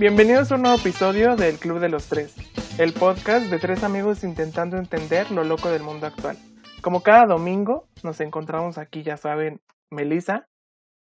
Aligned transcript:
Bienvenidos 0.00 0.50
a 0.50 0.54
un 0.54 0.62
nuevo 0.62 0.78
episodio 0.78 1.36
del 1.36 1.58
Club 1.58 1.78
de 1.78 1.90
los 1.90 2.06
Tres, 2.06 2.34
el 2.78 2.94
podcast 2.94 3.50
de 3.50 3.58
tres 3.58 3.84
amigos 3.84 4.24
intentando 4.24 4.78
entender 4.78 5.30
lo 5.30 5.44
loco 5.44 5.68
del 5.68 5.82
mundo 5.82 6.06
actual. 6.06 6.38
Como 6.80 7.02
cada 7.02 7.26
domingo, 7.26 7.86
nos 8.02 8.18
encontramos 8.22 8.78
aquí, 8.78 9.02
ya 9.02 9.18
saben, 9.18 9.60
Melissa. 9.90 10.48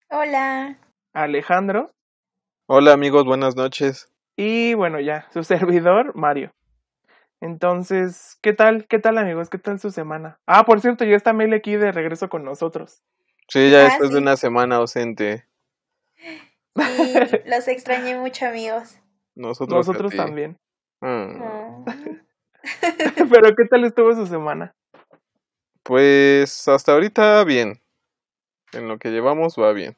Hola. 0.09 0.79
Alejandro. 1.13 1.97
Hola 2.69 2.93
amigos, 2.93 3.25
buenas 3.25 3.57
noches. 3.57 4.09
Y 4.37 4.75
bueno, 4.75 5.01
ya, 5.01 5.27
su 5.33 5.43
servidor, 5.43 6.15
Mario. 6.15 6.53
Entonces, 7.41 8.39
¿qué 8.41 8.53
tal? 8.53 8.87
¿Qué 8.87 9.01
tal 9.01 9.19
amigos? 9.19 9.51
¿Qué 9.51 9.59
tal 9.59 9.81
su 9.81 9.91
semana? 9.91 10.39
Ah, 10.47 10.65
por 10.65 10.81
cierto, 10.81 11.05
ya 11.05 11.17
está 11.17 11.33
Mel 11.33 11.53
aquí 11.55 11.75
de 11.75 11.91
regreso 11.91 12.29
con 12.29 12.45
nosotros. 12.45 13.03
Sí, 13.49 13.69
ya 13.69 13.81
ah, 13.81 13.85
después 13.87 14.11
de 14.11 14.19
una 14.19 14.37
semana 14.37 14.77
ausente. 14.77 15.46
Sí, 16.77 17.15
los 17.47 17.69
extrañé 17.69 18.17
mucho, 18.17 18.47
amigos. 18.47 18.99
Nosotros, 19.35 19.87
Nosotros 19.87 20.15
también. 20.15 20.59
Mm. 21.01 21.43
Ah. 21.43 21.85
Pero, 23.31 23.55
¿qué 23.55 23.65
tal 23.67 23.85
estuvo 23.85 24.15
su 24.15 24.27
semana? 24.27 24.75
Pues 25.83 26.67
hasta 26.69 26.93
ahorita 26.93 27.45
bien. 27.45 27.81
En 28.73 28.89
lo 28.89 28.99
que 28.99 29.11
llevamos 29.11 29.57
va 29.57 29.73
bien. 29.73 29.97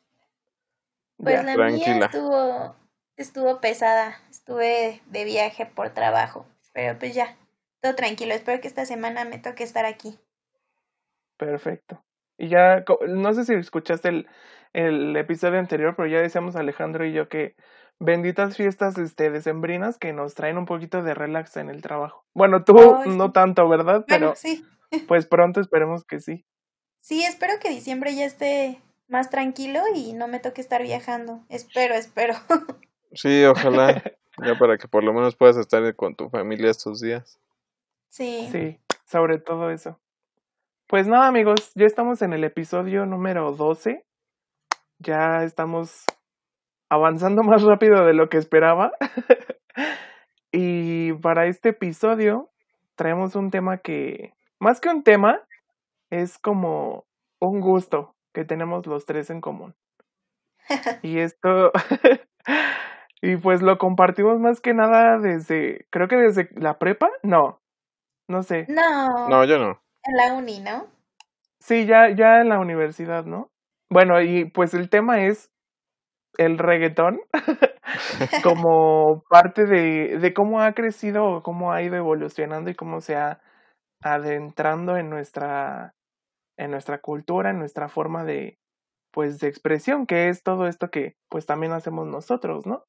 Pues 1.16 1.42
la 1.44 1.56
mía 1.68 2.04
estuvo, 2.04 2.76
estuvo 3.16 3.60
pesada. 3.60 4.18
Estuve 4.30 5.00
de 5.06 5.24
viaje 5.24 5.66
por 5.66 5.90
trabajo. 5.90 6.46
Pero 6.72 6.98
pues 6.98 7.14
ya, 7.14 7.36
todo 7.80 7.94
tranquilo. 7.94 8.34
Espero 8.34 8.60
que 8.60 8.68
esta 8.68 8.84
semana 8.84 9.24
me 9.24 9.38
toque 9.38 9.64
estar 9.64 9.86
aquí. 9.86 10.18
Perfecto. 11.38 12.04
Y 12.36 12.48
ya, 12.48 12.84
no 13.08 13.32
sé 13.32 13.44
si 13.44 13.54
escuchaste 13.54 14.08
el, 14.08 14.28
el 14.72 15.16
episodio 15.16 15.58
anterior, 15.58 15.94
pero 15.96 16.08
ya 16.08 16.20
decíamos 16.20 16.56
Alejandro 16.56 17.04
y 17.04 17.12
yo 17.12 17.28
que 17.28 17.54
benditas 17.98 18.56
fiestas 18.56 18.96
este, 18.98 19.30
decembrinas 19.30 19.98
que 19.98 20.12
nos 20.12 20.34
traen 20.34 20.58
un 20.58 20.66
poquito 20.66 21.02
de 21.02 21.14
relax 21.14 21.56
en 21.56 21.68
el 21.68 21.82
trabajo. 21.82 22.24
Bueno, 22.34 22.64
tú 22.64 22.74
no 23.06 23.32
tanto, 23.32 23.68
¿verdad? 23.68 24.04
Pero 24.06 24.34
sí. 24.36 24.64
pues 25.08 25.26
pronto 25.26 25.60
esperemos 25.60 26.04
que 26.04 26.20
sí. 26.20 26.44
Sí, 27.00 27.22
espero 27.24 27.54
que 27.60 27.70
diciembre 27.70 28.14
ya 28.14 28.24
esté 28.24 28.80
más 29.08 29.30
tranquilo 29.30 29.80
y 29.94 30.12
no 30.12 30.28
me 30.28 30.40
toque 30.40 30.60
estar 30.60 30.82
viajando. 30.82 31.44
Espero, 31.48 31.94
espero. 31.94 32.34
Sí, 33.14 33.42
ojalá. 33.46 34.02
ya 34.44 34.58
para 34.58 34.76
que 34.76 34.86
por 34.86 35.02
lo 35.02 35.14
menos 35.14 35.34
puedas 35.34 35.56
estar 35.56 35.96
con 35.96 36.14
tu 36.14 36.28
familia 36.28 36.70
estos 36.70 37.00
días. 37.00 37.40
Sí. 38.10 38.50
Sí, 38.52 38.78
sobre 39.06 39.38
todo 39.38 39.70
eso. 39.70 39.98
Pues 40.86 41.06
nada, 41.06 41.26
amigos, 41.26 41.72
ya 41.74 41.86
estamos 41.86 42.20
en 42.20 42.34
el 42.34 42.44
episodio 42.44 43.06
número 43.06 43.52
12 43.52 44.04
ya 44.98 45.42
estamos 45.44 46.04
avanzando 46.90 47.42
más 47.44 47.62
rápido 47.62 48.04
de 48.04 48.14
lo 48.14 48.28
que 48.28 48.38
esperaba. 48.38 48.92
y 50.52 51.12
para 51.14 51.46
este 51.46 51.70
episodio 51.70 52.50
traemos 52.96 53.36
un 53.36 53.50
tema 53.50 53.78
que, 53.78 54.34
más 54.60 54.80
que 54.80 54.88
un 54.88 55.02
tema, 55.02 55.40
es 56.10 56.38
como 56.38 57.04
un 57.40 57.60
gusto 57.60 58.14
que 58.32 58.44
tenemos 58.44 58.86
los 58.86 59.04
tres 59.04 59.30
en 59.30 59.40
común. 59.40 59.74
y 61.02 61.20
esto, 61.20 61.72
y 63.22 63.36
pues 63.36 63.62
lo 63.62 63.78
compartimos 63.78 64.38
más 64.38 64.60
que 64.60 64.74
nada 64.74 65.18
desde, 65.18 65.86
creo 65.90 66.08
que 66.08 66.16
desde 66.16 66.48
la 66.56 66.78
prepa, 66.78 67.08
no, 67.22 67.60
no 68.28 68.42
sé. 68.42 68.66
No. 68.68 69.28
No, 69.28 69.44
yo 69.44 69.58
no. 69.58 69.80
En 70.04 70.16
la 70.16 70.34
uni, 70.34 70.60
¿no? 70.60 70.86
Sí, 71.60 71.86
ya, 71.86 72.10
ya 72.14 72.40
en 72.40 72.48
la 72.48 72.58
universidad, 72.58 73.24
¿no? 73.24 73.50
Bueno, 73.90 74.20
y 74.20 74.44
pues 74.44 74.74
el 74.74 74.90
tema 74.90 75.24
es 75.24 75.50
el 76.36 76.58
reggaetón 76.58 77.20
como 78.42 79.24
parte 79.28 79.64
de, 79.66 80.18
de 80.18 80.34
cómo 80.34 80.60
ha 80.60 80.72
crecido, 80.72 81.42
cómo 81.42 81.72
ha 81.72 81.82
ido 81.82 81.96
evolucionando 81.96 82.70
y 82.70 82.74
cómo 82.74 83.00
se 83.00 83.16
ha 83.16 83.40
adentrando 84.02 84.96
en 84.96 85.10
nuestra, 85.10 85.94
en 86.56 86.70
nuestra 86.70 87.00
cultura, 87.00 87.50
en 87.50 87.58
nuestra 87.58 87.88
forma 87.88 88.24
de, 88.24 88.58
pues, 89.12 89.38
de 89.40 89.48
expresión, 89.48 90.06
que 90.06 90.28
es 90.28 90.42
todo 90.42 90.66
esto 90.66 90.90
que, 90.90 91.14
pues, 91.28 91.46
también 91.46 91.72
hacemos 91.72 92.06
nosotros, 92.06 92.66
¿no? 92.66 92.84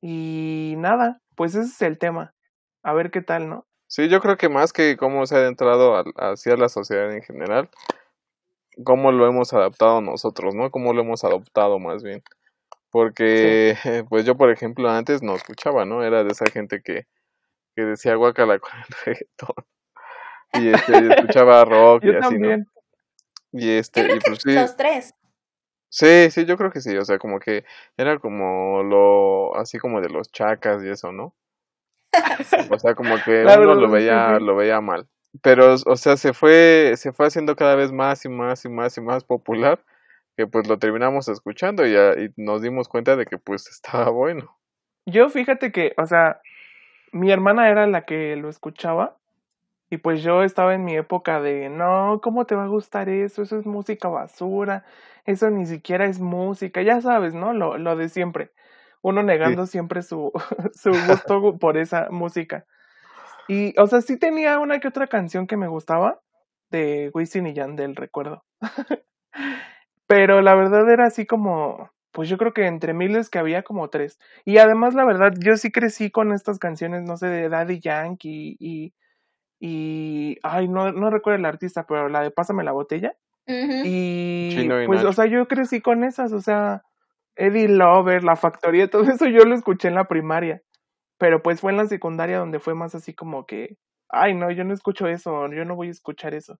Y 0.00 0.74
nada, 0.78 1.20
pues 1.36 1.54
ese 1.54 1.68
es 1.68 1.82
el 1.82 1.98
tema. 1.98 2.34
A 2.82 2.92
ver 2.92 3.10
qué 3.10 3.22
tal, 3.22 3.48
¿no? 3.48 3.66
Sí, 3.88 4.08
yo 4.08 4.20
creo 4.20 4.36
que 4.36 4.48
más 4.48 4.72
que 4.72 4.96
cómo 4.96 5.26
se 5.26 5.36
ha 5.36 5.38
adentrado 5.38 6.02
hacia 6.16 6.56
la 6.56 6.68
sociedad 6.68 7.12
en 7.12 7.22
general, 7.22 7.68
cómo 8.84 9.12
lo 9.12 9.26
hemos 9.26 9.52
adaptado 9.52 10.00
nosotros, 10.00 10.54
¿no? 10.54 10.70
Cómo 10.70 10.92
lo 10.92 11.02
hemos 11.02 11.24
adoptado 11.24 11.78
más 11.78 12.02
bien. 12.02 12.22
Porque, 12.90 13.76
pues 14.08 14.24
yo, 14.24 14.36
por 14.36 14.50
ejemplo, 14.50 14.90
antes 14.90 15.22
no 15.22 15.34
escuchaba, 15.34 15.84
¿no? 15.84 16.04
Era 16.04 16.24
de 16.24 16.32
esa 16.32 16.46
gente 16.46 16.82
que, 16.82 17.06
que 17.74 17.82
decía 17.82 18.14
guacala 18.14 18.58
con 18.58 18.70
el 18.76 18.84
reggaetón. 19.04 19.66
Y 20.54 20.68
este, 20.68 21.14
escuchaba 21.14 21.64
rock 21.64 22.04
y 22.04 22.16
así, 22.16 22.38
¿no? 22.38 22.64
Y 23.52 23.70
este, 23.70 24.00
y 24.02 24.20
pues, 24.20 24.40
sí. 24.42 24.54
Los 24.54 24.76
tres. 24.76 25.14
Sí, 25.88 26.30
sí, 26.30 26.46
yo 26.46 26.56
creo 26.56 26.70
que 26.70 26.80
sí, 26.80 26.96
o 26.96 27.04
sea, 27.04 27.18
como 27.18 27.38
que 27.38 27.66
era 27.98 28.18
como 28.18 28.82
lo, 28.82 29.54
así 29.56 29.78
como 29.78 30.00
de 30.00 30.08
los 30.08 30.32
chacas 30.32 30.82
y 30.82 30.88
eso, 30.88 31.12
¿no? 31.12 31.34
O 32.70 32.78
sea, 32.78 32.94
como 32.94 33.16
que 33.22 33.44
uno 33.44 33.74
lo 33.74 33.90
veía, 33.90 34.38
lo 34.38 34.56
veía 34.56 34.80
mal 34.80 35.06
pero, 35.40 35.74
o 35.86 35.96
sea, 35.96 36.16
se 36.16 36.32
fue, 36.32 36.94
se 36.96 37.12
fue 37.12 37.26
haciendo 37.26 37.56
cada 37.56 37.74
vez 37.74 37.92
más 37.92 38.24
y 38.24 38.28
más 38.28 38.64
y 38.64 38.68
más 38.68 38.96
y 38.98 39.00
más 39.00 39.24
popular, 39.24 39.82
que 40.36 40.46
pues 40.46 40.68
lo 40.68 40.78
terminamos 40.78 41.28
escuchando 41.28 41.86
y, 41.86 41.94
y 41.94 42.32
nos 42.36 42.62
dimos 42.62 42.88
cuenta 42.88 43.16
de 43.16 43.24
que 43.24 43.38
pues 43.38 43.68
estaba 43.68 44.10
bueno. 44.10 44.56
Yo 45.06 45.30
fíjate 45.30 45.72
que, 45.72 45.94
o 45.96 46.06
sea, 46.06 46.40
mi 47.12 47.30
hermana 47.30 47.68
era 47.70 47.86
la 47.86 48.04
que 48.04 48.36
lo 48.36 48.48
escuchaba 48.48 49.16
y 49.90 49.98
pues 49.98 50.22
yo 50.22 50.42
estaba 50.42 50.74
en 50.74 50.84
mi 50.84 50.96
época 50.96 51.40
de, 51.40 51.68
no, 51.68 52.20
¿cómo 52.22 52.46
te 52.46 52.54
va 52.54 52.64
a 52.64 52.68
gustar 52.68 53.08
eso? 53.10 53.42
Eso 53.42 53.58
es 53.58 53.66
música 53.66 54.08
basura, 54.08 54.84
eso 55.26 55.50
ni 55.50 55.66
siquiera 55.66 56.06
es 56.06 56.18
música, 56.18 56.80
ya 56.82 57.00
sabes, 57.00 57.34
¿no? 57.34 57.52
Lo, 57.52 57.76
lo 57.76 57.96
de 57.96 58.08
siempre. 58.08 58.50
Uno 59.02 59.22
negando 59.22 59.66
siempre 59.66 60.02
su, 60.02 60.32
su 60.74 60.92
gusto 60.92 61.58
por 61.58 61.76
esa 61.76 62.08
música. 62.10 62.64
Y, 63.48 63.78
o 63.78 63.86
sea, 63.86 64.00
sí 64.00 64.18
tenía 64.18 64.58
una 64.58 64.80
que 64.80 64.88
otra 64.88 65.06
canción 65.06 65.46
que 65.46 65.56
me 65.56 65.68
gustaba 65.68 66.20
de 66.70 67.10
Wisin 67.14 67.46
y 67.46 67.54
Yandel, 67.54 67.96
recuerdo. 67.96 68.44
Pero 70.06 70.42
la 70.42 70.54
verdad 70.54 70.88
era 70.90 71.06
así 71.06 71.26
como, 71.26 71.90
pues 72.12 72.28
yo 72.28 72.38
creo 72.38 72.52
que 72.52 72.66
entre 72.66 72.92
miles 72.92 73.30
que 73.30 73.38
había 73.38 73.62
como 73.62 73.88
tres. 73.88 74.18
Y 74.44 74.58
además, 74.58 74.94
la 74.94 75.04
verdad, 75.04 75.32
yo 75.38 75.56
sí 75.56 75.72
crecí 75.72 76.10
con 76.10 76.32
estas 76.32 76.58
canciones, 76.58 77.02
no 77.02 77.16
sé, 77.16 77.26
de 77.26 77.48
Daddy 77.48 77.80
Yankee 77.80 78.56
y, 78.58 78.92
y, 79.58 80.38
ay, 80.42 80.68
no, 80.68 80.92
no 80.92 81.10
recuerdo 81.10 81.38
el 81.38 81.46
artista, 81.46 81.86
pero 81.86 82.08
la 82.08 82.22
de 82.22 82.30
Pásame 82.30 82.64
la 82.64 82.72
botella. 82.72 83.16
Y, 83.46 84.68
pues, 84.86 85.04
o 85.04 85.12
sea, 85.12 85.26
yo 85.26 85.48
crecí 85.48 85.80
con 85.80 86.04
esas, 86.04 86.32
o 86.32 86.40
sea, 86.40 86.82
Eddie 87.36 87.68
Lover, 87.68 88.24
La 88.24 88.36
Factoría, 88.36 88.88
todo 88.88 89.02
eso 89.04 89.26
yo 89.26 89.44
lo 89.44 89.54
escuché 89.54 89.88
en 89.88 89.94
la 89.94 90.08
primaria. 90.08 90.62
Pero 91.18 91.42
pues 91.42 91.60
fue 91.60 91.72
en 91.72 91.78
la 91.78 91.86
secundaria 91.86 92.38
donde 92.38 92.58
fue 92.60 92.74
más 92.74 92.94
así 92.94 93.14
como 93.14 93.46
que, 93.46 93.76
ay, 94.08 94.34
no, 94.34 94.50
yo 94.50 94.64
no 94.64 94.74
escucho 94.74 95.06
eso, 95.06 95.48
yo 95.52 95.64
no 95.64 95.76
voy 95.76 95.88
a 95.88 95.92
escuchar 95.92 96.34
eso. 96.34 96.58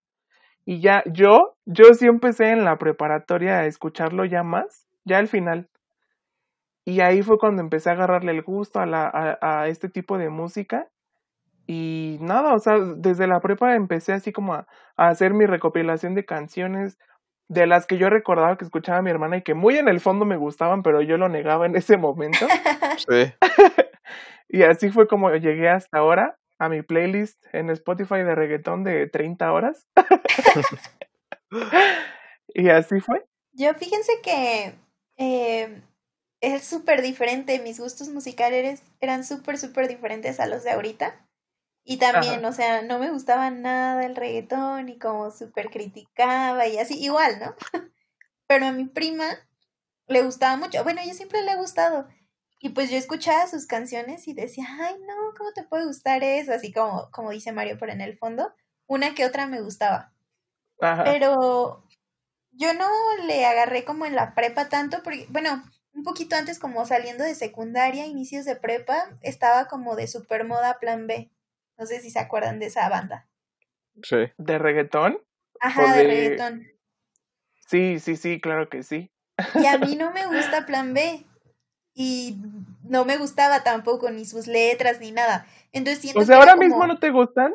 Y 0.64 0.80
ya, 0.80 1.02
yo, 1.06 1.56
yo 1.66 1.94
sí 1.94 2.06
empecé 2.06 2.50
en 2.50 2.64
la 2.64 2.78
preparatoria 2.78 3.60
a 3.60 3.66
escucharlo 3.66 4.24
ya 4.24 4.42
más, 4.42 4.86
ya 5.04 5.18
al 5.18 5.28
final. 5.28 5.68
Y 6.84 7.00
ahí 7.00 7.22
fue 7.22 7.38
cuando 7.38 7.62
empecé 7.62 7.90
a 7.90 7.92
agarrarle 7.92 8.32
el 8.32 8.42
gusto 8.42 8.80
a, 8.80 8.86
la, 8.86 9.38
a, 9.40 9.68
este 9.68 9.88
tipo 9.88 10.18
de 10.18 10.30
música. 10.30 10.88
Y 11.66 12.18
nada, 12.20 12.54
o 12.54 12.58
sea, 12.58 12.78
desde 12.96 13.28
la 13.28 13.40
prepa 13.40 13.74
empecé 13.74 14.12
así 14.12 14.32
como 14.32 14.54
a, 14.54 14.66
a, 14.96 15.08
hacer 15.08 15.32
mi 15.32 15.46
recopilación 15.46 16.14
de 16.14 16.24
canciones 16.24 16.98
de 17.48 17.66
las 17.66 17.86
que 17.86 17.98
yo 17.98 18.08
recordaba 18.08 18.56
que 18.56 18.64
escuchaba 18.64 19.02
mi 19.02 19.10
hermana 19.10 19.36
y 19.38 19.42
que 19.42 19.54
muy 19.54 19.76
en 19.76 19.88
el 19.88 20.00
fondo 20.00 20.24
me 20.24 20.36
gustaban, 20.36 20.82
pero 20.82 21.02
yo 21.02 21.18
lo 21.18 21.28
negaba 21.28 21.66
en 21.66 21.76
ese 21.76 21.96
momento. 21.96 22.46
Sí. 23.08 23.32
Y 24.52 24.64
así 24.64 24.90
fue 24.90 25.08
como 25.08 25.30
llegué 25.30 25.70
hasta 25.70 25.96
ahora 25.96 26.38
a 26.58 26.68
mi 26.68 26.82
playlist 26.82 27.42
en 27.54 27.70
Spotify 27.70 28.16
de 28.16 28.34
reggaetón 28.34 28.84
de 28.84 29.06
30 29.06 29.50
horas. 29.50 29.86
y 32.48 32.68
así 32.68 33.00
fue. 33.00 33.26
Yo 33.52 33.72
fíjense 33.72 34.12
que 34.22 34.74
eh, 35.16 35.82
es 36.42 36.64
súper 36.64 37.00
diferente, 37.00 37.60
mis 37.60 37.80
gustos 37.80 38.10
musicales 38.10 38.82
eran 39.00 39.24
súper, 39.24 39.56
súper 39.56 39.88
diferentes 39.88 40.38
a 40.38 40.46
los 40.46 40.64
de 40.64 40.72
ahorita. 40.72 41.26
Y 41.82 41.96
también, 41.96 42.44
o 42.44 42.52
sea, 42.52 42.82
no 42.82 42.98
me 42.98 43.10
gustaba 43.10 43.50
nada 43.50 44.04
el 44.04 44.16
reggaetón 44.16 44.90
y 44.90 44.98
como 44.98 45.30
súper 45.30 45.70
criticaba 45.70 46.68
y 46.68 46.76
así, 46.76 47.02
igual, 47.02 47.40
¿no? 47.40 47.54
Pero 48.46 48.66
a 48.66 48.72
mi 48.72 48.84
prima 48.84 49.24
le 50.08 50.22
gustaba 50.22 50.58
mucho. 50.58 50.84
Bueno, 50.84 51.00
yo 51.06 51.14
siempre 51.14 51.42
le 51.42 51.52
he 51.52 51.56
gustado. 51.56 52.06
Y 52.64 52.68
pues 52.68 52.90
yo 52.90 52.96
escuchaba 52.96 53.48
sus 53.48 53.66
canciones 53.66 54.28
y 54.28 54.34
decía, 54.34 54.64
ay, 54.80 54.94
no, 55.00 55.34
¿cómo 55.36 55.52
te 55.52 55.64
puede 55.64 55.84
gustar 55.84 56.22
eso? 56.22 56.52
Así 56.52 56.72
como, 56.72 57.10
como 57.10 57.32
dice 57.32 57.50
Mario, 57.50 57.76
por 57.76 57.90
en 57.90 58.00
el 58.00 58.16
fondo, 58.16 58.54
una 58.86 59.14
que 59.14 59.26
otra 59.26 59.48
me 59.48 59.60
gustaba. 59.60 60.12
Pero 60.78 61.84
yo 62.52 62.72
no 62.72 62.88
le 63.26 63.44
agarré 63.46 63.84
como 63.84 64.06
en 64.06 64.14
la 64.14 64.36
prepa 64.36 64.68
tanto, 64.68 65.02
porque, 65.02 65.26
bueno, 65.30 65.60
un 65.92 66.04
poquito 66.04 66.36
antes, 66.36 66.60
como 66.60 66.86
saliendo 66.86 67.24
de 67.24 67.34
secundaria, 67.34 68.06
inicios 68.06 68.44
de 68.44 68.54
prepa, 68.54 69.18
estaba 69.22 69.66
como 69.66 69.96
de 69.96 70.06
super 70.06 70.44
moda 70.44 70.78
Plan 70.78 71.08
B. 71.08 71.32
No 71.76 71.86
sé 71.86 72.00
si 72.00 72.10
se 72.10 72.20
acuerdan 72.20 72.60
de 72.60 72.66
esa 72.66 72.88
banda. 72.88 73.28
Sí. 74.04 74.30
¿De 74.38 74.58
reggaetón? 74.58 75.20
Ajá, 75.60 75.96
de... 75.96 76.04
reggaetón. 76.04 76.68
Sí, 77.66 77.98
sí, 77.98 78.14
sí, 78.14 78.40
claro 78.40 78.68
que 78.68 78.84
sí. 78.84 79.10
Y 79.56 79.66
a 79.66 79.78
mí 79.78 79.96
no 79.96 80.12
me 80.12 80.26
gusta 80.26 80.64
Plan 80.64 80.94
B. 80.94 81.26
Y 81.94 82.38
no 82.84 83.04
me 83.04 83.18
gustaba 83.18 83.62
tampoco 83.62 84.10
ni 84.10 84.24
sus 84.24 84.46
letras 84.46 85.00
ni 85.00 85.12
nada. 85.12 85.46
Entonces 85.72 86.00
siento 86.00 86.20
O 86.20 86.24
sea, 86.24 86.36
ahora 86.36 86.56
mismo 86.56 86.86
no 86.86 86.98
te 86.98 87.10
gustan. 87.10 87.54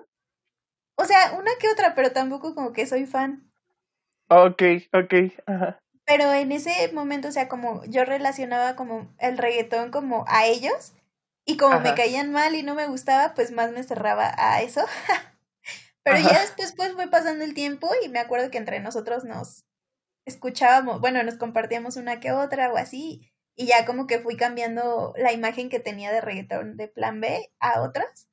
O 0.96 1.06
sea, 1.06 1.34
una 1.38 1.52
que 1.60 1.70
otra, 1.70 1.96
pero 1.96 2.12
tampoco 2.12 2.56
como 2.56 2.74
que 2.74 2.86
soy 2.86 3.06
fan. 3.06 3.52
Ok, 4.30 4.62
ok, 4.94 5.14
ajá. 5.46 5.80
Pero 6.06 6.32
en 6.34 6.52
ese 6.52 6.92
momento, 6.94 7.28
o 7.28 7.32
sea, 7.32 7.48
como 7.48 7.84
yo 7.86 8.06
relacionaba 8.06 8.76
como 8.76 9.14
el 9.20 9.38
reggaetón 9.38 9.92
como 9.92 10.26
a 10.28 10.46
ellos 10.46 10.94
y 11.46 11.58
como 11.58 11.80
me 11.82 11.96
caían 11.96 12.32
mal 12.32 12.56
y 12.56 12.64
no 12.64 12.76
me 12.76 12.88
gustaba, 12.88 13.34
pues 13.34 13.52
más 13.52 13.72
me 13.72 13.84
cerraba 13.84 14.34
a 14.38 14.62
eso. 14.62 14.86
Pero 16.04 16.20
ya 16.20 16.40
después 16.40 16.74
pues 16.78 16.94
fue 16.94 17.10
pasando 17.10 17.44
el 17.44 17.54
tiempo 17.54 17.90
y 18.04 18.10
me 18.10 18.20
acuerdo 18.20 18.50
que 18.50 18.58
entre 18.58 18.80
nosotros 18.80 19.26
nos 19.26 19.66
escuchábamos, 20.26 21.02
bueno, 21.02 21.22
nos 21.24 21.36
compartíamos 21.36 21.98
una 21.98 22.20
que 22.20 22.32
otra 22.32 22.72
o 22.72 22.78
así 22.78 23.30
y 23.58 23.66
ya 23.66 23.86
como 23.86 24.06
que 24.06 24.20
fui 24.20 24.38
cambiando 24.38 25.14
la 25.18 25.34
imagen 25.34 25.68
que 25.68 25.80
tenía 25.80 26.12
de 26.12 26.22
reggaetón 26.22 26.78
de 26.78 26.88
plan 26.88 27.20
B 27.20 27.52
a 27.60 27.82
otras 27.82 28.30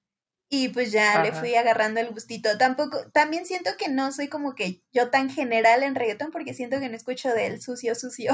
y 0.50 0.68
pues 0.68 0.92
ya 0.92 1.22
le 1.22 1.32
fui 1.32 1.54
agarrando 1.54 1.98
el 1.98 2.10
gustito. 2.10 2.56
Tampoco, 2.58 3.10
también 3.10 3.46
siento 3.46 3.70
que 3.78 3.88
no 3.88 4.12
soy 4.12 4.28
como 4.28 4.54
que 4.54 4.82
yo 4.92 5.10
tan 5.10 5.30
general 5.30 5.82
en 5.82 5.94
reggaetón 5.94 6.30
porque 6.30 6.54
siento 6.54 6.78
que 6.78 6.90
no 6.90 6.96
escucho 6.96 7.30
del 7.30 7.60
sucio 7.62 7.94
sucio. 7.94 8.32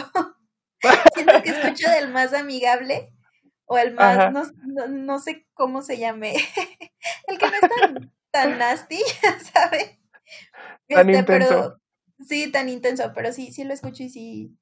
siento 1.15 1.43
que 1.43 1.51
escucho 1.51 1.89
del 1.91 2.11
más 2.11 2.35
amigable 2.35 3.13
o 3.67 3.79
el 3.79 3.95
más, 3.95 4.33
no, 4.33 4.89
no, 4.89 5.19
sé 5.21 5.47
cómo 5.55 5.83
se 5.83 5.97
llame, 5.97 6.35
el 7.29 7.39
que 7.39 7.47
no 7.47 7.53
es 7.53 7.61
tan, 7.61 8.13
tan 8.33 8.59
nasty, 8.59 8.99
¿sabes? 9.55 9.97
Tan 10.89 11.09
este, 11.09 11.21
intenso. 11.21 11.81
sí, 12.19 12.51
tan 12.51 12.69
intenso, 12.69 13.13
pero 13.15 13.33
sí, 13.33 13.53
sí 13.53 13.63
lo 13.63 13.73
escucho 13.73 14.03
y 14.03 14.11
sí, 14.11 14.59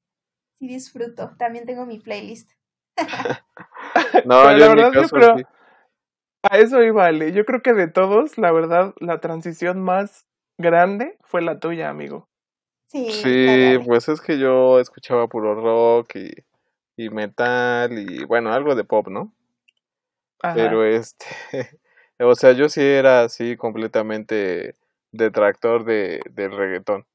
sí 0.59 0.67
disfruto. 0.67 1.35
También 1.37 1.65
tengo 1.65 1.85
mi 1.85 1.99
playlist. 1.99 2.51
no, 4.25 4.51
yo 4.51 4.57
la 4.57 4.67
verdad 4.67 4.91
yo 4.93 5.07
creo... 5.09 5.35
A 6.43 6.57
eso 6.57 6.81
iba, 6.83 7.05
Ale. 7.05 7.33
Yo 7.33 7.43
creo 7.45 7.61
que 7.61 7.73
de 7.73 7.87
todos, 7.87 8.37
la 8.37 8.51
verdad, 8.51 8.93
la 8.99 9.19
transición 9.19 9.81
más 9.81 10.25
grande 10.57 11.17
fue 11.21 11.41
la 11.41 11.59
tuya, 11.59 11.89
amigo. 11.89 12.29
Sí, 12.87 13.11
sí 13.11 13.77
pues 13.85 14.07
es 14.09 14.21
que 14.21 14.39
yo 14.39 14.79
escuchaba 14.79 15.27
puro 15.27 15.53
rock 15.53 16.15
y, 16.15 16.31
y 16.95 17.09
metal 17.09 17.97
y 17.99 18.23
bueno, 18.25 18.51
algo 18.51 18.73
de 18.73 18.83
pop, 18.83 19.09
¿no? 19.09 19.33
Pero 20.41 20.85
este, 20.85 21.25
o 22.19 22.33
sea, 22.35 22.53
yo 22.53 22.69
sí 22.69 22.81
era 22.81 23.23
así 23.23 23.57
completamente 23.57 24.75
detractor 25.11 25.83
de, 25.83 26.21
del 26.31 26.51
reggaetón. 26.51 27.05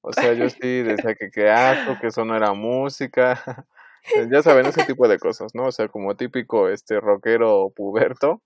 O 0.00 0.12
sea, 0.12 0.32
yo 0.32 0.48
sí 0.48 0.82
decía 0.82 1.14
que 1.14 1.30
qué 1.30 1.50
asco, 1.50 1.98
que 2.00 2.08
eso 2.08 2.24
no 2.24 2.36
era 2.36 2.52
música. 2.52 3.66
ya 4.30 4.42
saben, 4.42 4.66
ese 4.66 4.84
tipo 4.84 5.08
de 5.08 5.18
cosas, 5.18 5.54
¿no? 5.54 5.66
O 5.66 5.72
sea, 5.72 5.88
como 5.88 6.16
típico 6.16 6.68
este 6.68 7.00
rockero 7.00 7.70
puberto 7.74 8.42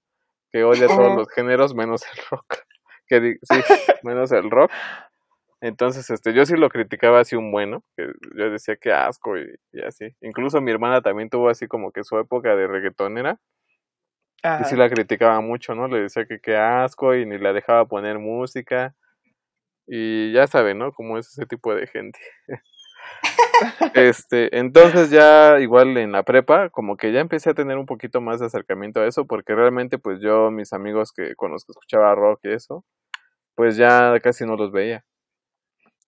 que 0.51 0.65
odia 0.65 0.87
todos 0.87 1.17
los 1.17 1.29
géneros 1.31 1.75
menos 1.75 2.03
el 2.13 2.23
rock. 2.31 2.57
Que 3.09 3.37
sí, 3.43 3.61
menos 4.05 4.33
el 4.33 4.51
rock. 4.51 4.71
Entonces, 5.61 6.09
este, 6.09 6.33
yo 6.33 6.47
sí 6.47 6.57
lo 6.57 6.71
criticaba 6.71 7.21
así 7.21 7.37
un 7.37 7.53
bueno, 7.53 7.85
que 7.97 8.07
yo 8.37 8.51
decía 8.51 8.77
que 8.77 8.93
asco 8.93 9.37
y, 9.37 9.47
así. 9.87 10.15
Incluso 10.23 10.61
mi 10.61 10.71
hermana 10.71 11.03
también 11.03 11.29
tuvo 11.29 11.51
así 11.51 11.67
como 11.67 11.93
que 11.93 12.05
su 12.05 12.17
época 12.19 12.57
de 12.57 12.67
reggaetonera. 12.67 13.39
Y 14.61 14.65
sí 14.65 14.77
la 14.77 14.89
criticaba 14.89 15.41
mucho, 15.41 15.75
¿no? 15.75 15.89
Le 15.89 16.01
decía 16.01 16.25
que 16.25 16.41
qué 16.41 16.57
asco 16.57 17.15
y 17.15 17.27
ni 17.27 17.39
la 17.39 17.53
dejaba 17.53 17.87
poner 17.87 18.19
música. 18.19 18.95
Y 19.87 20.33
ya 20.33 20.47
saben, 20.47 20.79
¿no? 20.79 20.93
Cómo 20.93 21.19
es 21.19 21.29
ese 21.29 21.47
tipo 21.47 21.75
de 21.75 21.87
gente. 21.87 22.19
Este, 23.95 24.59
entonces 24.59 25.11
ya 25.11 25.61
igual 25.61 25.97
en 25.97 26.13
la 26.13 26.25
prepa, 26.25 26.69
como 26.71 26.97
que 26.97 27.13
ya 27.13 27.21
empecé 27.21 27.51
a 27.51 27.55
tener 27.55 27.79
un 27.79 27.87
poquito 27.87 28.21
más 28.21 28.41
de 28.41 28.47
acercamiento 28.47 29.01
a 29.01 29.07
eso, 29.07 29.27
porque 29.27 29.55
realmente 29.55 29.99
pues 29.99 30.21
yo, 30.21 30.51
mis 30.51 30.73
amigos 30.73 31.13
que 31.13 31.37
con 31.37 31.53
los 31.53 31.65
que 31.65 31.73
escuchaba 31.73 32.15
rock 32.15 32.41
y 32.45 32.53
eso, 32.53 32.85
pues 33.55 33.77
ya 33.77 34.19
casi 34.21 34.45
no 34.45 34.57
los 34.57 34.73
veía. 34.73 35.05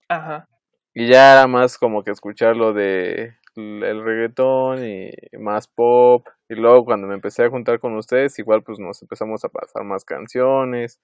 Ajá. 0.09 0.49
Y 0.94 1.09
ya 1.09 1.32
era 1.32 1.47
más 1.47 1.79
como 1.79 2.03
que 2.05 2.11
escuchar 2.11 2.56
lo 2.56 2.73
de 2.73 3.35
el 3.56 4.05
reggaetón 4.05 4.85
y 4.85 5.11
más 5.38 5.69
pop. 5.69 6.27
Y 6.49 6.55
luego 6.55 6.85
cuando 6.85 7.06
me 7.06 7.15
empecé 7.15 7.44
a 7.44 7.50
juntar 7.50 7.79
con 7.79 7.97
ustedes, 7.97 8.38
igual 8.38 8.62
pues 8.62 8.79
nos 8.79 9.00
empezamos 9.03 9.44
a 9.44 9.49
pasar 9.49 9.85
más 9.85 10.05
canciones. 10.05 11.00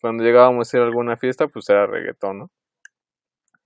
Cuando 0.00 0.24
llegábamos 0.24 0.72
a 0.72 0.76
ir 0.76 0.82
a 0.82 0.86
alguna 0.86 1.16
fiesta, 1.16 1.48
pues 1.48 1.68
era 1.68 1.86
reggaetón, 1.86 2.38
¿no? 2.38 2.50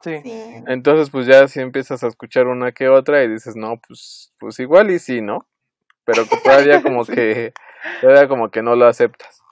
Sí. 0.00 0.20
Entonces, 0.66 1.08
pues 1.10 1.26
ya 1.26 1.48
si 1.48 1.60
empiezas 1.60 2.04
a 2.04 2.08
escuchar 2.08 2.46
una 2.46 2.72
que 2.72 2.88
otra 2.88 3.22
y 3.22 3.28
dices, 3.28 3.56
no, 3.56 3.80
pues, 3.86 4.34
pues 4.38 4.58
igual 4.60 4.90
y 4.90 4.98
sí, 4.98 5.22
¿no? 5.22 5.48
Pero 6.04 6.24
todavía 6.26 6.82
como 6.82 7.04
que, 7.06 7.54
todavía 8.00 8.28
como 8.28 8.50
que 8.50 8.62
no 8.62 8.76
lo 8.76 8.86
aceptas. 8.86 9.42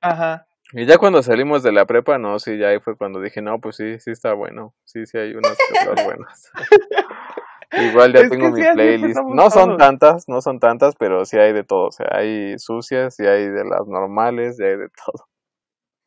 Ajá. 0.00 0.46
Y 0.72 0.86
ya 0.86 0.98
cuando 0.98 1.22
salimos 1.22 1.62
de 1.62 1.72
la 1.72 1.86
prepa, 1.86 2.18
no, 2.18 2.38
sí, 2.38 2.58
ya 2.58 2.68
ahí 2.68 2.80
fue 2.80 2.96
cuando 2.96 3.20
dije, 3.20 3.42
no, 3.42 3.60
pues 3.60 3.76
sí, 3.76 3.98
sí 4.00 4.10
está 4.10 4.32
bueno. 4.32 4.74
Sí, 4.84 5.06
sí 5.06 5.18
hay 5.18 5.34
unas 5.34 5.56
cosas 5.56 6.04
buenas. 6.04 6.52
Igual 7.90 8.12
ya 8.12 8.28
tengo 8.28 8.50
mi 8.50 8.62
playlist. 8.62 9.20
No 9.34 9.50
son 9.50 9.76
tantas, 9.76 10.28
no 10.28 10.40
son 10.40 10.60
tantas, 10.60 10.94
pero 10.96 11.24
sí 11.24 11.38
hay 11.38 11.52
de 11.52 11.64
todo. 11.64 11.88
O 11.88 11.92
sea, 11.92 12.06
hay 12.12 12.58
sucias, 12.58 13.18
y 13.18 13.26
hay 13.26 13.48
de 13.48 13.64
las 13.64 13.86
normales, 13.86 14.58
y 14.60 14.64
hay 14.64 14.76
de 14.76 14.88
todo. 14.88 15.26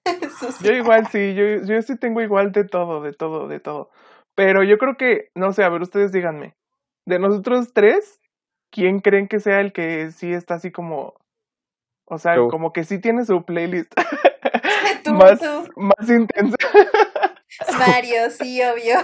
yo 0.62 0.74
igual 0.74 1.07
sí, 1.07 1.33
yo, 1.36 1.44
yo 1.65 1.81
sí 1.81 1.98
tengo 1.98 2.21
igual 2.21 2.51
de 2.51 2.63
todo, 2.63 3.01
de 3.01 3.13
todo, 3.13 3.48
de 3.48 3.59
todo. 3.59 3.89
Pero 4.36 4.63
yo 4.63 4.77
creo 4.77 4.95
que, 4.98 5.30
no 5.36 5.51
sé, 5.54 5.63
a 5.63 5.69
ver, 5.69 5.81
ustedes 5.81 6.12
díganme, 6.12 6.56
de 7.06 7.19
nosotros 7.19 7.74
tres, 7.74 8.19
¿quién 8.71 9.00
creen 9.00 9.27
que 9.27 9.39
sea 9.39 9.59
el 9.62 9.74
que 9.74 10.12
sí 10.12 10.31
está 10.31 10.56
así 10.56 10.71
como, 10.71 11.13
o 12.06 12.18
sea, 12.18 12.36
como 12.50 12.71
que 12.74 12.83
sí 12.83 13.00
tiene 13.01 13.25
su 13.25 13.44
playlist 13.44 13.92
más, 15.11 15.42
más 15.76 16.09
intensa? 16.09 16.57
Mario, 17.80 18.30
sí, 18.30 18.61
obvio. 18.61 18.97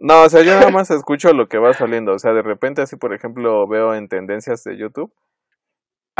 No, 0.00 0.22
o 0.22 0.28
sea, 0.28 0.42
yo 0.42 0.54
nada 0.54 0.70
más 0.70 0.90
escucho 0.90 1.32
lo 1.32 1.46
que 1.46 1.58
va 1.58 1.72
saliendo. 1.74 2.12
O 2.12 2.18
sea, 2.18 2.32
de 2.32 2.42
repente 2.42 2.82
así, 2.82 2.96
por 2.96 3.14
ejemplo, 3.14 3.68
veo 3.68 3.94
en 3.94 4.08
tendencias 4.08 4.64
de 4.64 4.76
YouTube. 4.76 5.12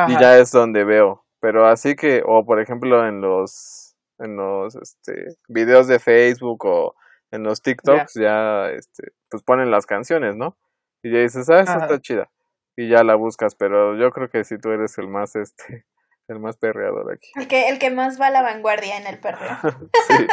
Y 0.08 0.12
ya 0.12 0.38
es 0.38 0.52
donde 0.52 0.84
veo. 0.84 1.24
Pero 1.42 1.66
así 1.66 1.96
que, 1.96 2.22
o 2.24 2.46
por 2.46 2.60
ejemplo 2.60 3.04
en 3.04 3.20
los, 3.20 3.96
en 4.20 4.36
los 4.36 4.76
este, 4.76 5.26
videos 5.48 5.88
de 5.88 5.98
Facebook 5.98 6.64
o 6.64 6.94
en 7.32 7.42
los 7.42 7.60
TikToks 7.62 8.14
ya, 8.14 8.70
este, 8.70 9.08
pues 9.28 9.42
ponen 9.42 9.72
las 9.72 9.84
canciones, 9.84 10.36
¿no? 10.36 10.56
Y 11.02 11.10
ya 11.10 11.18
dices, 11.18 11.50
ah, 11.50 11.58
esa 11.58 11.78
está 11.78 12.00
chida. 12.00 12.30
Y 12.76 12.88
ya 12.88 13.02
la 13.02 13.16
buscas, 13.16 13.56
pero 13.56 13.96
yo 13.96 14.12
creo 14.12 14.30
que 14.30 14.44
si 14.44 14.56
tú 14.56 14.70
eres 14.70 14.96
el 14.98 15.08
más, 15.08 15.34
este, 15.34 15.84
el 16.28 16.38
más 16.38 16.56
perreador 16.58 17.12
aquí. 17.12 17.32
El 17.34 17.48
que, 17.48 17.68
el 17.68 17.80
que 17.80 17.90
más 17.90 18.20
va 18.20 18.28
a 18.28 18.30
la 18.30 18.42
vanguardia 18.42 18.96
en 18.98 19.08
el 19.08 19.18
perreo. 19.18 19.58
sí. 20.06 20.26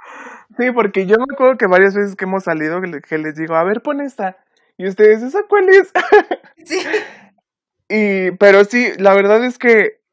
sí, 0.58 0.70
porque 0.72 1.04
yo 1.04 1.16
me 1.18 1.34
acuerdo 1.34 1.58
que 1.58 1.66
varias 1.66 1.94
veces 1.94 2.16
que 2.16 2.24
hemos 2.24 2.44
salido 2.44 2.80
que 3.06 3.18
les 3.18 3.36
digo, 3.36 3.56
a 3.56 3.64
ver, 3.64 3.82
pon 3.82 4.00
esta. 4.00 4.38
Y 4.78 4.88
ustedes, 4.88 5.22
¿esa 5.22 5.42
cuál 5.46 5.68
es? 5.68 5.92
sí. 6.64 6.82
Y, 7.90 8.30
pero 8.38 8.64
sí, 8.64 8.92
la 8.96 9.12
verdad 9.12 9.44
es 9.44 9.58
que 9.58 10.05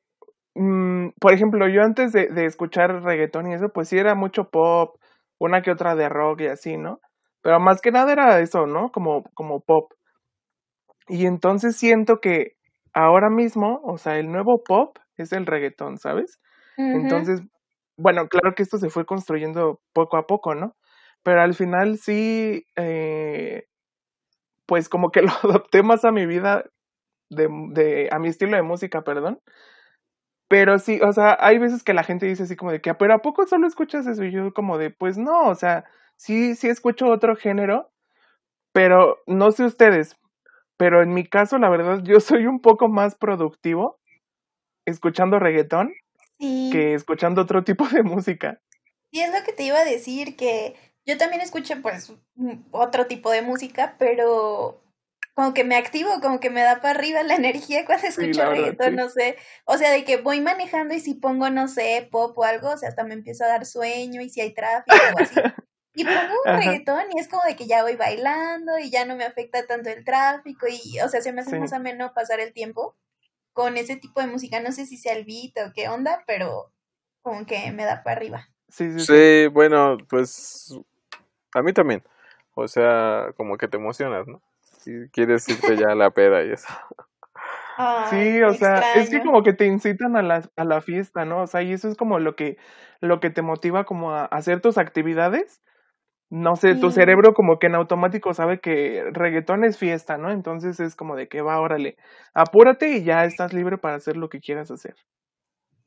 Mm, 0.55 1.10
por 1.19 1.33
ejemplo, 1.33 1.67
yo 1.67 1.81
antes 1.81 2.12
de, 2.12 2.27
de, 2.27 2.45
escuchar 2.45 3.03
reggaetón 3.03 3.50
y 3.50 3.55
eso, 3.55 3.69
pues 3.74 3.89
sí 3.89 3.98
era 3.98 4.15
mucho 4.15 4.50
pop, 4.50 4.98
una 5.39 5.62
que 5.62 5.72
otra 5.72 5.95
de 5.95 6.10
rock 6.10 6.41
y 6.41 6.48
así, 6.48 6.77
¿no? 6.77 7.00
Pero 7.41 7.60
más 7.60 7.81
que 7.81 7.91
nada 7.91 8.12
era 8.12 8.39
eso, 8.39 8.67
¿no? 8.67 8.91
Como, 8.91 9.24
como 9.33 9.62
pop. 9.62 9.91
Y 11.07 11.25
entonces 11.25 11.75
siento 11.75 12.19
que 12.19 12.53
ahora 12.93 13.29
mismo, 13.29 13.81
o 13.83 13.98
sea, 13.98 14.17
el 14.17 14.31
nuevo 14.31 14.63
pop 14.63 14.98
es 15.17 15.33
el 15.33 15.45
reggaetón, 15.45 15.98
¿sabes? 15.98 16.39
Entonces, 16.77 17.41
bueno, 17.98 18.27
claro 18.27 18.55
que 18.55 18.63
esto 18.63 18.77
se 18.77 18.89
fue 18.89 19.05
construyendo 19.05 19.79
poco 19.93 20.17
a 20.17 20.25
poco, 20.25 20.55
¿no? 20.55 20.75
Pero 21.24 21.41
al 21.41 21.53
final 21.53 21.98
sí, 21.98 22.65
eh, 22.75 23.65
pues 24.65 24.89
como 24.89 25.12
que 25.12 25.22
lo 25.22 25.31
adopté 25.43 25.83
más 25.83 26.05
a 26.05 26.12
mi 26.12 26.25
vida, 26.25 26.63
de, 27.29 27.48
de, 27.74 28.10
a 28.12 28.19
mi 28.19 28.29
estilo 28.29 28.55
de 28.57 28.63
música, 28.63 29.03
perdón. 29.03 29.39
Pero 30.53 30.77
sí, 30.77 31.00
o 31.01 31.12
sea, 31.13 31.36
hay 31.39 31.57
veces 31.57 31.81
que 31.81 31.95
la 31.95 32.03
gente 32.03 32.27
dice 32.27 32.43
así 32.43 32.55
como 32.55 32.72
de 32.72 32.79
que, 32.79 32.91
ah, 32.91 32.98
pero 33.00 33.15
¿a 33.15 33.24
poco 33.24 33.48
solo 33.48 33.65
escuchas 33.65 34.05
eso? 34.05 34.24
Y 34.24 34.29
yo 34.29 34.53
como 34.53 34.77
de, 34.77 34.91
pues 34.91 35.17
no, 35.17 35.48
o 35.50 35.55
sea, 35.55 35.83
sí, 36.15 36.53
sí 36.53 36.69
escucho 36.69 37.07
otro 37.07 37.36
género, 37.36 37.91
pero 38.72 39.17
no 39.25 39.51
sé 39.51 39.65
ustedes, 39.65 40.15
pero 40.77 41.01
en 41.01 41.12
mi 41.12 41.25
caso, 41.25 41.57
la 41.57 41.69
verdad, 41.69 42.03
yo 42.03 42.19
soy 42.19 42.45
un 42.45 42.62
poco 42.62 42.88
más 42.88 43.15
productivo 43.15 44.00
escuchando 44.86 45.39
reggaetón 45.39 45.91
que 46.38 46.93
escuchando 46.93 47.41
otro 47.41 47.63
tipo 47.63 47.88
de 47.88 48.03
música. 48.03 48.62
Y 49.10 49.22
es 49.22 49.33
lo 49.33 49.43
que 49.43 49.53
te 49.53 49.63
iba 49.63 49.79
a 49.79 49.86
decir, 49.86 50.36
que 50.36 50.75
yo 51.03 51.17
también 51.17 51.41
escucho 51.41 51.81
pues 51.81 52.13
otro 52.69 53.07
tipo 53.07 53.31
de 53.31 53.41
música, 53.41 53.95
pero 53.98 54.82
como 55.33 55.53
que 55.53 55.63
me 55.63 55.75
activo, 55.75 56.09
como 56.21 56.39
que 56.39 56.49
me 56.49 56.61
da 56.61 56.81
para 56.81 56.91
arriba 56.97 57.23
la 57.23 57.35
energía 57.35 57.85
cuando 57.85 58.07
escucho 58.07 58.49
reggaetón, 58.49 58.95
no 58.95 59.09
sé. 59.09 59.37
O 59.65 59.77
sea, 59.77 59.91
de 59.91 60.03
que 60.03 60.17
voy 60.17 60.41
manejando 60.41 60.93
y 60.93 60.99
si 60.99 61.15
pongo, 61.15 61.49
no 61.49 61.67
sé, 61.67 62.07
pop 62.11 62.37
o 62.37 62.43
algo, 62.43 62.69
o 62.69 62.77
sea, 62.77 62.89
hasta 62.89 63.03
me 63.03 63.13
empieza 63.13 63.45
a 63.45 63.49
dar 63.49 63.65
sueño 63.65 64.21
y 64.21 64.29
si 64.29 64.41
hay 64.41 64.53
tráfico 64.53 64.97
o 65.17 65.21
así. 65.21 65.35
Y 65.95 66.05
pongo 66.05 66.33
un 66.43 66.53
reggaetón 66.57 67.03
y 67.13 67.19
es 67.19 67.27
como 67.27 67.43
de 67.43 67.55
que 67.55 67.67
ya 67.67 67.83
voy 67.83 67.95
bailando 67.95 68.79
y 68.79 68.89
ya 68.89 69.05
no 69.05 69.15
me 69.15 69.25
afecta 69.25 69.67
tanto 69.67 69.91
el 69.91 70.03
tráfico 70.03 70.65
y, 70.67 70.99
o 71.01 71.07
sea, 71.07 71.21
se 71.21 71.31
me 71.31 71.41
hace 71.41 71.59
más 71.59 71.71
ameno 71.71 72.15
pasar 72.15 72.39
el 72.39 72.51
tiempo 72.51 72.97
con 73.51 73.77
ese 73.77 73.95
tipo 73.95 74.19
de 74.19 74.25
música. 74.25 74.59
No 74.59 74.71
sé 74.71 74.87
si 74.87 74.97
sea 74.97 75.13
el 75.13 75.23
beat 75.23 75.55
o 75.63 75.71
qué 75.71 75.89
onda, 75.89 76.23
pero 76.25 76.71
como 77.21 77.45
que 77.45 77.71
me 77.71 77.85
da 77.85 78.01
para 78.01 78.17
arriba. 78.17 78.49
Sí, 78.69 78.91
sí, 78.93 79.05
sí. 79.05 79.47
bueno, 79.49 79.97
pues 80.09 80.75
a 81.53 81.61
mí 81.61 81.73
también. 81.73 82.03
O 82.55 82.67
sea, 82.67 83.27
como 83.37 83.57
que 83.57 83.67
te 83.67 83.77
emocionas, 83.77 84.25
¿no? 84.25 84.41
Y 84.87 85.09
quieres 85.09 85.47
irte 85.49 85.77
ya 85.77 85.91
a 85.91 85.95
la 85.95 86.11
peda 86.11 86.43
y 86.43 86.51
eso. 86.51 86.67
sí, 88.09 88.41
o 88.41 88.53
sea, 88.53 88.93
es 88.95 89.09
que 89.09 89.21
como 89.21 89.43
que 89.43 89.53
te 89.53 89.65
incitan 89.65 90.15
a 90.15 90.21
la, 90.21 90.49
a 90.55 90.63
la 90.63 90.81
fiesta, 90.81 91.25
¿no? 91.25 91.41
O 91.41 91.47
sea, 91.47 91.61
y 91.61 91.73
eso 91.73 91.89
es 91.89 91.97
como 91.97 92.19
lo 92.19 92.35
que, 92.35 92.57
lo 93.01 93.19
que 93.19 93.29
te 93.29 93.41
motiva 93.41 93.83
como 93.85 94.11
a 94.11 94.25
hacer 94.25 94.61
tus 94.61 94.77
actividades 94.77 95.61
no 96.33 96.55
sé, 96.55 96.73
tu 96.73 96.89
cerebro 96.89 97.35
como 97.35 97.59
que 97.59 97.67
en 97.67 97.75
automático 97.75 98.33
sabe 98.33 98.59
que 98.59 99.03
reggaetón 99.11 99.63
es 99.63 99.77
fiesta, 99.77 100.17
¿no? 100.17 100.31
Entonces 100.31 100.79
es 100.79 100.95
como 100.95 101.15
de 101.15 101.27
que 101.27 101.43
va, 101.43 101.59
órale, 101.59 101.95
apúrate 102.33 102.89
y 102.89 103.03
ya 103.03 103.23
estás 103.25 103.53
libre 103.53 103.77
para 103.77 103.97
hacer 103.97 104.17
lo 104.17 104.29
que 104.29 104.39
quieras 104.39 104.71
hacer. 104.71 104.95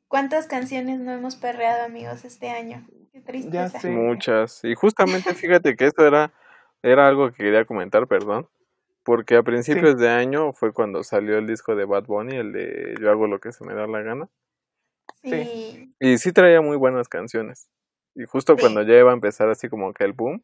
¿Cuántas 0.07 0.47
canciones 0.47 1.01
no 1.01 1.11
hemos 1.11 1.35
perreado, 1.35 1.85
amigos, 1.85 2.25
este 2.25 2.51
año? 2.51 2.87
Qué 3.13 3.21
tristeza. 3.23 3.81
Ya 3.83 3.89
Muchas. 3.89 4.63
Y 4.63 4.77
justamente 4.77 5.35
fíjate 5.35 5.75
que 5.75 5.87
esto 5.87 6.07
era, 6.07 6.33
era 6.81 7.09
algo 7.09 7.33
que 7.33 7.43
quería 7.43 7.65
comentar, 7.65 8.07
perdón. 8.07 8.49
Porque 9.07 9.37
a 9.37 9.45
principios 9.45 9.99
de 9.99 10.09
año 10.09 10.53
fue 10.53 10.73
cuando 10.73 11.05
salió 11.05 11.39
el 11.39 11.47
disco 11.47 11.77
de 11.77 11.85
Bad 11.85 12.07
Bunny, 12.07 12.35
el 12.35 12.53
de 12.53 12.97
Yo 13.01 13.09
hago 13.09 13.29
lo 13.29 13.39
que 13.39 13.53
se 13.53 13.65
me 13.65 13.73
da 13.73 13.87
la 13.87 14.03
gana. 14.03 14.29
Sí. 15.23 15.95
Y 16.01 16.19
sí 16.19 16.33
traía 16.33 16.61
muy 16.61 16.77
buenas 16.77 17.09
canciones. 17.09 17.71
Y 18.17 18.25
justo 18.25 18.57
cuando 18.57 18.83
ya 18.83 18.99
iba 18.99 19.13
a 19.13 19.15
empezar 19.15 19.49
así 19.49 19.69
como 19.69 19.95
que 19.95 20.03
el 20.03 20.13
boom, 20.13 20.43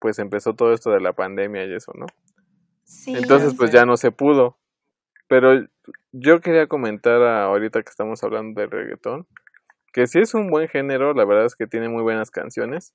pues 0.00 0.18
empezó 0.18 0.54
todo 0.54 0.72
esto 0.72 0.90
de 0.90 1.00
la 1.00 1.12
pandemia 1.12 1.64
y 1.66 1.72
eso, 1.72 1.92
¿no? 1.94 2.06
Sí, 2.82 3.14
Entonces 3.14 3.54
pues 3.56 3.70
ya 3.70 3.86
no 3.86 3.96
se 3.96 4.10
pudo. 4.10 4.58
Pero 5.28 5.68
yo 6.10 6.40
quería 6.40 6.66
comentar 6.66 7.22
ahorita 7.22 7.80
que 7.84 7.90
estamos 7.90 8.24
hablando 8.24 8.60
del 8.60 8.72
reggaetón, 8.72 9.28
que 9.92 10.08
sí 10.08 10.18
es 10.18 10.34
un 10.34 10.50
buen 10.50 10.66
género, 10.66 11.14
la 11.14 11.24
verdad 11.24 11.46
es 11.46 11.54
que 11.54 11.68
tiene 11.68 11.88
muy 11.88 12.02
buenas 12.02 12.32
canciones, 12.32 12.92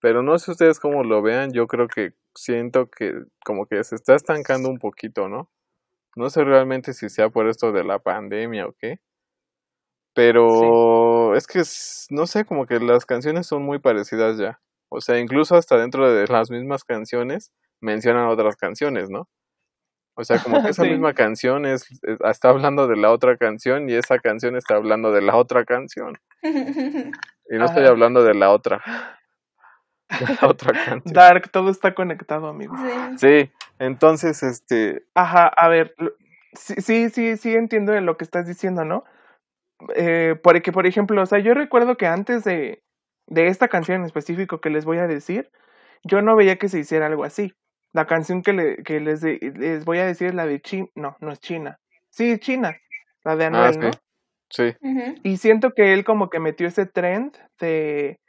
pero 0.00 0.22
no 0.22 0.38
sé 0.38 0.52
ustedes 0.52 0.80
cómo 0.80 1.04
lo 1.04 1.20
vean, 1.20 1.52
yo 1.52 1.66
creo 1.66 1.88
que 1.88 2.14
siento 2.36 2.88
que 2.90 3.12
como 3.44 3.66
que 3.66 3.82
se 3.84 3.96
está 3.96 4.14
estancando 4.14 4.68
un 4.68 4.78
poquito, 4.78 5.28
¿no? 5.28 5.50
No 6.16 6.30
sé 6.30 6.44
realmente 6.44 6.92
si 6.94 7.08
sea 7.10 7.30
por 7.30 7.48
esto 7.48 7.72
de 7.72 7.84
la 7.84 7.98
pandemia 7.98 8.66
o 8.66 8.74
qué, 8.78 9.00
pero 10.16 11.36
es 11.36 11.46
que, 11.46 11.62
no 12.08 12.26
sé, 12.26 12.46
como 12.46 12.64
que 12.64 12.80
las 12.80 13.04
canciones 13.04 13.46
son 13.46 13.62
muy 13.62 13.78
parecidas 13.80 14.38
ya. 14.38 14.60
O 14.88 15.02
sea, 15.02 15.18
incluso 15.18 15.56
hasta 15.56 15.76
dentro 15.76 16.10
de 16.10 16.26
las 16.26 16.50
mismas 16.50 16.84
canciones 16.84 17.52
mencionan 17.82 18.28
otras 18.28 18.56
canciones, 18.56 19.10
¿no? 19.10 19.28
O 20.16 20.24
sea, 20.24 20.42
como 20.42 20.62
que 20.62 20.70
esa 20.70 20.84
misma 20.84 21.12
canción 21.12 21.66
es, 21.66 21.86
está 22.24 22.48
hablando 22.48 22.86
de 22.86 22.96
la 22.96 23.12
otra 23.12 23.36
canción 23.36 23.90
y 23.90 23.94
esa 23.94 24.18
canción 24.18 24.56
está 24.56 24.76
hablando 24.76 25.12
de 25.12 25.20
la 25.20 25.36
otra 25.36 25.64
canción. 25.64 26.14
Y 27.48 27.58
no 27.58 27.66
estoy 27.66 27.84
hablando 27.84 28.24
de 28.24 28.34
la 28.34 28.50
otra. 28.50 28.82
La 30.40 30.48
otra 30.48 30.72
canción. 30.72 31.14
Dark, 31.14 31.50
todo 31.50 31.70
está 31.70 31.94
conectado, 31.94 32.48
amigo. 32.48 32.74
Sí. 33.16 33.50
entonces, 33.78 34.42
este... 34.42 35.04
Ajá, 35.14 35.48
a 35.48 35.68
ver, 35.68 35.94
sí, 36.52 36.74
sí, 36.80 37.10
sí, 37.10 37.36
sí 37.36 37.54
entiendo 37.54 37.98
lo 38.00 38.16
que 38.16 38.24
estás 38.24 38.46
diciendo, 38.46 38.84
¿no? 38.84 39.04
eh, 39.94 40.36
porque, 40.42 40.72
por 40.72 40.86
ejemplo, 40.86 41.22
o 41.22 41.26
sea, 41.26 41.38
yo 41.38 41.54
recuerdo 41.54 41.96
que 41.96 42.06
antes 42.06 42.44
de, 42.44 42.82
de 43.26 43.48
esta 43.48 43.68
canción 43.68 44.00
en 44.00 44.06
específico 44.06 44.60
que 44.60 44.70
les 44.70 44.84
voy 44.84 44.98
a 44.98 45.06
decir, 45.06 45.50
yo 46.04 46.22
no 46.22 46.36
veía 46.36 46.56
que 46.56 46.68
se 46.68 46.78
hiciera 46.78 47.06
algo 47.06 47.24
así. 47.24 47.52
La 47.92 48.06
canción 48.06 48.42
que, 48.42 48.52
le, 48.52 48.82
que 48.82 49.00
les, 49.00 49.22
les 49.22 49.84
voy 49.84 49.98
a 49.98 50.06
decir 50.06 50.28
es 50.28 50.34
la 50.34 50.46
de 50.46 50.60
China. 50.60 50.88
No, 50.94 51.16
no 51.20 51.32
es 51.32 51.40
China. 51.40 51.78
Sí, 52.10 52.38
China. 52.38 52.76
La 53.24 53.36
de 53.36 53.44
ah, 53.44 53.48
Anuel, 53.48 53.80
¿no? 53.80 53.90
Sí. 54.50 54.76
Y 55.24 55.38
siento 55.38 55.72
que 55.72 55.92
él 55.92 56.04
como 56.04 56.30
que 56.30 56.38
metió 56.38 56.68
ese 56.68 56.86
trend 56.86 57.36
de, 57.58 58.20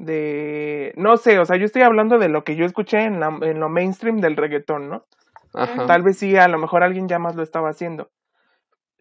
de... 0.00 0.92
No 0.96 1.16
sé, 1.16 1.38
o 1.38 1.44
sea, 1.44 1.56
yo 1.56 1.64
estoy 1.64 1.82
hablando 1.82 2.18
de 2.18 2.28
lo 2.28 2.42
que 2.42 2.56
yo 2.56 2.64
escuché 2.64 3.04
en, 3.04 3.20
la, 3.20 3.38
en 3.42 3.60
lo 3.60 3.68
mainstream 3.68 4.18
del 4.18 4.36
reggaetón, 4.36 4.88
¿no? 4.88 5.04
Tal 5.52 6.02
vez 6.02 6.18
sí, 6.18 6.36
a 6.36 6.48
lo 6.48 6.58
mejor 6.58 6.82
alguien 6.82 7.08
ya 7.08 7.18
más 7.18 7.36
lo 7.36 7.42
estaba 7.42 7.68
haciendo. 7.68 8.10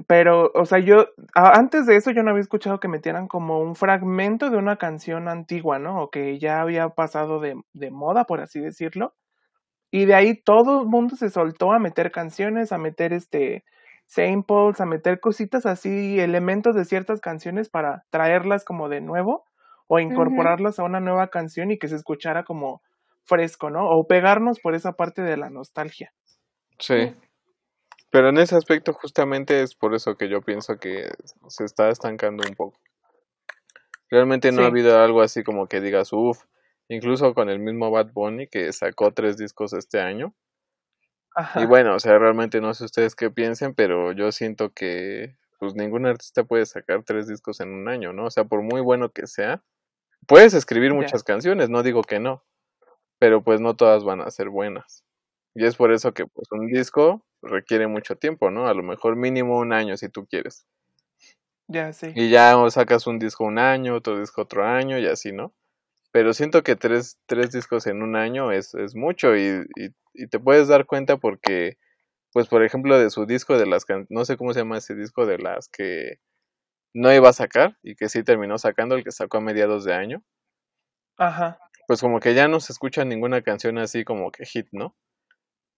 Pero, 0.08 0.52
o 0.54 0.66
sea, 0.66 0.80
yo, 0.80 1.08
antes 1.36 1.86
de 1.86 1.96
eso 1.96 2.12
yo 2.12 2.24
no 2.24 2.32
había 2.32 2.42
escuchado 2.42 2.80
que 2.80 2.88
metieran 2.88 3.28
como 3.28 3.60
un 3.60 3.76
fragmento 3.76 4.50
de 4.50 4.58
una 4.58 4.78
canción 4.78 5.28
antigua, 5.28 5.78
¿no? 5.78 6.02
O 6.02 6.10
que 6.10 6.40
ya 6.40 6.62
había 6.62 6.90
pasado 6.90 7.40
de, 7.40 7.56
de 7.74 7.92
moda, 7.92 8.26
por 8.26 8.42
así 8.42 8.60
decirlo. 8.60 9.14
Y 9.92 10.06
de 10.06 10.16
ahí 10.16 10.36
todo 10.36 10.82
el 10.82 10.88
mundo 10.88 11.16
se 11.16 11.30
soltó 11.30 11.72
a 11.72 11.80
meter 11.80 12.12
canciones, 12.12 12.72
a 12.72 12.78
meter 12.78 13.14
este 13.14 13.64
samples, 14.06 14.82
a 14.82 14.86
meter 14.86 15.20
cositas 15.20 15.66
así, 15.66 16.20
elementos 16.20 16.76
de 16.76 16.86
ciertas 16.86 17.22
canciones 17.22 17.70
para 17.70 18.04
traerlas 18.10 18.66
como 18.66 18.90
de 18.90 19.02
nuevo 19.02 19.46
o 19.92 20.00
incorporarlas 20.00 20.78
a 20.78 20.84
una 20.84 21.00
nueva 21.00 21.30
canción 21.30 21.72
y 21.72 21.80
que 21.80 21.88
se 21.88 21.96
escuchara 21.96 22.44
como 22.44 22.84
fresco, 23.24 23.72
¿no? 23.72 23.90
O 23.90 24.06
pegarnos 24.06 24.60
por 24.60 24.76
esa 24.76 24.94
parte 24.94 25.24
de 25.24 25.36
la 25.36 25.50
nostalgia. 25.50 26.14
Sí. 26.78 27.16
Pero 28.12 28.30
en 28.30 28.38
ese 28.38 28.56
aspecto 28.56 28.94
justamente 28.94 29.64
es 29.64 29.74
por 29.74 29.96
eso 29.96 30.16
que 30.16 30.30
yo 30.30 30.42
pienso 30.42 30.78
que 30.78 31.10
se 31.48 31.66
está 31.66 31.90
estancando 31.90 32.44
un 32.48 32.56
poco. 32.56 32.80
Realmente 34.12 34.52
no 34.52 34.62
ha 34.62 34.68
habido 34.68 35.00
algo 35.00 35.22
así 35.22 35.44
como 35.44 35.68
que 35.68 35.82
digas, 35.82 36.14
uff, 36.14 36.44
incluso 36.88 37.34
con 37.34 37.50
el 37.50 37.58
mismo 37.58 37.90
Bad 37.90 38.12
Bunny 38.14 38.48
que 38.48 38.72
sacó 38.74 39.12
tres 39.12 39.38
discos 39.38 39.74
este 39.74 40.00
año. 40.00 40.36
Y 41.56 41.66
bueno, 41.66 41.96
o 41.96 42.00
sea, 42.00 42.20
realmente 42.20 42.62
no 42.62 42.76
sé 42.76 42.86
ustedes 42.86 43.16
qué 43.16 43.32
piensen, 43.32 43.74
pero 43.74 44.12
yo 44.12 44.32
siento 44.32 44.72
que 44.72 45.36
pues 45.58 45.74
ningún 45.74 46.06
artista 46.06 46.44
puede 46.44 46.68
sacar 46.68 47.04
tres 47.04 47.28
discos 47.28 47.60
en 47.60 47.70
un 47.70 47.90
año, 47.90 48.14
¿no? 48.14 48.26
O 48.26 48.30
sea, 48.30 48.44
por 48.44 48.62
muy 48.62 48.82
bueno 48.82 49.10
que 49.10 49.26
sea, 49.26 49.64
puedes 50.30 50.54
escribir 50.54 50.94
muchas 50.94 51.24
canciones, 51.24 51.70
no 51.70 51.82
digo 51.82 52.04
que 52.04 52.20
no, 52.20 52.46
pero 53.18 53.44
pues 53.44 53.60
no 53.60 53.76
todas 53.76 54.04
van 54.04 54.22
a 54.22 54.30
ser 54.30 54.50
buenas. 54.50 55.04
Y 55.56 55.66
es 55.66 55.76
por 55.76 55.92
eso 55.92 56.14
que 56.14 56.28
pues 56.28 56.48
un 56.52 56.68
disco 56.68 57.26
requiere 57.42 57.88
mucho 57.88 58.16
tiempo, 58.16 58.52
¿no? 58.52 58.68
A 58.68 58.76
lo 58.76 58.84
mejor 58.84 59.16
mínimo 59.16 59.58
un 59.58 59.74
año 59.74 59.98
si 59.98 60.08
tú 60.08 60.28
quieres. 60.28 60.68
Ya, 61.68 61.94
sí. 61.94 62.14
Y 62.16 62.30
ya 62.30 62.56
sacas 62.70 63.08
un 63.08 63.18
disco 63.18 63.44
un 63.44 63.58
año, 63.58 63.96
otro 63.96 64.20
disco 64.20 64.44
otro 64.44 64.64
año 64.64 65.00
y 65.00 65.08
así, 65.08 65.32
¿no? 65.32 65.52
Pero 66.12 66.34
siento 66.34 66.62
que 66.64 66.76
tres, 66.76 67.18
tres 67.26 67.52
discos 67.52 67.88
en 67.88 68.04
un 68.04 68.16
año 68.16 68.52
es, 68.52 68.76
es 68.76 68.96
mucho 68.96 69.36
y, 69.36 69.66
y, 69.76 70.28
te 70.28 70.40
puedes 70.40 70.68
dar 70.68 70.86
cuenta 70.86 71.18
porque, 71.18 71.78
pues 72.34 72.48
por 72.48 72.64
ejemplo, 72.64 73.00
de 73.00 73.10
su 73.10 73.26
disco 73.26 73.58
de 73.58 73.66
las, 73.66 73.86
no 74.10 74.26
sé 74.26 74.38
cómo 74.38 74.54
se 74.54 74.60
llama 74.60 74.78
ese 74.78 74.96
disco 74.96 75.26
de 75.26 75.40
las 75.40 75.70
que 75.70 76.20
no 76.94 77.14
iba 77.14 77.30
a 77.30 77.34
sacar 77.34 77.78
y 77.84 77.96
que 77.96 78.10
sí 78.10 78.24
terminó 78.24 78.58
sacando, 78.58 78.96
el 78.96 79.04
que 79.04 79.12
sacó 79.12 79.38
a 79.38 79.42
mediados 79.42 79.84
de 79.84 79.94
año. 79.94 80.24
Ajá. 81.18 81.60
Pues 81.88 82.02
como 82.02 82.20
que 82.20 82.34
ya 82.34 82.48
no 82.48 82.60
se 82.60 82.72
escucha 82.72 83.04
ninguna 83.06 83.42
canción 83.42 83.78
así 83.78 84.04
como 84.04 84.32
que 84.32 84.46
hit, 84.46 84.68
¿no? 84.72 84.96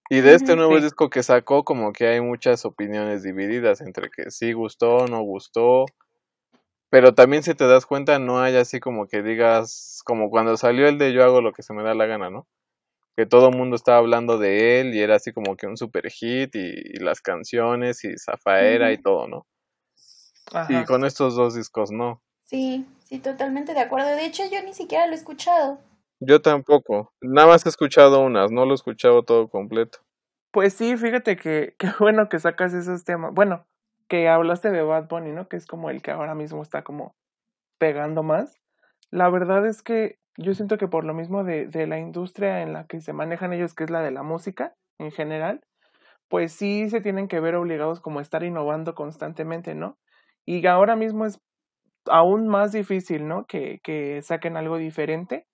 Y 0.10 0.20
de 0.20 0.36
este 0.36 0.58
nuevo 0.58 0.77
disco 0.82 1.10
que 1.10 1.24
sacó, 1.24 1.63
como 1.63 1.94
que 1.94 2.06
hay 2.06 2.20
muchas 2.20 2.65
opiniones 2.65 3.24
divididas 3.24 3.80
entre 3.80 4.10
que 4.10 4.30
sí 4.30 4.51
gustó, 4.51 5.08
no 5.08 5.22
gustó. 5.22 5.86
Pero 6.89 7.15
también 7.15 7.44
si 7.44 7.56
te 7.56 7.65
das 7.65 7.86
cuenta, 7.86 8.20
no 8.20 8.41
hay 8.41 8.58
así 8.58 8.82
como 8.82 9.08
que 9.08 9.24
digas, 9.24 10.01
como 10.03 10.30
cuando 10.30 10.58
salió 10.58 10.89
el 10.89 10.98
de 10.98 11.13
Yo 11.13 11.24
hago 11.24 11.39
lo 11.39 11.53
que 11.53 11.63
se 11.63 11.74
me 11.74 11.82
da 11.82 11.94
la 11.94 12.08
gana, 12.08 12.30
¿no? 12.30 12.46
Que 13.15 13.25
todo 13.25 13.50
el 13.50 13.58
mundo 13.58 13.77
estaba 13.77 14.00
hablando 14.00 14.38
de 14.38 14.82
él 14.82 14.94
y 14.94 15.00
era 15.00 15.15
así 15.15 15.32
como 15.32 15.56
que 15.56 15.68
un 15.68 15.77
super 15.77 16.10
hit 16.12 16.56
y, 16.56 17.00
las 17.00 17.22
canciones 17.22 18.03
y 18.03 18.18
Zafaera 18.18 18.91
y 18.91 18.98
todo, 18.98 19.30
¿no? 19.30 19.48
Y 20.69 20.83
con 20.86 21.05
estos 21.05 21.36
dos 21.36 21.55
discos 21.55 21.91
no. 21.91 22.21
Sí, 22.45 22.86
sí, 23.03 23.19
totalmente 23.19 23.74
de 23.74 23.79
acuerdo. 23.79 24.10
De 24.10 24.25
hecho, 24.25 24.43
yo 24.51 24.62
ni 24.63 24.74
siquiera 24.74 25.05
lo 25.05 25.13
he 25.13 25.15
escuchado. 25.15 25.79
Yo 26.19 26.41
tampoco. 26.41 27.13
Nada 27.21 27.48
más 27.48 27.65
he 27.65 27.69
escuchado 27.69 28.19
unas, 28.21 28.51
no 28.51 28.65
lo 28.65 28.71
he 28.71 28.75
escuchado 28.75 29.24
todo 29.24 29.50
completo. 29.50 30.00
Pues 30.51 30.74
sí, 30.74 30.98
fíjate 30.98 31.38
que 31.38 31.75
qué 31.79 31.91
bueno 32.00 32.29
que 32.29 32.39
sacas 32.39 32.74
esos 32.74 33.03
temas. 33.03 33.33
Bueno, 33.33 33.65
que 34.07 34.27
hablaste 34.27 34.71
de 34.71 34.83
Bad 34.83 35.07
Bunny, 35.07 35.31
¿no? 35.31 35.48
Que 35.48 35.57
es 35.57 35.65
como 35.65 35.89
el 35.89 36.01
que 36.01 36.12
ahora 36.12 36.36
mismo 36.36 36.62
está 36.62 36.83
como 36.83 37.15
pegando 37.79 38.24
más. 38.24 38.60
La 39.10 39.29
verdad 39.29 39.65
es 39.65 39.81
que 39.81 40.19
yo 40.38 40.53
siento 40.53 40.77
que 40.77 40.88
por 40.88 41.05
lo 41.05 41.13
mismo 41.13 41.43
de, 41.43 41.67
de 41.67 41.88
la 41.88 42.00
industria 42.00 42.62
en 42.62 42.74
la 42.74 42.86
que 42.86 43.01
se 43.01 43.13
manejan 43.13 43.53
ellos, 43.53 43.74
que 43.74 43.86
es 43.86 43.89
la 43.89 44.01
de 44.01 44.12
la 44.12 44.24
música 44.24 44.75
en 45.00 45.12
general, 45.12 45.62
pues 46.27 46.53
sí 46.53 46.89
se 46.89 47.01
tienen 47.01 47.27
que 47.27 47.39
ver 47.39 47.55
obligados 47.55 48.00
como 48.00 48.19
a 48.19 48.21
estar 48.21 48.43
innovando 48.43 48.95
constantemente, 48.95 49.75
¿no? 49.75 49.98
Y 50.51 50.67
ahora 50.67 50.98
mismo 50.98 51.25
es 51.25 51.39
aún 52.08 52.50
más 52.50 52.74
difícil, 52.74 53.25
¿no? 53.25 53.46
Que, 53.46 53.79
que 53.84 54.22
saquen 54.22 54.58
algo 54.58 54.77
diferente 54.77 55.48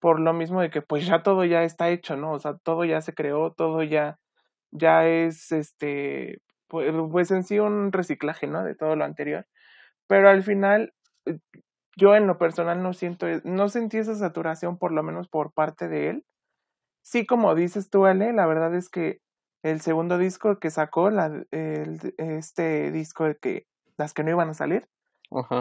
por 0.00 0.20
lo 0.20 0.34
mismo 0.34 0.60
de 0.60 0.70
que 0.70 0.82
pues 0.82 1.06
ya 1.06 1.22
todo 1.22 1.46
ya 1.46 1.64
está 1.64 1.88
hecho, 1.88 2.16
¿no? 2.16 2.32
O 2.32 2.38
sea, 2.38 2.58
todo 2.58 2.84
ya 2.84 3.00
se 3.00 3.14
creó, 3.14 3.52
todo 3.52 3.82
ya 3.82 4.18
ya 4.70 5.06
es 5.06 5.50
este, 5.52 6.42
pues, 6.68 6.92
pues 7.10 7.30
en 7.30 7.44
sí 7.44 7.58
un 7.58 7.90
reciclaje, 7.92 8.46
¿no? 8.46 8.64
De 8.64 8.74
todo 8.74 8.96
lo 8.96 9.04
anterior. 9.06 9.46
Pero 10.08 10.28
al 10.28 10.42
final, 10.42 10.92
eh, 11.26 11.38
yo 11.96 12.14
en 12.16 12.26
lo 12.26 12.38
personal 12.38 12.82
no 12.82 12.92
siento, 12.92 13.26
no 13.44 13.70
sentí 13.70 13.98
esa 13.98 14.14
saturación 14.16 14.78
por 14.78 14.92
lo 14.92 15.02
menos 15.02 15.28
por 15.28 15.54
parte 15.54 15.88
de 15.88 16.10
él. 16.10 16.24
Sí, 17.02 17.26
como 17.26 17.54
dices 17.54 17.90
tú, 17.90 18.06
Ale, 18.06 18.32
la 18.34 18.46
verdad 18.46 18.74
es 18.74 18.90
que 18.90 19.20
el 19.62 19.80
segundo 19.80 20.18
disco 20.18 20.58
que 20.58 20.70
sacó, 20.70 21.10
la, 21.10 21.26
el, 21.52 22.14
este 22.18 22.92
disco 22.92 23.26
que 23.40 23.66
las 23.96 24.14
que 24.14 24.24
no 24.24 24.30
iban 24.30 24.50
a 24.50 24.54
salir, 24.54 24.88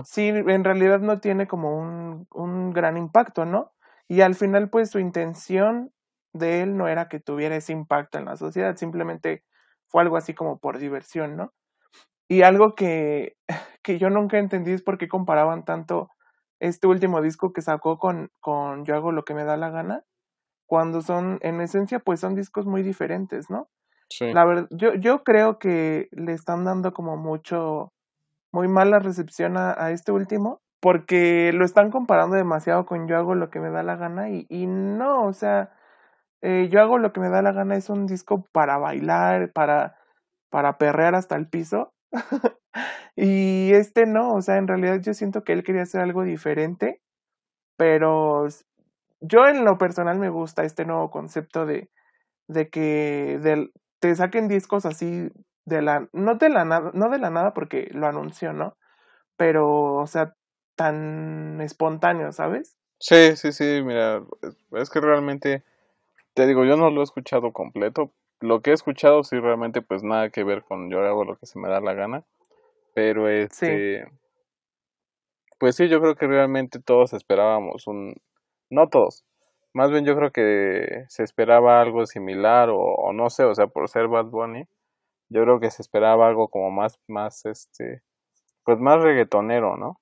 sí, 0.03 0.27
en 0.27 0.63
realidad 0.63 0.99
no 0.99 1.19
tiene 1.19 1.47
como 1.47 1.77
un, 1.77 2.27
un 2.31 2.71
gran 2.71 2.97
impacto, 2.97 3.45
¿no? 3.45 3.71
Y 4.07 4.21
al 4.21 4.35
final, 4.35 4.69
pues 4.69 4.91
su 4.91 4.99
intención 4.99 5.91
de 6.33 6.61
él 6.61 6.77
no 6.77 6.87
era 6.87 7.07
que 7.07 7.19
tuviera 7.19 7.55
ese 7.55 7.73
impacto 7.73 8.17
en 8.17 8.25
la 8.25 8.37
sociedad, 8.37 8.75
simplemente 8.75 9.43
fue 9.87 10.01
algo 10.01 10.17
así 10.17 10.33
como 10.33 10.57
por 10.59 10.79
diversión, 10.79 11.37
¿no? 11.37 11.53
Y 12.27 12.41
algo 12.41 12.75
que, 12.75 13.35
que 13.83 13.99
yo 13.99 14.09
nunca 14.09 14.39
entendí 14.39 14.71
es 14.71 14.81
por 14.81 14.97
qué 14.97 15.07
comparaban 15.07 15.65
tanto 15.65 16.09
este 16.59 16.87
último 16.87 17.21
disco 17.21 17.53
que 17.53 17.61
sacó 17.61 17.97
con, 17.99 18.31
con 18.39 18.85
Yo 18.85 18.95
hago 18.95 19.11
lo 19.11 19.23
que 19.23 19.33
me 19.33 19.43
da 19.43 19.57
la 19.57 19.69
gana, 19.69 20.03
cuando 20.65 21.01
son, 21.01 21.37
en 21.41 21.61
esencia, 21.61 21.99
pues 21.99 22.19
son 22.19 22.35
discos 22.35 22.65
muy 22.65 22.83
diferentes, 22.83 23.49
¿no? 23.49 23.69
Sí. 24.09 24.31
La 24.33 24.45
verdad, 24.45 24.67
yo, 24.71 24.93
yo 24.95 25.23
creo 25.23 25.59
que 25.59 26.07
le 26.11 26.33
están 26.33 26.63
dando 26.63 26.93
como 26.93 27.17
mucho, 27.17 27.92
muy 28.53 28.67
mala 28.67 28.99
recepción 28.99 29.57
a, 29.57 29.91
este 29.91 30.11
último, 30.11 30.61
porque 30.79 31.51
lo 31.53 31.65
están 31.65 31.91
comparando 31.91 32.35
demasiado 32.35 32.85
con 32.85 33.07
Yo 33.07 33.17
hago 33.17 33.35
lo 33.35 33.49
que 33.49 33.59
me 33.59 33.71
da 33.71 33.83
la 33.83 33.95
gana 33.97 34.29
y, 34.29 34.45
y 34.49 34.67
no, 34.67 35.25
o 35.25 35.33
sea, 35.33 35.71
eh, 36.41 36.69
Yo 36.71 36.81
hago 36.81 36.99
lo 36.99 37.13
que 37.13 37.19
me 37.19 37.29
da 37.29 37.41
la 37.41 37.51
gana 37.51 37.75
es 37.75 37.89
un 37.89 38.05
disco 38.05 38.45
para 38.53 38.77
bailar, 38.77 39.51
para, 39.53 39.97
para 40.49 40.77
perrear 40.77 41.15
hasta 41.15 41.35
el 41.35 41.49
piso. 41.49 41.93
y 43.15 43.71
este 43.73 44.05
no, 44.05 44.33
o 44.33 44.41
sea, 44.41 44.57
en 44.57 44.67
realidad 44.67 44.99
yo 45.01 45.13
siento 45.13 45.43
que 45.43 45.53
él 45.53 45.63
quería 45.63 45.83
hacer 45.83 46.01
algo 46.01 46.23
diferente, 46.23 47.01
pero 47.77 48.47
yo 49.21 49.47
en 49.47 49.65
lo 49.65 49.77
personal 49.77 50.19
me 50.19 50.29
gusta 50.29 50.63
este 50.63 50.85
nuevo 50.85 51.09
concepto 51.09 51.65
de, 51.65 51.89
de 52.47 52.69
que 52.69 53.39
del, 53.41 53.71
te 53.99 54.15
saquen 54.15 54.47
discos 54.47 54.85
así 54.85 55.31
de 55.65 55.81
la, 55.81 56.07
no 56.11 56.35
de 56.35 56.49
la 56.49 56.65
nada, 56.65 56.91
no 56.93 57.09
de 57.09 57.19
la 57.19 57.29
nada 57.29 57.53
porque 57.53 57.89
lo 57.91 58.07
anunció, 58.07 58.53
¿no? 58.53 58.75
Pero, 59.37 59.95
o 59.95 60.07
sea, 60.07 60.35
tan 60.75 61.61
espontáneo, 61.61 62.31
¿sabes? 62.31 62.77
Sí, 62.99 63.35
sí, 63.35 63.51
sí, 63.51 63.81
mira, 63.83 64.21
es 64.71 64.89
que 64.89 65.01
realmente, 65.01 65.63
te 66.33 66.47
digo, 66.47 66.65
yo 66.65 66.77
no 66.77 66.89
lo 66.89 67.01
he 67.01 67.03
escuchado 67.03 67.51
completo. 67.51 68.11
Lo 68.39 68.61
que 68.61 68.71
he 68.71 68.73
escuchado 68.73 69.23
sí 69.23 69.39
realmente 69.39 69.81
pues 69.81 70.03
nada 70.03 70.29
que 70.29 70.43
ver 70.43 70.63
con 70.63 70.89
yo 70.89 70.99
hago 70.99 71.23
lo 71.23 71.37
que 71.37 71.45
se 71.45 71.59
me 71.59 71.69
da 71.69 71.79
la 71.79 71.93
gana. 71.93 72.23
Pero 72.93 73.29
este... 73.29 74.05
Pues 75.59 75.77
sí, 75.77 75.87
yo 75.87 76.01
creo 76.01 76.15
que 76.15 76.27
realmente 76.27 76.79
todos 76.79 77.13
esperábamos 77.13 77.87
un... 77.87 78.15
No 78.69 78.89
todos. 78.89 79.23
Más 79.73 79.91
bien 79.91 80.05
yo 80.05 80.15
creo 80.15 80.31
que 80.31 81.05
se 81.07 81.23
esperaba 81.23 81.81
algo 81.81 82.05
similar 82.05 82.69
o, 82.69 82.79
o 82.79 83.13
no 83.13 83.29
sé, 83.29 83.45
o 83.45 83.55
sea, 83.55 83.67
por 83.67 83.87
ser 83.87 84.07
Bad 84.07 84.25
Bunny 84.25 84.67
yo 85.33 85.43
creo 85.43 85.59
que 85.59 85.71
se 85.71 85.81
esperaba 85.81 86.27
algo 86.27 86.47
como 86.47 86.71
más, 86.71 86.99
más, 87.07 87.45
este, 87.45 88.03
pues 88.63 88.79
más 88.79 89.01
reggaetonero, 89.01 89.77
¿no? 89.77 89.99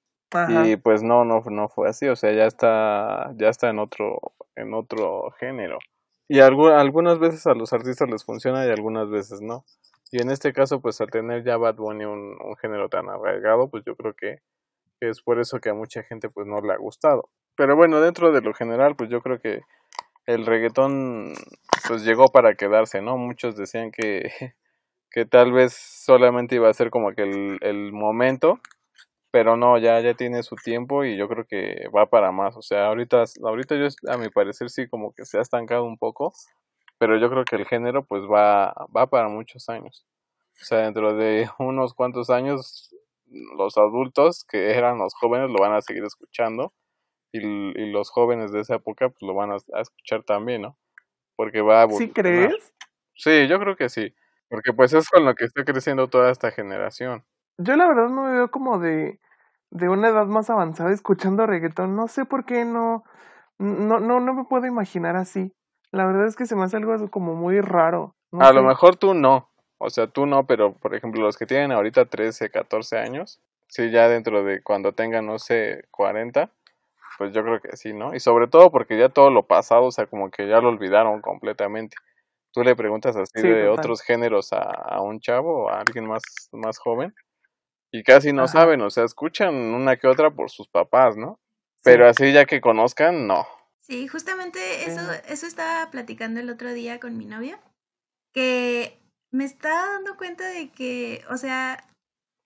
Y 0.65 0.77
pues 0.77 1.03
no, 1.03 1.25
no, 1.25 1.41
no 1.49 1.67
fue 1.67 1.89
así, 1.89 2.07
o 2.07 2.15
sea, 2.15 2.31
ya 2.31 2.45
está, 2.45 3.33
ya 3.35 3.49
está 3.49 3.69
en 3.69 3.79
otro, 3.79 4.19
en 4.55 4.73
otro 4.73 5.31
género. 5.39 5.77
Y 6.29 6.39
algunas 6.39 7.19
veces 7.19 7.45
a 7.47 7.53
los 7.53 7.73
artistas 7.73 8.09
les 8.09 8.23
funciona 8.23 8.65
y 8.65 8.69
algunas 8.69 9.09
veces 9.09 9.41
no. 9.41 9.65
Y 10.09 10.21
en 10.21 10.29
este 10.29 10.53
caso, 10.53 10.81
pues 10.81 11.01
al 11.01 11.09
tener 11.09 11.43
ya 11.43 11.57
Bad 11.57 11.75
Bunny 11.75 12.05
un, 12.05 12.37
un 12.41 12.55
género 12.57 12.87
tan 12.87 13.09
arraigado, 13.09 13.69
pues 13.69 13.83
yo 13.85 13.95
creo 13.95 14.13
que, 14.13 14.39
que 14.99 15.09
es 15.09 15.21
por 15.21 15.39
eso 15.39 15.59
que 15.59 15.69
a 15.69 15.73
mucha 15.73 16.03
gente 16.03 16.29
pues 16.29 16.47
no 16.47 16.61
le 16.61 16.73
ha 16.73 16.77
gustado. 16.77 17.29
Pero 17.57 17.75
bueno, 17.75 17.99
dentro 17.99 18.31
de 18.31 18.41
lo 18.41 18.53
general, 18.53 18.95
pues 18.95 19.09
yo 19.09 19.21
creo 19.21 19.39
que 19.39 19.61
el 20.25 20.45
reggaetón 20.45 21.33
pues 21.87 22.05
llegó 22.05 22.27
para 22.29 22.55
quedarse, 22.55 23.01
¿no? 23.01 23.17
Muchos 23.17 23.55
decían 23.55 23.91
que 23.91 24.31
que 25.11 25.25
tal 25.25 25.51
vez 25.51 25.73
solamente 25.73 26.55
iba 26.55 26.69
a 26.69 26.73
ser 26.73 26.89
como 26.89 27.13
que 27.13 27.23
el, 27.23 27.57
el 27.61 27.91
momento, 27.91 28.59
pero 29.31 29.57
no, 29.57 29.77
ya, 29.77 29.99
ya 30.01 30.13
tiene 30.13 30.43
su 30.43 30.55
tiempo 30.55 31.05
y 31.05 31.17
yo 31.17 31.27
creo 31.27 31.45
que 31.45 31.87
va 31.95 32.05
para 32.07 32.31
más. 32.31 32.55
O 32.57 32.61
sea, 32.61 32.87
ahorita, 32.87 33.23
ahorita 33.43 33.75
yo 33.75 33.87
a 34.11 34.17
mi 34.17 34.29
parecer 34.29 34.69
sí 34.69 34.87
como 34.87 35.13
que 35.13 35.25
se 35.25 35.37
ha 35.37 35.41
estancado 35.41 35.83
un 35.85 35.97
poco, 35.97 36.33
pero 36.97 37.17
yo 37.17 37.29
creo 37.29 37.45
que 37.45 37.55
el 37.55 37.65
género 37.65 38.03
pues 38.05 38.23
va, 38.23 38.73
va 38.95 39.07
para 39.07 39.27
muchos 39.29 39.69
años. 39.69 40.05
O 40.61 40.65
sea, 40.65 40.79
dentro 40.79 41.15
de 41.15 41.49
unos 41.59 41.93
cuantos 41.93 42.29
años 42.29 42.95
los 43.57 43.77
adultos 43.77 44.43
que 44.43 44.71
eran 44.71 44.97
los 44.97 45.13
jóvenes 45.13 45.49
lo 45.49 45.59
van 45.59 45.73
a 45.73 45.81
seguir 45.81 46.03
escuchando 46.03 46.73
y, 47.31 47.39
y 47.39 47.91
los 47.91 48.09
jóvenes 48.09 48.51
de 48.51 48.59
esa 48.59 48.75
época 48.75 49.07
pues 49.07 49.21
lo 49.21 49.33
van 49.33 49.51
a, 49.51 49.55
a 49.73 49.81
escuchar 49.81 50.23
también, 50.23 50.63
¿no? 50.63 50.77
Porque 51.37 51.61
va 51.61 51.83
a 51.83 51.89
¿Sí 51.89 52.09
crees? 52.09 52.73
Sí, 53.15 53.47
yo 53.47 53.57
creo 53.59 53.75
que 53.77 53.87
sí. 53.87 54.13
Porque 54.51 54.73
pues 54.73 54.91
es 54.91 55.09
con 55.09 55.23
lo 55.23 55.33
que 55.33 55.45
está 55.45 55.63
creciendo 55.63 56.09
toda 56.09 56.29
esta 56.29 56.51
generación. 56.51 57.23
Yo 57.57 57.77
la 57.77 57.87
verdad 57.87 58.09
no 58.09 58.23
me 58.23 58.33
veo 58.33 58.51
como 58.51 58.79
de, 58.79 59.21
de 59.69 59.87
una 59.87 60.09
edad 60.09 60.25
más 60.25 60.49
avanzada 60.49 60.91
escuchando 60.91 61.47
reggaetón. 61.47 61.95
No 61.95 62.09
sé 62.09 62.25
por 62.25 62.43
qué 62.43 62.65
no, 62.65 63.05
no, 63.57 64.01
no, 64.01 64.19
no 64.19 64.33
me 64.33 64.43
puedo 64.43 64.67
imaginar 64.67 65.15
así. 65.15 65.53
La 65.91 66.05
verdad 66.05 66.27
es 66.27 66.35
que 66.35 66.45
se 66.45 66.57
me 66.57 66.65
hace 66.65 66.75
algo 66.75 67.09
como 67.09 67.33
muy 67.33 67.61
raro. 67.61 68.13
a 68.37 68.51
lo 68.51 68.63
mejor 68.63 68.97
tú 68.97 69.13
no. 69.13 69.49
O 69.77 69.89
sea, 69.89 70.07
tú 70.07 70.25
no, 70.25 70.45
pero 70.45 70.73
por 70.73 70.95
ejemplo 70.95 71.21
los 71.21 71.37
que 71.37 71.45
tienen 71.45 71.71
ahorita 71.71 72.05
13, 72.05 72.49
14 72.49 72.97
años, 72.97 73.39
sí, 73.69 73.89
ya 73.89 74.09
dentro 74.09 74.43
de 74.43 74.61
cuando 74.61 74.91
tengan, 74.91 75.25
no 75.27 75.39
sé, 75.39 75.85
40, 75.91 76.51
pues 77.17 77.33
yo 77.33 77.41
creo 77.41 77.61
que 77.61 77.77
sí, 77.77 77.93
¿no? 77.93 78.13
Y 78.13 78.19
sobre 78.19 78.47
todo 78.47 78.69
porque 78.69 78.97
ya 78.97 79.07
todo 79.07 79.29
lo 79.29 79.47
pasado, 79.47 79.85
o 79.85 79.91
sea, 79.91 80.07
como 80.07 80.29
que 80.29 80.49
ya 80.49 80.59
lo 80.59 80.67
olvidaron 80.67 81.21
completamente 81.21 81.95
tú 82.51 82.63
le 82.63 82.75
preguntas 82.75 83.15
así 83.15 83.41
de 83.41 83.67
otros 83.67 84.01
géneros 84.01 84.53
a, 84.53 84.61
a, 84.61 85.01
un 85.01 85.19
chavo 85.19 85.65
o 85.65 85.69
a 85.69 85.79
alguien 85.79 86.05
más, 86.05 86.21
más 86.51 86.77
joven 86.77 87.13
y 87.91 88.03
casi 88.03 88.31
no 88.31 88.47
saben, 88.47 88.81
o 88.81 88.89
sea, 88.89 89.03
escuchan 89.03 89.53
una 89.53 89.97
que 89.97 90.07
otra 90.07 90.31
por 90.31 90.49
sus 90.49 90.69
papás, 90.69 91.17
¿no? 91.17 91.39
Pero 91.83 92.07
así 92.07 92.31
ya 92.31 92.45
que 92.45 92.61
conozcan, 92.61 93.27
no. 93.27 93.45
Sí, 93.81 94.07
justamente 94.07 94.59
eso, 94.85 95.01
eso 95.27 95.45
estaba 95.45 95.91
platicando 95.91 96.39
el 96.39 96.49
otro 96.49 96.71
día 96.71 97.01
con 97.01 97.17
mi 97.17 97.25
novia, 97.25 97.59
que 98.33 98.97
me 99.31 99.43
estaba 99.43 99.93
dando 99.93 100.15
cuenta 100.15 100.47
de 100.47 100.71
que, 100.71 101.25
o 101.29 101.35
sea, 101.35 101.83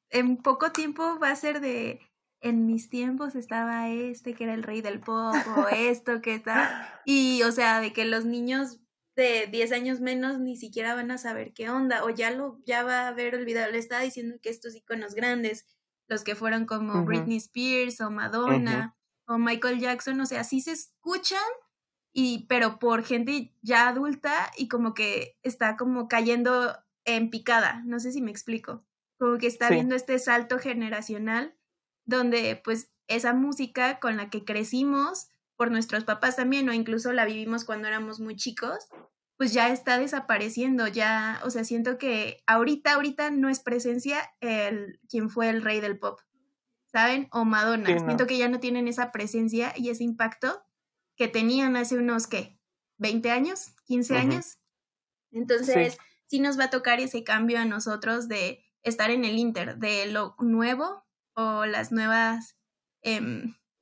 en 0.09 0.37
poco 0.37 0.71
tiempo 0.71 1.19
va 1.19 1.29
a 1.29 1.35
ser 1.35 1.59
de, 1.59 2.01
en 2.41 2.65
mis 2.65 2.89
tiempos 2.89 3.35
estaba 3.35 3.89
este 3.89 4.33
que 4.33 4.45
era 4.45 4.53
el 4.53 4.63
rey 4.63 4.81
del 4.81 4.99
pop 4.99 5.35
o 5.57 5.67
esto 5.71 6.21
que 6.21 6.33
está, 6.33 7.01
y 7.05 7.43
o 7.43 7.51
sea, 7.51 7.81
de 7.81 7.93
que 7.93 8.05
los 8.05 8.25
niños 8.25 8.79
de 9.15 9.47
10 9.47 9.71
años 9.71 10.01
menos 10.01 10.39
ni 10.39 10.57
siquiera 10.57 10.93
van 10.93 11.11
a 11.11 11.17
saber 11.17 11.53
qué 11.53 11.69
onda 11.69 12.03
o 12.03 12.09
ya 12.09 12.31
lo 12.31 12.59
ya 12.65 12.83
va 12.83 13.03
a 13.03 13.07
haber 13.07 13.35
olvidado. 13.35 13.71
Le 13.71 13.77
estaba 13.77 14.01
diciendo 14.01 14.37
que 14.41 14.49
estos 14.49 14.75
iconos 14.75 15.15
grandes, 15.15 15.65
los 16.07 16.23
que 16.23 16.35
fueron 16.35 16.65
como 16.65 17.05
Britney 17.05 17.37
Spears 17.37 18.01
o 18.01 18.11
Madonna 18.11 18.95
o 19.27 19.37
Michael 19.37 19.79
Jackson, 19.79 20.19
o 20.19 20.25
sea, 20.25 20.43
sí 20.43 20.61
se 20.61 20.73
escuchan 20.73 21.39
y 22.13 22.45
pero 22.47 22.77
por 22.79 23.03
gente 23.03 23.53
ya 23.61 23.87
adulta 23.87 24.51
y 24.57 24.67
como 24.67 24.93
que 24.93 25.37
está 25.43 25.77
como 25.77 26.07
cayendo 26.07 26.77
en 27.05 27.29
picada, 27.29 27.83
no 27.85 27.99
sé 27.99 28.11
si 28.11 28.21
me 28.21 28.31
explico. 28.31 28.83
Como 29.17 29.37
que 29.37 29.47
está 29.47 29.69
viendo 29.69 29.95
este 29.95 30.19
salto 30.19 30.59
generacional 30.59 31.55
donde 32.05 32.61
pues 32.63 32.91
esa 33.07 33.33
música 33.33 33.99
con 33.99 34.17
la 34.17 34.29
que 34.29 34.43
crecimos 34.43 35.29
por 35.55 35.71
nuestros 35.71 36.03
papás 36.03 36.35
también, 36.35 36.67
o 36.69 36.73
incluso 36.73 37.11
la 37.13 37.25
vivimos 37.25 37.65
cuando 37.65 37.87
éramos 37.87 38.19
muy 38.19 38.35
chicos, 38.35 38.87
pues 39.37 39.53
ya 39.53 39.69
está 39.69 39.97
desapareciendo, 39.97 40.87
ya, 40.87 41.41
o 41.43 41.49
sea, 41.49 41.63
siento 41.63 41.97
que 41.97 42.43
ahorita, 42.47 42.93
ahorita 42.93 43.31
no 43.31 43.49
es 43.49 43.59
presencia 43.59 44.33
el 44.39 44.99
quien 45.09 45.29
fue 45.29 45.49
el 45.49 45.61
rey 45.61 45.81
del 45.81 45.99
pop, 45.99 46.19
¿saben? 46.91 47.27
O 47.31 47.43
Madonna, 47.43 47.87
siento 47.99 48.27
que 48.27 48.37
ya 48.37 48.47
no 48.47 48.59
tienen 48.59 48.87
esa 48.87 49.11
presencia 49.11 49.73
y 49.75 49.89
ese 49.89 50.03
impacto 50.03 50.63
que 51.17 51.27
tenían 51.27 51.75
hace 51.75 51.97
unos, 51.97 52.27
¿qué? 52.27 52.59
¿20 52.97 53.29
años? 53.29 53.75
¿15 53.89 54.15
años? 54.15 54.57
Entonces, 55.31 55.97
sí. 56.27 56.39
nos 56.39 56.57
va 56.57 56.65
a 56.65 56.69
tocar 56.69 57.01
ese 57.01 57.23
cambio 57.23 57.59
a 57.59 57.65
nosotros 57.65 58.29
de 58.29 58.63
estar 58.83 59.11
en 59.11 59.25
el 59.25 59.37
inter, 59.37 59.77
de 59.77 60.05
lo 60.05 60.35
nuevo 60.39 61.05
o 61.33 61.65
las 61.65 61.91
nuevas, 61.91 62.55
eh, 63.01 63.21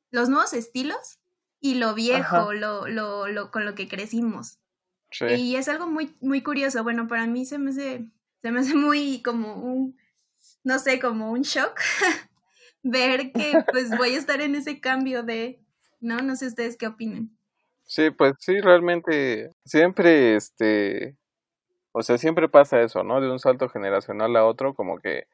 los 0.10 0.30
nuevos 0.30 0.54
estilos 0.54 1.20
y 1.64 1.76
lo 1.76 1.94
viejo, 1.94 2.52
lo, 2.52 2.90
lo, 2.90 3.28
lo, 3.30 3.50
con 3.50 3.66
lo 3.66 3.74
que 3.74 3.88
crecimos. 3.88 4.60
Y 5.30 5.56
es 5.56 5.70
algo 5.70 5.88
muy, 5.88 6.14
muy 6.20 6.44
curioso. 6.44 6.84
Bueno, 6.84 7.08
para 7.08 7.26
mí 7.26 7.46
se 7.46 7.58
me 7.58 7.70
hace, 7.70 8.06
se 8.42 8.52
me 8.52 8.60
hace 8.60 8.76
muy 8.76 9.22
como 9.24 9.56
un, 9.56 9.98
no 10.66 10.78
sé, 10.78 11.00
como 11.00 11.32
un 11.32 11.44
shock 11.44 11.80
ver 12.84 13.32
que 13.32 13.54
pues 13.72 13.98
voy 13.98 14.14
a 14.14 14.18
estar 14.18 14.42
en 14.42 14.56
ese 14.56 14.82
cambio 14.82 15.24
de, 15.24 15.62
¿no? 16.02 16.18
No 16.18 16.36
sé 16.36 16.48
ustedes 16.48 16.76
qué 16.76 16.88
opinan. 16.88 17.30
Sí, 17.86 18.10
pues 18.10 18.34
sí, 18.40 18.60
realmente 18.60 19.50
siempre, 19.64 20.36
este, 20.36 21.16
O 21.94 22.04
sea, 22.04 22.18
siempre 22.18 22.50
pasa 22.50 22.82
eso, 22.82 23.06
¿no? 23.06 23.22
De 23.22 23.32
un 23.32 23.40
salto 23.40 23.70
generacional 23.70 24.36
a 24.36 24.46
otro, 24.46 24.74
como 24.74 25.00
que 25.00 25.28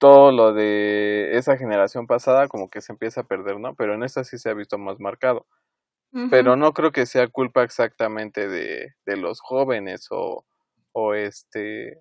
todo 0.00 0.32
lo 0.32 0.54
de 0.54 1.36
esa 1.36 1.58
generación 1.58 2.06
pasada 2.08 2.48
como 2.48 2.70
que 2.70 2.80
se 2.80 2.92
empieza 2.92 3.20
a 3.20 3.24
perder, 3.24 3.60
¿no? 3.60 3.74
Pero 3.76 3.94
en 3.94 4.02
esta 4.02 4.24
sí 4.24 4.38
se 4.38 4.50
ha 4.50 4.54
visto 4.54 4.78
más 4.78 4.98
marcado. 4.98 5.46
Pero 6.28 6.56
no 6.56 6.72
creo 6.72 6.90
que 6.90 7.06
sea 7.06 7.28
culpa 7.28 7.62
exactamente 7.62 8.48
de, 8.48 8.94
de 9.06 9.16
los 9.16 9.40
jóvenes 9.40 10.08
o, 10.10 10.44
o 10.90 11.14
este, 11.14 11.98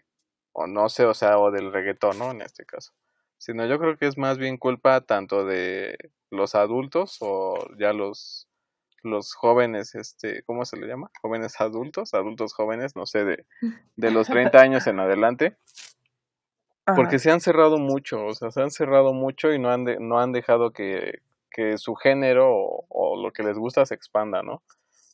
o 0.54 0.66
no 0.66 0.90
sé, 0.90 1.06
o 1.06 1.14
sea, 1.14 1.38
o 1.38 1.52
del 1.52 1.72
reggaetón, 1.72 2.18
¿no? 2.18 2.32
En 2.32 2.42
este 2.42 2.66
caso. 2.66 2.94
Sino 3.38 3.68
yo 3.68 3.78
creo 3.78 3.98
que 3.98 4.08
es 4.08 4.18
más 4.18 4.40
bien 4.40 4.58
culpa 4.58 5.02
tanto 5.02 5.46
de 5.46 5.96
los 6.32 6.56
adultos 6.56 7.18
o 7.22 7.68
ya 7.78 7.94
los 7.94 8.48
los 9.04 9.34
jóvenes, 9.34 9.96
este, 9.96 10.44
¿cómo 10.44 10.66
se 10.66 10.78
le 10.78 10.88
llama? 10.88 11.10
Jóvenes 11.22 11.60
adultos, 11.62 12.14
adultos 12.14 12.54
jóvenes, 12.54 12.96
no 12.96 13.06
sé, 13.06 13.24
de, 13.24 13.46
de 13.96 14.12
los 14.12 14.28
30 14.28 14.60
años 14.60 14.88
en 14.88 15.00
adelante. 15.00 15.56
Porque 16.96 17.20
se 17.20 17.32
han 17.32 17.42
cerrado 17.42 17.78
mucho, 17.78 18.26
o 18.26 18.34
sea, 18.34 18.52
se 18.52 18.62
han 18.62 18.72
cerrado 18.72 19.14
mucho 19.14 19.54
y 19.54 19.60
no 19.60 19.70
han, 19.72 19.86
no 20.00 20.20
han 20.20 20.32
dejado 20.32 20.72
que, 20.72 21.20
que 21.52 21.78
su 21.78 21.96
género 21.96 22.50
o, 22.52 23.22
lo 23.22 23.32
que 23.32 23.44
les 23.44 23.58
gusta 23.58 23.86
se 23.86 23.96
expanda, 23.96 24.44
¿no? 24.44 24.64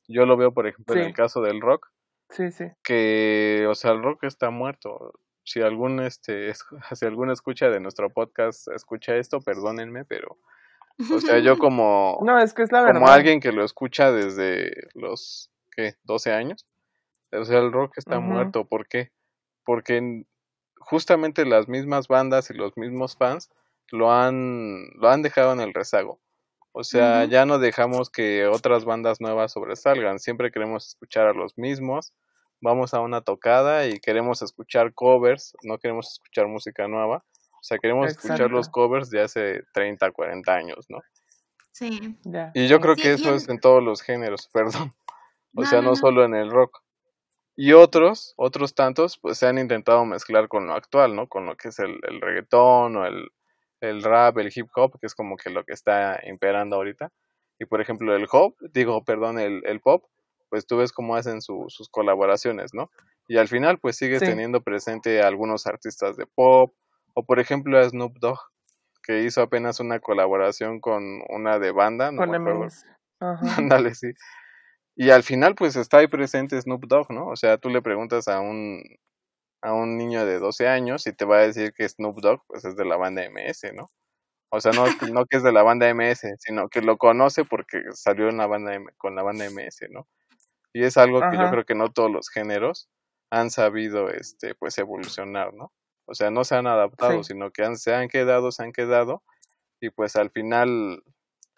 Yo 0.07 0.25
lo 0.25 0.37
veo, 0.37 0.53
por 0.53 0.67
ejemplo, 0.67 0.95
en 0.95 1.07
el 1.07 1.13
caso 1.13 1.41
del 1.41 1.61
rock. 1.61 1.87
Sí, 2.29 2.51
sí. 2.51 2.65
Que, 2.83 3.65
o 3.69 3.75
sea, 3.75 3.91
el 3.91 4.03
rock 4.03 4.23
está 4.23 4.49
muerto. 4.49 5.13
Si 5.43 5.61
algún, 5.61 5.99
este, 5.99 6.53
si 6.93 7.05
alguna 7.05 7.33
escucha 7.33 7.69
de 7.69 7.79
nuestro 7.79 8.09
podcast 8.09 8.67
escucha 8.69 9.15
esto, 9.15 9.41
perdónenme, 9.41 10.05
pero 10.05 10.37
o 11.11 11.19
sea, 11.19 11.39
yo 11.39 11.57
como. 11.59 12.19
No, 12.23 12.39
es 12.39 12.53
que 12.53 12.63
es 12.63 12.71
la 12.71 12.91
Como 12.91 13.07
alguien 13.07 13.39
que 13.39 13.51
lo 13.51 13.63
escucha 13.63 14.11
desde 14.11 14.71
los. 14.93 15.51
¿Qué? 15.71 15.95
12 16.03 16.31
años. 16.31 16.65
O 17.31 17.43
sea, 17.43 17.59
el 17.59 17.71
rock 17.71 17.97
está 17.97 18.19
muerto. 18.19 18.65
¿Por 18.65 18.87
qué? 18.87 19.11
Porque 19.65 20.23
justamente 20.85 21.45
las 21.45 21.67
mismas 21.67 22.07
bandas 22.07 22.49
y 22.49 22.53
los 22.53 22.77
mismos 22.77 23.17
fans 23.17 23.49
lo 23.91 24.11
han, 24.11 24.87
lo 24.95 25.09
han 25.09 25.21
dejado 25.21 25.53
en 25.53 25.59
el 25.59 25.73
rezago. 25.73 26.19
O 26.71 26.83
sea, 26.83 27.23
ya 27.23 27.45
no 27.45 27.57
dejamos 27.57 28.09
que 28.09 28.47
otras 28.47 28.83
bandas 28.83 29.21
nuevas 29.21 29.53
sobresalgan. 29.53 30.19
Siempre 30.19 30.51
queremos 30.51 30.87
escuchar 30.87 31.27
a 31.27 31.33
los 31.33 31.57
mismos. 31.57 32.11
Vamos 32.59 32.93
a 32.93 32.99
una 32.99 33.21
tocada 33.21 33.87
y 33.87 33.99
queremos 33.99 34.41
escuchar 34.41 34.93
covers, 34.93 35.55
no 35.63 35.77
queremos 35.77 36.11
escuchar 36.11 36.47
música 36.47 36.87
nueva. 36.89 37.23
O 37.53 37.63
sea, 37.63 37.77
queremos 37.77 38.07
escuchar 38.07 38.51
los 38.51 38.67
covers 38.67 39.09
de 39.09 39.21
hace 39.21 39.63
30, 39.73 40.11
40 40.11 40.53
años, 40.53 40.85
¿no? 40.89 40.99
Sí. 41.71 42.17
Y 42.53 42.67
yo 42.67 42.79
creo 42.79 42.95
que 42.95 43.13
eso 43.13 43.35
es 43.35 43.49
en 43.49 43.59
todos 43.59 43.81
los 43.81 44.01
géneros, 44.01 44.49
perdón. 44.53 44.93
O 45.55 45.65
sea, 45.65 45.81
no, 45.81 45.95
solo 45.95 46.25
en 46.25 46.35
el 46.35 46.51
rock. 46.51 46.81
Y 47.55 47.71
otros, 47.73 48.33
otros 48.37 48.75
tantos, 48.75 49.17
pues 49.17 49.37
se 49.37 49.47
han 49.47 49.57
intentado 49.57 50.03
mezclar 50.05 50.47
con 50.47 50.67
lo 50.67 50.73
actual, 50.73 51.15
¿no? 51.15 51.27
Con 51.27 51.45
lo 51.45 51.55
que 51.55 51.69
es 51.69 51.79
el, 51.79 51.99
el 52.03 52.19
reggaetón 52.19 52.97
o 52.97 53.05
el, 53.05 53.29
el 53.81 54.03
rap, 54.03 54.37
el 54.37 54.51
hip 54.53 54.67
hop, 54.75 54.99
que 54.99 55.07
es 55.07 55.15
como 55.15 55.37
que 55.37 55.49
lo 55.49 55.63
que 55.63 55.73
está 55.73 56.19
imperando 56.25 56.75
ahorita. 56.75 57.11
Y 57.59 57.65
por 57.65 57.79
ejemplo, 57.79 58.15
el 58.15 58.27
hop, 58.29 58.55
digo, 58.73 59.03
perdón, 59.05 59.39
el, 59.39 59.61
el 59.65 59.79
pop, 59.79 60.03
pues 60.49 60.67
tú 60.67 60.77
ves 60.77 60.91
cómo 60.91 61.15
hacen 61.15 61.41
sus 61.41 61.89
colaboraciones, 61.89 62.73
¿no? 62.73 62.91
Y 63.27 63.37
al 63.37 63.47
final, 63.47 63.79
pues 63.79 63.97
sigues 63.97 64.19
teniendo 64.19 64.61
presente 64.61 65.21
a 65.21 65.27
algunos 65.27 65.65
artistas 65.65 66.15
de 66.15 66.27
pop, 66.27 66.73
o 67.13 67.25
por 67.25 67.39
ejemplo 67.39 67.79
a 67.79 67.89
Snoop 67.89 68.17
Dogg, 68.19 68.39
que 69.01 69.23
hizo 69.23 69.41
apenas 69.41 69.79
una 69.79 69.99
colaboración 69.99 70.79
con 70.79 71.21
una 71.29 71.57
de 71.59 71.71
banda. 71.71 72.11
No 72.11 72.19
con 72.19 72.35
Ándale, 73.57 73.95
sí. 73.95 74.11
Y 74.95 75.09
al 75.09 75.23
final 75.23 75.55
pues 75.55 75.75
está 75.75 75.97
ahí 75.97 76.07
presente 76.07 76.61
Snoop 76.61 76.85
Dogg, 76.85 77.11
¿no? 77.11 77.27
O 77.27 77.35
sea, 77.35 77.57
tú 77.57 77.69
le 77.69 77.81
preguntas 77.81 78.27
a 78.27 78.39
un, 78.39 78.81
a 79.61 79.73
un 79.73 79.97
niño 79.97 80.25
de 80.25 80.39
12 80.39 80.67
años 80.67 81.05
y 81.07 81.13
te 81.13 81.25
va 81.25 81.37
a 81.37 81.47
decir 81.47 81.73
que 81.73 81.87
Snoop 81.87 82.19
Dogg 82.21 82.41
pues 82.47 82.65
es 82.65 82.75
de 82.75 82.85
la 82.85 82.97
banda 82.97 83.23
MS, 83.29 83.73
¿no? 83.73 83.89
O 84.49 84.61
sea, 84.61 84.71
no, 84.71 84.85
no 85.13 85.25
que 85.25 85.37
es 85.37 85.43
de 85.43 85.51
la 85.51 85.63
banda 85.63 85.93
MS, 85.93 86.25
sino 86.39 86.69
que 86.69 86.81
lo 86.81 86.97
conoce 86.97 87.43
porque 87.45 87.83
salió 87.93 88.29
en 88.29 88.37
la 88.37 88.47
banda 88.47 88.77
con 88.97 89.15
la 89.15 89.23
banda 89.23 89.49
MS, 89.49 89.87
¿no? 89.89 90.07
Y 90.73 90.83
es 90.83 90.97
algo 90.97 91.21
que 91.21 91.37
yo 91.37 91.49
creo 91.49 91.65
que 91.65 91.75
no 91.75 91.91
todos 91.91 92.11
los 92.11 92.29
géneros 92.29 92.89
han 93.31 93.49
sabido 93.49 94.09
este 94.09 94.55
pues 94.55 94.77
evolucionar, 94.77 95.53
¿no? 95.53 95.71
O 96.05 96.13
sea, 96.13 96.31
no 96.31 96.43
se 96.43 96.55
han 96.55 96.67
adaptado, 96.67 97.23
sino 97.23 97.51
que 97.51 97.63
han, 97.63 97.77
se 97.77 97.93
han 97.95 98.07
quedado, 98.09 98.51
se 98.51 98.63
han 98.63 98.71
quedado 98.71 99.23
y 99.81 99.89
pues 99.89 100.15
al 100.15 100.31
final, 100.31 101.03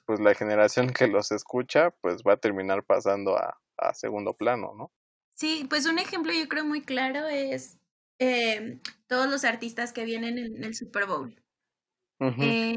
pues 0.08 0.20
la 0.22 0.34
generación 0.34 0.94
que 0.94 1.08
los 1.08 1.32
escucha, 1.32 1.92
pues 2.02 2.24
va 2.28 2.34
a 2.34 2.38
terminar 2.38 2.84
pasando 2.86 3.38
a, 3.38 3.60
a 3.78 3.94
segundo 3.94 4.34
plano, 4.34 4.74
¿no? 4.76 4.92
Sí, 5.36 5.68
pues 5.70 5.86
un 5.86 6.00
ejemplo 6.00 6.32
yo 6.34 6.48
creo 6.48 6.66
muy 6.66 6.82
claro 6.82 7.28
es 7.28 7.78
eh, 8.20 8.80
todos 9.06 9.30
los 9.30 9.44
artistas 9.44 9.94
que 9.94 10.06
vienen 10.06 10.40
en 10.40 10.64
el 10.64 10.74
Super 10.74 11.06
Bowl. 11.06 11.36
eh, 12.20 12.76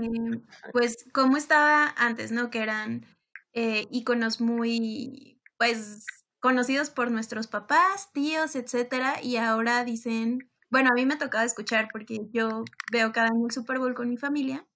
pues 0.72 1.06
como 1.14 1.38
estaba 1.38 1.94
antes, 1.96 2.32
¿no? 2.32 2.50
Que 2.50 2.58
eran 2.58 3.06
eh, 3.54 3.86
íconos 3.90 4.40
muy, 4.40 5.40
pues, 5.56 6.04
conocidos 6.40 6.90
por 6.90 7.10
nuestros 7.10 7.46
papás, 7.46 8.12
tíos, 8.12 8.56
etcétera, 8.56 9.22
y 9.22 9.36
ahora 9.36 9.84
dicen 9.84 10.50
bueno, 10.70 10.90
a 10.90 10.94
mí 10.94 11.04
me 11.04 11.14
ha 11.14 11.18
tocado 11.18 11.44
escuchar 11.44 11.88
porque 11.92 12.28
yo 12.32 12.64
veo 12.92 13.10
cada 13.12 13.28
año 13.28 13.46
el 13.46 13.50
Super 13.50 13.78
Bowl 13.78 13.94
con 13.94 14.08
mi 14.08 14.16
familia 14.16 14.66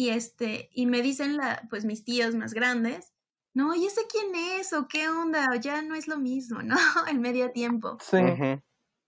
y 0.00 0.08
este 0.08 0.70
y 0.72 0.86
me 0.86 1.02
dicen 1.02 1.36
la 1.36 1.66
pues 1.68 1.84
mis 1.84 2.04
tíos 2.04 2.34
más 2.34 2.54
grandes, 2.54 3.12
"No, 3.54 3.74
¿y 3.74 3.84
ese 3.84 4.00
quién 4.08 4.34
es 4.34 4.72
o 4.72 4.88
qué 4.88 5.10
onda? 5.10 5.54
Ya 5.60 5.82
no 5.82 5.94
es 5.94 6.08
lo 6.08 6.16
mismo, 6.16 6.62
¿no? 6.62 6.78
El 7.06 7.20
medio 7.20 7.52
tiempo." 7.52 7.98
Sí. 8.00 8.16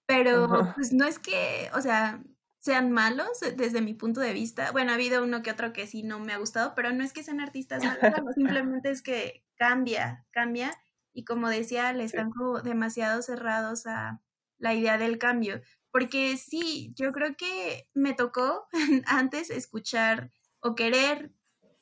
Pero 0.07 0.71
pues 0.75 0.93
no 0.93 1.07
es 1.07 1.19
que, 1.19 1.71
o 1.75 1.81
sea, 1.81 2.23
sean 2.59 2.93
malos 2.93 3.43
eh, 3.43 3.55
desde 3.57 3.81
mi 3.81 3.95
punto 3.95 4.21
de 4.21 4.35
vista. 4.35 4.71
Bueno, 4.73 4.91
ha 4.91 4.95
habido 4.97 5.23
uno 5.23 5.43
que 5.43 5.53
otro 5.53 5.73
que 5.73 5.87
sí 5.87 6.03
no 6.03 6.19
me 6.21 6.35
ha 6.35 6.37
gustado, 6.37 6.75
pero 6.75 6.93
no 6.93 7.03
es 7.03 7.15
que 7.15 7.23
sean 7.23 7.41
artistas 7.41 7.83
malos, 8.27 8.35
simplemente 8.35 8.91
es 8.91 9.01
que 9.01 9.47
cambia, 9.57 10.27
cambia 10.31 10.73
y 11.15 11.25
como 11.25 11.49
decía, 11.49 11.95
le 11.95 12.05
están 12.05 12.31
como 12.33 12.61
demasiado 12.61 13.23
cerrados 13.23 13.87
a 13.87 14.21
la 14.59 14.75
idea 14.75 14.99
del 14.99 15.17
cambio. 15.17 15.63
Porque 15.91 16.37
sí, 16.37 16.93
yo 16.97 17.13
creo 17.13 17.35
que 17.35 17.89
me 17.95 18.13
tocó 18.13 18.67
antes 19.07 19.49
escuchar 19.49 20.31
o 20.63 20.75
querer 20.75 21.33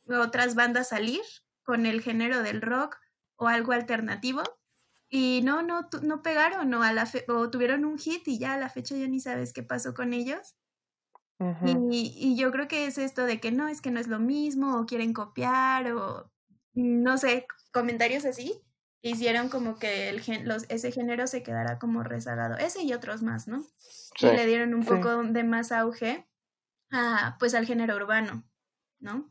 otras 0.08 0.54
bandas 0.54 0.88
salir 0.88 1.22
con 1.62 1.86
el 1.86 2.00
género 2.00 2.42
del 2.42 2.62
rock 2.62 2.96
o 3.36 3.48
algo 3.48 3.72
alternativo. 3.72 4.42
Y 5.08 5.40
no, 5.44 5.62
no, 5.62 5.88
no 6.02 6.22
pegaron 6.22 6.72
o, 6.74 6.82
a 6.82 6.92
la 6.92 7.08
o 7.28 7.50
tuvieron 7.50 7.84
un 7.84 7.98
hit 7.98 8.26
y 8.28 8.38
ya 8.38 8.54
a 8.54 8.58
la 8.58 8.68
fecha 8.68 8.96
ya 8.96 9.08
ni 9.08 9.20
sabes 9.20 9.52
qué 9.52 9.62
pasó 9.62 9.94
con 9.94 10.12
ellos. 10.12 10.56
y, 11.64 12.14
y, 12.16 12.36
yo 12.36 12.52
creo 12.52 12.68
que 12.68 12.86
es 12.86 12.98
esto 12.98 13.24
de 13.24 13.40
que 13.40 13.50
no, 13.50 13.66
es 13.66 13.80
que 13.80 13.90
no 13.90 13.98
es 13.98 14.08
lo 14.08 14.18
mismo 14.18 14.78
o 14.78 14.86
quieren 14.86 15.14
copiar 15.14 15.90
o 15.92 16.30
no 16.74 17.16
sé, 17.16 17.46
comentarios 17.72 18.24
así 18.24 18.62
hicieron 19.02 19.48
como 19.48 19.78
que 19.78 20.08
el 20.08 20.22
los, 20.44 20.66
ese 20.68 20.92
género 20.92 21.26
se 21.26 21.42
quedara 21.42 21.78
como 21.78 22.02
rezagado, 22.02 22.56
ese 22.58 22.82
y 22.82 22.92
otros 22.92 23.22
más, 23.22 23.48
¿no? 23.48 23.64
y 24.20 24.26
le 24.26 24.46
dieron 24.46 24.74
un 24.74 24.84
poco 24.84 25.22
de 25.22 25.44
más 25.44 25.72
auge 25.72 26.28
a, 26.92 27.36
pues 27.38 27.54
al 27.54 27.66
género 27.66 27.96
urbano, 27.96 28.44
¿no? 29.00 29.30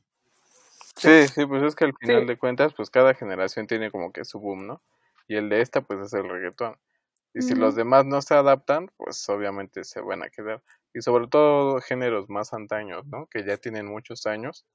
Sí, 0.96 1.28
sí, 1.28 1.46
pues 1.46 1.64
es 1.64 1.76
que 1.76 1.86
al 1.86 1.94
final 1.96 2.28
de 2.28 2.38
cuentas, 2.38 2.74
pues 2.74 2.90
cada 2.90 3.14
generación 3.14 3.68
tiene 3.68 3.90
como 3.92 4.12
que 4.12 4.26
su 4.26 4.40
boom, 4.40 4.68
¿no? 4.68 4.82
Y 5.28 5.36
el 5.36 5.50
de 5.50 5.62
esta, 5.62 5.82
pues 5.82 6.00
es 6.00 6.14
el 6.14 6.28
reggaetón. 6.28 6.78
Y 7.34 7.42
si 7.42 7.56
los 7.56 7.76
demás 7.76 8.06
no 8.06 8.22
se 8.22 8.34
adaptan, 8.34 8.92
pues 8.98 9.30
obviamente 9.30 9.84
se 9.84 10.02
van 10.02 10.24
a 10.24 10.30
quedar. 10.30 10.62
Y 10.94 11.02
sobre 11.02 11.28
todo 11.28 11.80
géneros 11.80 12.30
más 12.30 12.54
antaños, 12.54 13.06
¿no? 13.06 13.28
Que 13.28 13.46
ya 13.46 13.58
tienen 13.58 13.86
muchos 13.86 14.26
años, 14.26 14.66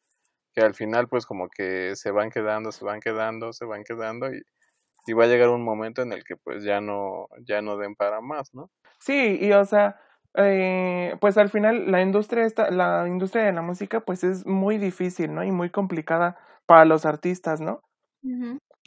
que 0.54 0.62
al 0.62 0.74
final 0.74 1.08
pues 1.08 1.26
como 1.26 1.48
que 1.48 1.96
se 1.96 2.10
van 2.12 2.30
quedando, 2.30 2.72
se 2.72 2.84
van 2.84 3.00
quedando, 3.00 3.52
se 3.52 3.64
van 3.64 3.84
quedando 3.84 4.32
y 4.32 4.42
y 5.06 5.12
va 5.12 5.24
a 5.24 5.26
llegar 5.26 5.48
un 5.50 5.62
momento 5.62 6.02
en 6.02 6.12
el 6.12 6.24
que 6.24 6.36
pues 6.36 6.64
ya 6.64 6.80
no, 6.80 7.28
ya 7.40 7.62
no 7.62 7.76
den 7.76 7.94
para 7.94 8.20
más, 8.20 8.54
¿no? 8.54 8.70
Sí, 8.98 9.38
y 9.40 9.52
o 9.52 9.64
sea, 9.64 10.00
eh, 10.36 11.16
pues 11.20 11.38
al 11.38 11.48
final 11.48 11.90
la 11.90 12.02
industria 12.02 12.44
esta, 12.44 12.70
la 12.70 13.06
industria 13.08 13.44
de 13.44 13.52
la 13.52 13.62
música 13.62 14.00
pues 14.00 14.24
es 14.24 14.46
muy 14.46 14.78
difícil, 14.78 15.32
¿no? 15.34 15.44
Y 15.44 15.52
muy 15.52 15.70
complicada 15.70 16.36
para 16.66 16.84
los 16.84 17.06
artistas, 17.06 17.60
¿no? 17.60 17.82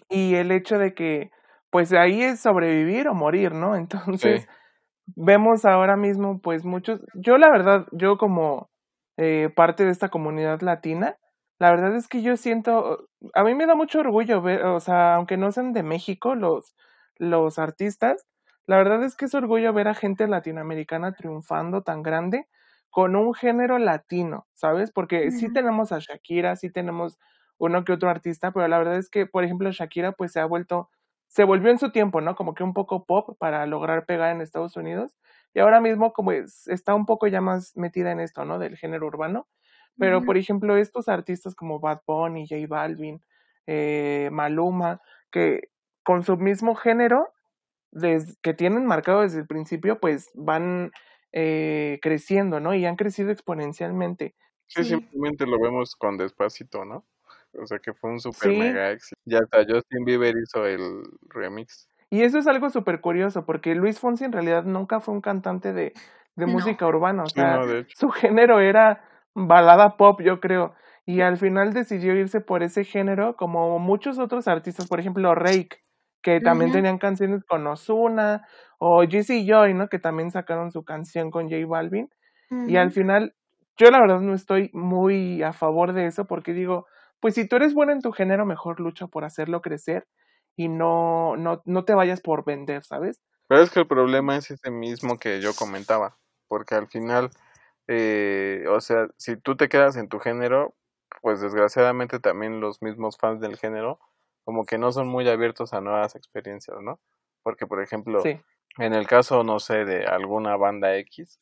Y 0.10 0.36
el 0.36 0.52
hecho 0.52 0.78
de 0.78 0.94
que 0.94 1.32
pues 1.70 1.94
ahí 1.94 2.24
es 2.24 2.40
sobrevivir 2.42 3.08
o 3.08 3.14
morir, 3.14 3.54
¿no? 3.54 3.76
Entonces, 3.78 4.48
vemos 5.16 5.66
ahora 5.66 5.96
mismo 5.96 6.40
pues 6.42 6.66
muchos, 6.66 7.02
yo 7.14 7.38
la 7.38 7.50
verdad, 7.50 7.88
yo 7.92 8.18
como 8.18 8.70
eh, 9.18 9.50
parte 9.56 9.86
de 9.86 9.92
esta 9.92 10.10
comunidad 10.10 10.62
latina, 10.62 11.18
la 11.60 11.72
verdad 11.72 11.96
es 11.96 12.08
que 12.08 12.22
yo 12.22 12.38
siento, 12.38 13.08
a 13.34 13.44
mí 13.44 13.56
me 13.56 13.66
da 13.66 13.76
mucho 13.76 14.00
orgullo 14.00 14.42
ver, 14.42 14.64
o 14.66 14.80
sea, 14.80 15.16
aunque 15.16 15.38
no 15.38 15.52
sean 15.52 15.74
de 15.74 15.84
México 15.84 16.36
los, 16.36 16.76
los 17.18 17.58
artistas, 17.58 18.26
la 18.68 18.78
verdad 18.78 19.04
es 19.04 19.16
que 19.16 19.26
es 19.26 19.34
orgullo 19.34 19.74
ver 19.74 19.88
a 19.88 19.96
gente 19.96 20.28
latinoamericana 20.28 21.14
triunfando 21.14 21.82
tan 21.84 22.04
grande 22.04 22.48
con 22.90 23.16
un 23.16 23.34
género 23.34 23.80
latino, 23.80 24.48
¿sabes? 24.54 24.92
Porque 24.92 25.32
sí 25.32 25.52
tenemos 25.52 25.92
a 25.92 26.00
Shakira, 26.00 26.56
sí 26.56 26.70
tenemos 26.70 27.18
uno 27.58 27.84
que 27.84 27.94
otro 27.94 28.10
artista, 28.10 28.52
pero 28.52 28.68
la 28.68 28.78
verdad 28.78 28.98
es 28.98 29.10
que, 29.10 29.26
por 29.26 29.44
ejemplo, 29.44 29.72
Shakira 29.72 30.12
pues 30.12 30.32
se 30.34 30.40
ha 30.40 30.46
vuelto 30.46 30.90
se 31.28 31.44
volvió 31.44 31.72
en 31.72 31.78
su 31.78 31.92
tiempo, 31.92 32.22
¿no? 32.22 32.36
Como 32.36 32.54
que 32.54 32.64
un 32.64 32.74
poco 32.74 33.06
pop 33.06 33.38
para 33.38 33.66
lograr 33.66 34.06
pegar 34.06 34.34
en 34.34 34.42
Estados 34.42 34.76
Unidos. 34.78 35.16
Y 35.54 35.60
ahora 35.60 35.82
mismo 35.82 36.14
como 36.14 36.32
es, 36.32 36.68
está 36.68 36.96
un 36.96 37.06
poco 37.06 37.28
ya 37.28 37.42
más 37.42 37.76
metida 37.76 38.12
en 38.12 38.20
esto, 38.20 38.46
¿no? 38.46 38.60
Del 38.60 38.78
género 38.78 39.08
urbano. 39.08 39.48
Pero, 40.00 40.24
por 40.24 40.38
ejemplo, 40.38 40.78
estos 40.78 41.10
artistas 41.10 41.56
como 41.56 41.80
Bad 41.80 42.02
Bunny, 42.06 42.48
J 42.48 42.68
Balvin, 42.68 43.24
eh, 43.66 44.30
Maluma, 44.32 45.02
que 45.32 45.70
con 46.04 46.24
su 46.24 46.38
mismo 46.38 46.76
género, 46.76 47.34
que 48.42 48.54
tienen 48.54 48.86
marcado 48.86 49.22
desde 49.22 49.40
el 49.40 49.48
principio, 49.48 50.00
pues 50.00 50.30
van 50.34 50.92
eh, 51.32 52.00
creciendo, 52.02 52.60
¿no? 52.60 52.74
Y 52.74 52.86
han 52.86 52.96
crecido 52.96 53.32
exponencialmente. 53.32 54.36
Sí, 54.68 54.84
simplemente 54.84 55.46
lo 55.46 55.60
vemos 55.60 55.96
con 55.96 56.18
despacito, 56.18 56.86
¿no? 56.86 57.06
O 57.54 57.66
sea 57.66 57.80
que 57.80 57.94
fue 57.94 58.12
un 58.12 58.20
super 58.20 58.50
mega 58.50 58.92
éxito. 58.92 59.20
Ya 59.26 59.40
hasta 59.40 59.60
Justin 59.60 60.06
Bieber 60.06 60.36
hizo 60.38 60.66
el 60.66 61.04
remix. 61.30 61.88
Y 62.10 62.24
eso 62.24 62.38
es 62.38 62.48
algo 62.48 62.70
súper 62.70 63.02
curioso, 63.02 63.46
porque 63.46 63.76
Luis 63.76 64.00
Fonsi 64.00 64.24
en 64.24 64.32
realidad 64.32 64.64
nunca 64.64 65.00
fue 65.00 65.14
un 65.14 65.22
cantante 65.22 65.74
de, 65.74 65.94
de 66.36 66.46
música 66.46 66.88
urbana. 66.88 67.24
O 67.24 67.30
sea, 67.30 67.60
su 67.96 68.10
género 68.10 68.60
era 68.60 69.04
balada 69.34 69.98
pop, 69.98 70.22
yo 70.22 70.40
creo. 70.40 70.74
Y 71.06 71.22
al 71.22 71.38
final 71.38 71.74
decidió 71.74 72.16
irse 72.16 72.42
por 72.42 72.64
ese 72.64 72.84
género, 72.84 73.36
como 73.36 73.80
muchos 73.80 74.20
otros 74.20 74.48
artistas, 74.48 74.88
por 74.88 75.00
ejemplo, 75.00 75.36
Rake, 75.36 75.80
que 76.22 76.42
también 76.42 76.72
tenían 76.72 76.98
canciones 76.98 77.44
con 77.46 77.66
Ozuna, 77.68 78.48
o 78.80 79.04
Jesse 79.08 79.46
Joy, 79.46 79.74
¿no? 79.74 79.90
Que 79.90 80.00
también 80.00 80.32
sacaron 80.32 80.72
su 80.72 80.84
canción 80.84 81.32
con 81.32 81.50
J 81.50 81.66
Balvin. 81.66 82.10
Y 82.68 82.78
al 82.78 82.92
final, 82.92 83.36
yo 83.78 83.92
la 83.92 84.00
verdad 84.00 84.22
no 84.22 84.34
estoy 84.34 84.70
muy 84.74 85.44
a 85.44 85.52
favor 85.52 85.94
de 85.94 86.06
eso, 86.06 86.26
porque 86.26 86.54
digo, 86.54 86.86
pues 87.20 87.36
si 87.36 87.48
tú 87.48 87.58
eres 87.58 87.74
bueno 87.74 87.92
en 87.92 88.02
tu 88.02 88.12
género, 88.12 88.46
mejor 88.46 88.80
lucha 88.80 89.08
por 89.08 89.26
hacerlo 89.26 89.62
crecer 89.62 90.08
y 90.56 90.70
no, 90.70 91.36
no, 91.36 91.62
no 91.66 91.84
te 91.84 91.94
vayas 91.94 92.22
por 92.22 92.46
vender, 92.46 92.84
¿sabes? 92.84 93.22
Pero 93.48 93.62
es 93.62 93.70
que 93.70 93.82
el 93.82 93.88
problema 93.88 94.38
es 94.38 94.50
ese 94.50 94.72
mismo 94.72 95.20
que 95.20 95.42
yo 95.42 95.54
comentaba, 95.54 96.18
porque 96.48 96.76
al 96.76 96.88
final, 96.88 97.32
eh, 97.88 98.66
o 98.70 98.80
sea, 98.80 99.08
si 99.18 99.36
tú 99.36 99.58
te 99.58 99.68
quedas 99.68 99.98
en 99.98 100.08
tu 100.08 100.20
género, 100.20 100.74
pues 101.22 101.42
desgraciadamente 101.42 102.20
también 102.20 102.62
los 102.62 102.82
mismos 102.82 103.18
fans 103.18 103.42
del 103.42 103.58
género 103.58 104.00
como 104.48 104.66
que 104.66 104.78
no 104.78 104.94
son 104.94 105.10
muy 105.10 105.28
abiertos 105.28 105.74
a 105.74 105.82
nuevas 105.82 106.16
experiencias, 106.16 106.78
¿no? 106.82 107.02
Porque, 107.44 107.68
por 107.68 107.84
ejemplo, 107.84 108.24
en 108.24 108.94
el 108.94 109.06
caso, 109.06 109.44
no 109.44 109.60
sé, 109.60 109.84
de 109.84 110.06
alguna 110.06 110.56
banda 110.56 110.96
X 111.00 111.38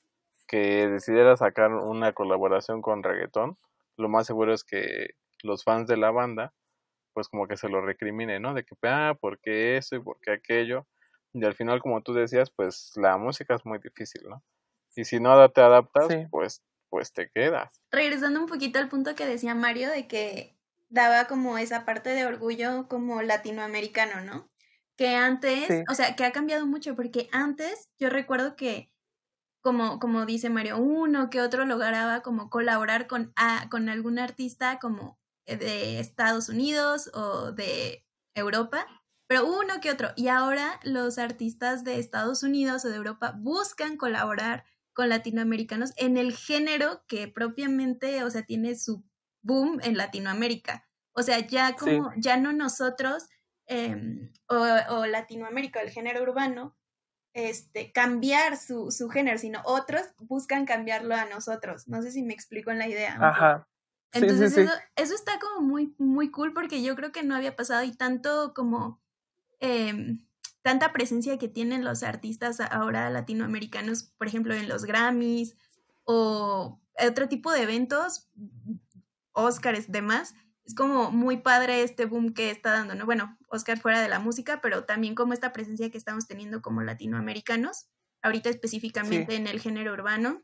que 0.48 0.88
decidiera 0.88 1.38
sacar 1.38 1.72
una 1.72 2.14
colaboración 2.14 2.82
con 2.82 3.04
reggaetón, 3.04 3.60
lo 3.96 4.10
más 4.10 4.26
seguro 4.26 4.56
es 4.56 4.64
que 4.64 5.12
los 5.44 5.64
fans 5.64 5.88
de 5.88 5.98
la 5.98 6.10
banda, 6.10 6.52
pues 7.14 7.30
como 7.30 7.48
que 7.48 7.58
se 7.58 7.70
lo 7.70 7.80
recriminen, 7.80 8.42
¿no? 8.42 8.56
De 8.56 8.66
que, 8.66 8.74
ah, 8.82 9.16
¿por 9.22 9.40
qué 9.40 9.78
eso 9.78 9.98
y 9.98 10.00
por 10.00 10.20
qué 10.20 10.32
aquello? 10.32 10.88
Y 11.32 11.46
al 11.46 11.54
final, 11.54 11.84
como 11.84 12.02
tú 12.02 12.12
decías, 12.12 12.50
pues 12.50 12.92
la 12.96 13.18
música 13.20 13.54
es 13.54 13.64
muy 13.68 13.78
difícil, 13.78 14.24
¿no? 14.28 14.42
Y 14.96 15.06
si 15.06 15.20
no 15.20 15.48
te 15.52 15.62
adaptas, 15.62 16.08
pues, 16.32 16.64
pues 16.90 17.14
te 17.14 17.30
quedas. 17.30 17.80
Regresando 17.92 18.40
un 18.40 18.48
poquito 18.48 18.80
al 18.80 18.90
punto 18.90 19.14
que 19.14 19.28
decía 19.28 19.54
Mario 19.54 19.92
de 19.92 20.08
que 20.08 20.55
daba 20.90 21.26
como 21.28 21.58
esa 21.58 21.86
parte 21.86 22.12
de 22.12 22.26
orgullo 22.26 22.88
como 22.88 23.22
latinoamericano, 23.22 24.22
¿no? 24.22 24.52
Que 24.98 25.16
antes, 25.16 25.70
o 25.90 25.94
sea, 25.94 26.16
que 26.16 26.24
ha 26.26 26.32
cambiado 26.32 26.66
mucho, 26.66 26.96
porque 26.96 27.30
antes 27.32 27.90
yo 28.00 28.10
recuerdo 28.10 28.56
que, 28.56 28.92
como, 29.62 30.00
como 30.00 30.26
dice 30.26 30.50
Mario, 30.50 30.78
uno 30.78 31.30
que 31.30 31.42
otro 31.42 31.66
lograba 31.66 32.22
como 32.22 32.50
colaborar 32.50 33.08
con, 33.08 33.34
con 33.70 33.90
algún 33.90 34.20
artista 34.20 34.80
como 34.80 35.20
de 35.46 36.00
Estados 36.00 36.50
Unidos 36.50 37.10
o 37.14 37.52
de 37.52 38.06
Europa, 38.36 38.88
pero 39.28 39.46
uno 39.46 39.82
que 39.82 39.92
otro. 39.92 40.10
Y 40.16 40.28
ahora 40.28 40.80
los 40.84 41.18
artistas 41.18 41.84
de 41.84 42.00
Estados 42.00 42.44
Unidos 42.44 42.86
o 42.86 42.90
de 42.90 42.96
Europa 42.96 43.34
buscan 43.38 43.98
colaborar 43.98 44.66
con 44.94 45.10
latinoamericanos 45.10 45.92
en 45.98 46.18
el 46.18 46.34
género 46.34 47.04
que 47.08 47.28
propiamente, 47.28 48.24
o 48.24 48.32
sea, 48.32 48.44
tiene 48.44 48.76
su 48.76 49.04
boom 49.46 49.80
en 49.84 49.96
Latinoamérica. 49.96 50.86
O 51.14 51.24
sea, 51.24 51.40
ya 51.40 51.76
como, 51.76 52.12
ya 52.18 52.36
no 52.38 52.52
nosotros 52.52 53.30
em, 53.68 54.32
o, 54.48 55.06
Latinoamérica, 55.06 55.82
el 55.82 55.90
género 55.90 56.24
urbano, 56.24 56.76
este, 57.34 57.92
cambiar 57.92 58.58
su, 58.58 58.92
su, 58.92 59.10
género, 59.10 59.38
sino 59.38 59.62
otros 59.66 60.02
buscan 60.20 60.66
cambiarlo 60.66 61.16
a 61.16 61.26
nosotros. 61.26 61.88
No 61.88 62.02
sé 62.02 62.12
si 62.12 62.24
me 62.24 62.34
explico 62.34 62.72
en 62.72 62.80
la 62.80 62.88
idea. 62.88 63.18
Ajá. 63.20 63.68
Entonces 64.12 64.58
eso, 64.58 64.72
eso, 64.96 65.14
está 65.14 65.40
como 65.40 65.62
muy, 65.62 65.94
muy 65.98 66.32
cool 66.32 66.54
porque 66.54 66.82
yo 66.82 66.96
creo 66.96 67.12
que 67.12 67.24
no 67.24 67.36
había 67.36 67.56
pasado 67.56 67.84
y 67.84 67.92
tanto 67.92 68.54
como 68.54 69.02
em, 69.60 70.26
tanta 70.62 70.94
presencia 70.94 71.38
que 71.38 71.50
tienen 71.50 71.84
los 71.84 72.02
artistas 72.02 72.62
ahora 72.62 73.10
latinoamericanos, 73.10 74.04
por 74.18 74.28
ejemplo, 74.28 74.54
en 74.54 74.70
los 74.70 74.86
Grammys 74.86 75.56
o 76.06 76.80
otro 77.06 77.28
tipo 77.28 77.52
de 77.52 77.64
eventos, 77.64 78.30
Oscars, 79.36 79.92
demás, 79.92 80.34
es 80.66 80.74
como 80.74 81.12
muy 81.12 81.38
padre 81.38 81.84
este 81.84 82.06
boom 82.06 82.34
que 82.34 82.50
está 82.50 82.72
dando, 82.72 82.96
¿no? 82.96 83.06
Bueno, 83.06 83.38
Oscar 83.50 83.80
fuera 83.80 84.02
de 84.02 84.10
la 84.10 84.20
música, 84.20 84.62
pero 84.62 84.86
también 84.86 85.14
como 85.14 85.34
esta 85.34 85.54
presencia 85.54 85.92
que 85.92 85.98
estamos 85.98 86.28
teniendo 86.28 86.62
como 86.62 86.82
latinoamericanos, 86.82 87.88
ahorita 88.24 88.50
específicamente 88.50 89.36
en 89.36 89.48
el 89.48 89.60
género 89.60 89.94
urbano. 89.94 90.44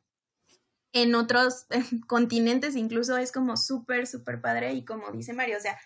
En 0.93 1.15
otros 1.15 1.65
continentes 2.07 2.75
incluso 2.75 3.17
es 3.17 3.31
como 3.31 3.57
súper, 3.57 4.05
súper 4.05 4.41
padre 4.41 4.73
y 4.73 4.85
como 4.85 5.11
dice 5.11 5.33
Mario, 5.33 5.57
o 5.57 5.61
sea, 5.61 5.79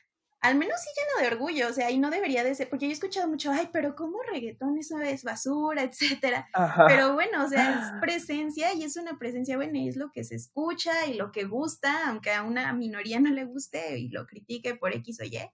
al 0.45 0.55
menos 0.55 0.79
sí 0.79 0.89
lleno 0.95 1.21
de 1.27 1.35
orgullo, 1.35 1.67
o 1.67 1.73
sea, 1.73 1.89
y 1.89 1.97
no 1.97 2.11
debería 2.11 2.43
de 2.43 2.53
ser, 2.53 2.69
porque 2.69 2.85
yo 2.85 2.91
he 2.91 2.93
escuchado 2.93 3.27
mucho, 3.27 3.51
ay, 3.51 3.69
pero 3.73 3.95
¿cómo 3.95 4.19
reggaetón? 4.31 4.77
Eso 4.77 4.99
es 4.99 5.23
basura, 5.23 5.81
etcétera. 5.81 6.47
Pero 6.87 7.13
bueno, 7.13 7.43
o 7.43 7.47
sea, 7.47 7.73
es 7.73 7.99
presencia 7.99 8.73
y 8.73 8.83
es 8.83 8.95
una 8.95 9.17
presencia 9.17 9.57
buena 9.57 9.79
y 9.79 9.89
es 9.89 9.97
lo 9.97 10.11
que 10.11 10.23
se 10.23 10.35
escucha 10.35 11.07
y 11.07 11.15
lo 11.15 11.31
que 11.31 11.45
gusta, 11.45 12.09
aunque 12.09 12.31
a 12.31 12.43
una 12.43 12.71
minoría 12.73 13.19
no 13.19 13.31
le 13.31 13.43
guste 13.45 13.97
y 13.97 14.09
lo 14.09 14.27
critique 14.27 14.75
por 14.75 14.93
X 14.93 15.19
o 15.21 15.23
Y, 15.23 15.49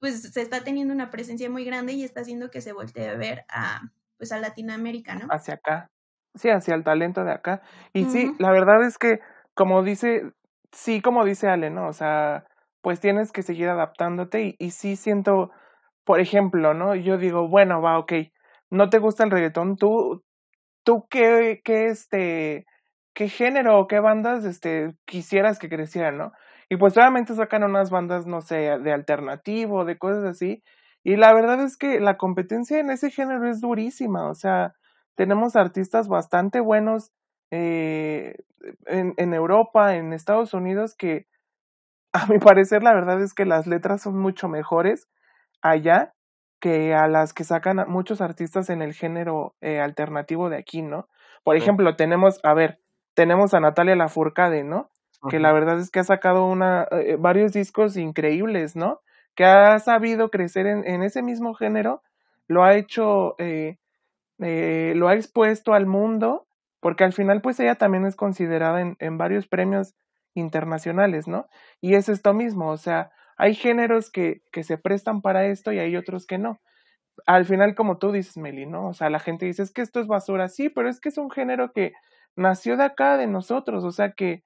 pues 0.00 0.22
se 0.22 0.42
está 0.42 0.64
teniendo 0.64 0.92
una 0.92 1.10
presencia 1.10 1.48
muy 1.48 1.64
grande 1.64 1.92
y 1.92 2.02
está 2.02 2.22
haciendo 2.22 2.50
que 2.50 2.60
se 2.60 2.72
voltee 2.72 3.08
a 3.08 3.14
ver 3.14 3.44
a, 3.48 3.92
pues 4.18 4.32
a 4.32 4.38
Latinoamérica, 4.38 5.14
¿no? 5.14 5.28
Hacia 5.30 5.54
acá. 5.54 5.86
Sí, 6.34 6.50
hacia 6.50 6.74
el 6.74 6.84
talento 6.84 7.24
de 7.24 7.32
acá. 7.32 7.62
Y 7.92 8.04
sí, 8.06 8.34
la 8.38 8.50
verdad 8.50 8.84
es 8.84 8.98
que, 8.98 9.20
como 9.54 9.82
dice, 9.82 10.32
sí, 10.72 11.00
como 11.00 11.24
dice 11.24 11.48
Ale, 11.48 11.70
¿no? 11.70 11.88
O 11.88 11.92
sea, 11.92 12.44
pues 12.86 13.00
tienes 13.00 13.32
que 13.32 13.42
seguir 13.42 13.68
adaptándote 13.68 14.42
y, 14.44 14.56
y 14.60 14.70
sí 14.70 14.94
siento, 14.94 15.50
por 16.04 16.20
ejemplo, 16.20 16.72
¿no? 16.72 16.94
Yo 16.94 17.18
digo, 17.18 17.48
bueno, 17.48 17.82
va, 17.82 17.98
ok, 17.98 18.12
no 18.70 18.90
te 18.90 18.98
gusta 18.98 19.24
el 19.24 19.32
reggaetón, 19.32 19.76
tú, 19.76 20.22
tú 20.84 21.08
qué, 21.10 21.62
qué, 21.64 21.86
este, 21.86 22.64
qué 23.12 23.28
género 23.28 23.80
o 23.80 23.88
qué 23.88 23.98
bandas, 23.98 24.44
este, 24.44 24.94
quisieras 25.04 25.58
que 25.58 25.68
crecieran, 25.68 26.16
¿no? 26.16 26.30
Y 26.68 26.76
pues 26.76 26.96
obviamente 26.96 27.34
sacan 27.34 27.64
unas 27.64 27.90
bandas, 27.90 28.24
no 28.24 28.40
sé, 28.40 28.78
de 28.78 28.92
alternativo, 28.92 29.84
de 29.84 29.98
cosas 29.98 30.22
así. 30.22 30.62
Y 31.02 31.16
la 31.16 31.34
verdad 31.34 31.60
es 31.62 31.76
que 31.76 31.98
la 31.98 32.16
competencia 32.16 32.78
en 32.78 32.90
ese 32.90 33.10
género 33.10 33.50
es 33.50 33.60
durísima. 33.60 34.30
O 34.30 34.34
sea, 34.36 34.74
tenemos 35.16 35.56
artistas 35.56 36.06
bastante 36.06 36.60
buenos 36.60 37.10
eh, 37.50 38.36
en, 38.86 39.12
en 39.16 39.34
Europa, 39.34 39.96
en 39.96 40.12
Estados 40.12 40.54
Unidos, 40.54 40.94
que 40.94 41.26
a 42.16 42.26
mi 42.26 42.38
parecer 42.38 42.82
la 42.82 42.94
verdad 42.94 43.22
es 43.22 43.34
que 43.34 43.44
las 43.44 43.66
letras 43.66 44.02
son 44.02 44.18
mucho 44.18 44.48
mejores 44.48 45.08
allá 45.62 46.14
que 46.60 46.94
a 46.94 47.06
las 47.08 47.32
que 47.32 47.44
sacan 47.44 47.84
muchos 47.88 48.20
artistas 48.20 48.70
en 48.70 48.82
el 48.82 48.94
género 48.94 49.54
eh, 49.60 49.80
alternativo 49.80 50.48
de 50.48 50.56
aquí, 50.56 50.82
¿no? 50.82 51.08
Por 51.44 51.56
ejemplo, 51.56 51.96
tenemos, 51.96 52.40
a 52.42 52.54
ver, 52.54 52.80
tenemos 53.14 53.54
a 53.54 53.60
Natalia 53.60 53.94
Lafourcade, 53.94 54.64
¿no? 54.64 54.90
Que 55.30 55.38
la 55.38 55.52
verdad 55.52 55.78
es 55.78 55.90
que 55.90 56.00
ha 56.00 56.04
sacado 56.04 56.46
una, 56.46 56.86
eh, 56.90 57.16
varios 57.18 57.52
discos 57.52 57.96
increíbles, 57.96 58.76
¿no? 58.76 59.00
Que 59.34 59.44
ha 59.44 59.78
sabido 59.78 60.30
crecer 60.30 60.66
en, 60.66 60.86
en 60.86 61.02
ese 61.02 61.22
mismo 61.22 61.54
género, 61.54 62.02
lo 62.48 62.64
ha 62.64 62.74
hecho, 62.74 63.34
eh, 63.38 63.76
lo 64.38 65.08
ha 65.08 65.14
expuesto 65.14 65.74
al 65.74 65.86
mundo, 65.86 66.46
porque 66.80 67.04
al 67.04 67.12
final 67.12 67.42
pues 67.42 67.58
ella 67.60 67.74
también 67.74 68.06
es 68.06 68.16
considerada 68.16 68.80
en, 68.80 68.96
en 68.98 69.18
varios 69.18 69.46
premios 69.46 69.94
internacionales, 70.36 71.26
¿no? 71.26 71.46
Y 71.80 71.94
es 71.94 72.08
esto 72.08 72.34
mismo, 72.34 72.70
o 72.70 72.76
sea, 72.76 73.10
hay 73.36 73.54
géneros 73.54 74.10
que, 74.10 74.42
que 74.52 74.62
se 74.62 74.78
prestan 74.78 75.20
para 75.20 75.46
esto 75.46 75.72
y 75.72 75.78
hay 75.78 75.96
otros 75.96 76.26
que 76.26 76.38
no. 76.38 76.60
Al 77.26 77.44
final, 77.44 77.74
como 77.74 77.98
tú 77.98 78.12
dices, 78.12 78.36
Meli, 78.36 78.66
¿no? 78.66 78.88
O 78.88 78.94
sea, 78.94 79.10
la 79.10 79.18
gente 79.18 79.46
dice, 79.46 79.62
es 79.62 79.72
que 79.72 79.82
esto 79.82 80.00
es 80.00 80.06
basura, 80.06 80.48
sí, 80.48 80.68
pero 80.68 80.88
es 80.88 81.00
que 81.00 81.08
es 81.08 81.18
un 81.18 81.30
género 81.30 81.72
que 81.72 81.92
nació 82.36 82.76
de 82.76 82.84
acá, 82.84 83.16
de 83.16 83.26
nosotros, 83.26 83.84
o 83.84 83.90
sea, 83.90 84.12
que, 84.12 84.44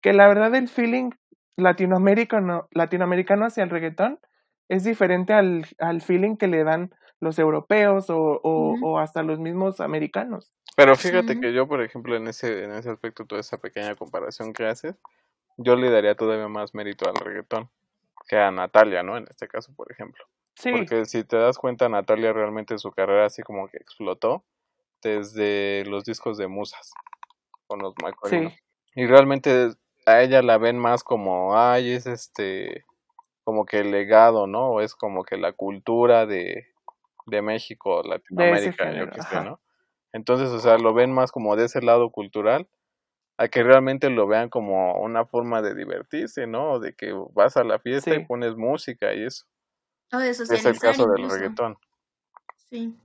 que 0.00 0.12
la 0.12 0.28
verdad 0.28 0.54
el 0.54 0.68
feeling 0.68 1.10
latinoamericano, 1.56 2.68
latinoamericano 2.70 3.46
hacia 3.46 3.64
el 3.64 3.70
reggaetón 3.70 4.18
es 4.68 4.84
diferente 4.84 5.32
al, 5.34 5.66
al 5.78 6.00
feeling 6.00 6.36
que 6.36 6.46
le 6.46 6.64
dan 6.64 6.94
los 7.20 7.38
europeos 7.38 8.10
o, 8.10 8.40
o, 8.42 8.98
hasta 8.98 9.22
los 9.22 9.38
mismos 9.38 9.80
americanos. 9.80 10.52
Pero 10.76 10.96
fíjate 10.96 11.38
que 11.38 11.52
yo, 11.52 11.68
por 11.68 11.82
ejemplo, 11.82 12.16
en 12.16 12.26
ese, 12.26 12.64
en 12.64 12.72
ese 12.72 12.90
aspecto, 12.90 13.26
toda 13.26 13.40
esa 13.40 13.58
pequeña 13.58 13.94
comparación 13.94 14.52
que 14.52 14.66
haces, 14.66 14.96
yo 15.56 15.76
le 15.76 15.90
daría 15.90 16.14
todavía 16.14 16.48
más 16.48 16.74
mérito 16.74 17.08
al 17.08 17.16
reggaetón 17.16 17.70
que 18.28 18.36
a 18.38 18.50
Natalia, 18.50 19.02
¿no? 19.02 19.16
En 19.16 19.26
este 19.28 19.48
caso, 19.48 19.72
por 19.74 19.90
ejemplo. 19.90 20.24
Porque 20.62 21.06
si 21.06 21.24
te 21.24 21.36
das 21.36 21.58
cuenta, 21.58 21.88
Natalia 21.88 22.32
realmente 22.32 22.78
su 22.78 22.92
carrera 22.92 23.26
así 23.26 23.42
como 23.42 23.68
que 23.68 23.78
explotó 23.78 24.44
desde 25.02 25.84
los 25.86 26.04
discos 26.04 26.38
de 26.38 26.46
Musas 26.46 26.92
con 27.66 27.80
los 27.80 27.94
Michael. 28.02 28.52
Y 28.94 29.06
realmente 29.06 29.70
a 30.06 30.22
ella 30.22 30.42
la 30.42 30.58
ven 30.58 30.78
más 30.78 31.02
como, 31.02 31.56
ay, 31.56 31.92
es 31.92 32.06
este, 32.06 32.84
como 33.44 33.64
que 33.64 33.78
el 33.78 33.90
legado, 33.90 34.46
¿no? 34.46 34.68
O 34.68 34.80
es 34.80 34.94
como 34.94 35.24
que 35.24 35.36
la 35.36 35.52
cultura 35.52 36.26
de, 36.26 36.66
de 37.26 37.42
México, 37.42 38.02
Latinoamérica, 38.02 38.92
yo 38.92 39.10
que 39.10 39.22
sé, 39.22 39.42
¿no? 39.42 39.60
Entonces, 40.12 40.50
o 40.50 40.60
sea, 40.60 40.76
lo 40.76 40.92
ven 40.92 41.10
más 41.12 41.32
como 41.32 41.56
de 41.56 41.64
ese 41.64 41.80
lado 41.80 42.10
cultural, 42.10 42.68
a 43.36 43.48
que 43.48 43.62
realmente 43.62 44.10
lo 44.10 44.26
vean 44.26 44.48
como 44.48 45.00
una 45.00 45.24
forma 45.24 45.62
de 45.62 45.74
divertirse, 45.74 46.46
¿no? 46.46 46.78
De 46.78 46.94
que 46.94 47.12
vas 47.32 47.56
a 47.56 47.64
la 47.64 47.78
fiesta 47.78 48.14
y 48.14 48.24
pones 48.24 48.56
música 48.56 49.14
y 49.14 49.24
eso. 49.24 49.46
eso 50.12 50.42
es 50.42 50.64
el 50.64 50.78
caso 50.78 51.06
del 51.06 51.28
reggaetón. 51.30 51.76
Sí. 52.56 52.96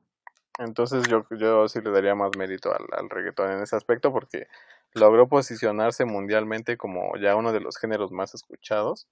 Entonces 0.60 1.04
yo, 1.08 1.26
yo 1.38 1.68
sí 1.68 1.82
le 1.82 1.92
daría 1.92 2.16
más 2.16 2.32
mérito 2.38 2.74
al, 2.74 2.86
al 2.92 3.10
reggaetón 3.10 3.52
en 3.52 3.62
ese 3.62 3.76
aspecto 3.76 4.12
porque 4.12 4.48
logró 4.94 5.28
posicionarse 5.28 6.06
mundialmente 6.06 6.78
como 6.78 7.16
ya 7.18 7.36
uno 7.36 7.52
de 7.52 7.60
los 7.60 7.78
géneros 7.78 8.12
más 8.12 8.34
escuchados, 8.34 9.08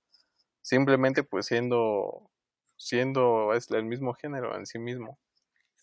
simplemente 0.62 1.24
pues 1.24 1.46
siendo 1.46 2.30
siendo 2.78 3.54
es 3.54 3.70
el 3.72 3.86
mismo 3.86 4.14
género 4.14 4.56
en 4.56 4.66
sí 4.66 4.80
mismo. 4.80 5.18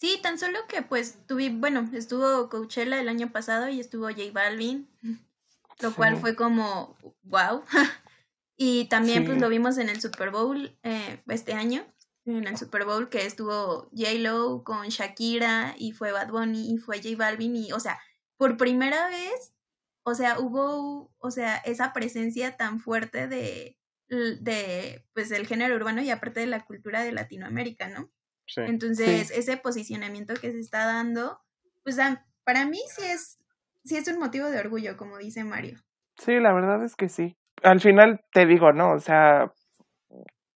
Sí, 0.02 0.18
tan 0.20 0.36
solo 0.36 0.58
que 0.66 0.82
pues 0.82 1.16
tuve, 1.28 1.50
bueno, 1.50 1.88
estuvo 1.92 2.48
Coachella 2.48 3.00
el 3.00 3.08
año 3.08 3.30
pasado 3.30 3.68
y 3.68 3.78
estuvo 3.78 4.06
J 4.06 4.32
Balvin, 4.32 4.88
lo 5.80 5.94
cual 5.94 6.16
fue 6.16 6.34
como 6.34 6.96
wow. 7.22 7.62
y 8.56 8.86
también 8.86 9.24
pues 9.24 9.40
lo 9.40 9.48
vimos 9.48 9.78
en 9.78 9.88
el 9.88 10.00
Super 10.00 10.30
Bowl 10.30 10.76
eh, 10.82 11.22
este 11.28 11.52
año, 11.52 11.86
en 12.24 12.48
el 12.48 12.58
Super 12.58 12.84
Bowl 12.84 13.10
que 13.10 13.26
estuvo 13.26 13.88
J 13.96 14.14
Lo 14.14 14.64
con 14.64 14.88
Shakira 14.88 15.76
y 15.78 15.92
fue 15.92 16.10
Bad 16.10 16.30
Bunny 16.30 16.74
y 16.74 16.78
fue 16.78 16.96
J 16.96 17.10
Balvin 17.16 17.54
y 17.54 17.70
o 17.70 17.78
sea, 17.78 18.00
por 18.36 18.56
primera 18.56 19.06
vez, 19.06 19.54
o 20.02 20.16
sea, 20.16 20.40
hubo, 20.40 21.12
o 21.18 21.30
sea, 21.30 21.58
esa 21.58 21.92
presencia 21.92 22.56
tan 22.56 22.80
fuerte 22.80 23.28
de, 23.28 23.78
de 24.08 25.06
pues 25.12 25.30
el 25.30 25.46
género 25.46 25.76
urbano 25.76 26.02
y 26.02 26.10
aparte 26.10 26.40
de 26.40 26.46
la 26.46 26.64
cultura 26.64 27.04
de 27.04 27.12
Latinoamérica, 27.12 27.86
¿no? 27.86 28.10
Entonces, 28.56 29.30
ese 29.30 29.56
posicionamiento 29.56 30.34
que 30.34 30.52
se 30.52 30.58
está 30.58 30.86
dando, 30.86 31.40
pues 31.84 31.98
para 32.44 32.66
mí 32.66 32.78
sí 32.88 33.02
es, 33.04 33.38
sí 33.84 33.96
es 33.96 34.08
un 34.08 34.18
motivo 34.18 34.50
de 34.50 34.58
orgullo, 34.58 34.96
como 34.96 35.18
dice 35.18 35.44
Mario. 35.44 35.78
Sí, 36.16 36.38
la 36.38 36.52
verdad 36.52 36.84
es 36.84 36.96
que 36.96 37.08
sí. 37.08 37.36
Al 37.62 37.80
final 37.80 38.24
te 38.32 38.46
digo, 38.46 38.72
¿no? 38.72 38.92
O 38.92 38.98
sea, 38.98 39.52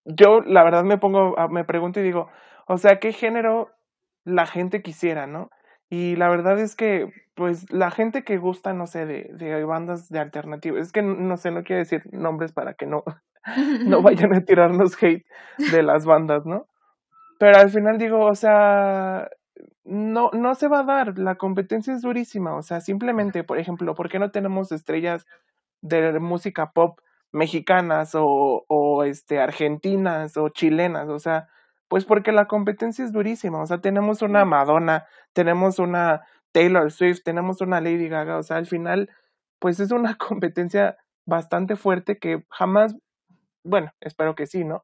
yo 0.05 0.41
la 0.41 0.65
verdad 0.65 0.85
me 0.85 0.99
pongo, 0.99 1.35
me 1.51 1.65
pregunto 1.65 2.01
y 2.01 2.05
digo, 2.05 2.31
o 2.67 2.79
sea, 2.79 2.99
¿qué 2.99 3.13
género 3.13 3.71
la 4.25 4.47
gente 4.47 4.83
quisiera, 4.83 5.27
¿no? 5.27 5.51
Y 5.89 6.17
la 6.17 6.29
verdad 6.29 6.59
es 6.59 6.75
que, 6.75 7.13
pues, 7.35 7.71
la 7.71 7.91
gente 7.93 8.25
que 8.25 8.39
gusta, 8.39 8.73
no 8.73 8.87
sé, 8.89 9.07
de, 9.07 9.31
de 9.33 9.65
bandas 9.65 10.09
de 10.09 10.19
alternativa, 10.19 10.81
es 10.81 10.91
que 10.91 11.03
no 11.03 11.37
sé, 11.37 11.53
no 11.53 11.63
quiero 11.63 11.79
decir 11.79 12.03
nombres 12.13 12.53
para 12.53 12.75
que 12.75 12.87
no, 12.87 13.05
no 13.87 14.03
vayan 14.03 14.35
a 14.35 14.45
tirarnos 14.45 15.01
hate 15.01 15.25
de 15.71 15.83
las 15.83 16.05
bandas, 16.05 16.45
¿no? 16.45 16.67
Pero 17.39 17.59
al 17.59 17.71
final 17.71 17.99
digo, 17.99 18.25
o 18.25 18.35
sea, 18.35 19.29
no, 19.85 20.31
no 20.33 20.55
se 20.55 20.69
va 20.69 20.81
a 20.81 20.85
dar, 20.85 21.19
la 21.19 21.37
competencia 21.37 21.95
es 21.95 22.03
durísima, 22.03 22.57
o 22.57 22.63
sea, 22.63 22.81
simplemente, 22.81 23.45
por 23.45 23.59
ejemplo, 23.59 23.95
¿por 23.95 24.09
qué 24.09 24.19
no 24.19 24.31
tenemos 24.31 24.73
estrellas 24.73 25.27
de 25.83 26.19
música 26.19 26.73
pop 26.73 27.01
mexicanas 27.33 28.15
o, 28.15 28.65
o 28.69 29.05
este, 29.05 29.41
argentinas 29.41 30.37
o 30.37 30.49
chilenas? 30.49 31.09
O 31.09 31.19
sea, 31.19 31.49
pues 31.89 32.05
porque 32.05 32.33
la 32.33 32.47
competencia 32.47 33.05
es 33.05 33.13
durísima, 33.13 33.63
o 33.63 33.67
sea, 33.67 33.81
tenemos 33.81 34.23
una 34.23 34.45
Madonna, 34.45 35.07
tenemos 35.33 35.79
una 35.79 36.23
Taylor 36.53 36.91
Swift, 36.91 37.23
tenemos 37.25 37.61
una 37.61 37.81
Lady 37.81 38.09
Gaga, 38.09 38.39
o 38.39 38.43
sea, 38.43 38.57
al 38.57 38.67
final, 38.67 39.11
pues 39.59 39.79
es 39.81 39.93
una 39.93 40.17
competencia 40.19 40.97
bastante 41.27 41.77
fuerte 41.77 42.19
que 42.19 42.45
jamás, 42.51 42.97
bueno, 43.65 43.93
espero 44.01 44.35
que 44.35 44.47
sí, 44.47 44.65
¿no? 44.65 44.83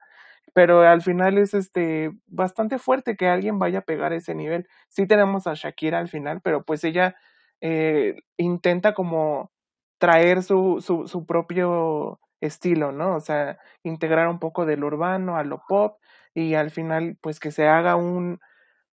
Pero 0.52 0.82
al 0.82 1.02
final 1.02 1.38
es 1.38 1.54
este 1.54 2.12
bastante 2.26 2.78
fuerte 2.78 3.16
que 3.16 3.28
alguien 3.28 3.58
vaya 3.58 3.80
a 3.80 3.84
pegar 3.84 4.12
ese 4.12 4.34
nivel. 4.34 4.68
Sí 4.88 5.06
tenemos 5.06 5.46
a 5.46 5.54
Shakira 5.54 5.98
al 5.98 6.08
final, 6.08 6.40
pero 6.42 6.64
pues 6.64 6.84
ella 6.84 7.16
eh, 7.60 8.16
intenta 8.36 8.94
como 8.94 9.52
traer 9.98 10.42
su, 10.42 10.82
su, 10.84 11.06
su 11.06 11.26
propio 11.26 12.20
estilo, 12.40 12.92
¿no? 12.92 13.16
O 13.16 13.20
sea, 13.20 13.58
integrar 13.84 14.28
un 14.28 14.38
poco 14.40 14.66
del 14.66 14.84
urbano 14.84 15.36
a 15.36 15.44
lo 15.44 15.62
pop 15.68 15.98
y 16.34 16.54
al 16.54 16.70
final 16.70 17.16
pues 17.20 17.38
que 17.40 17.52
se 17.52 17.68
haga 17.68 17.96
un, 17.96 18.40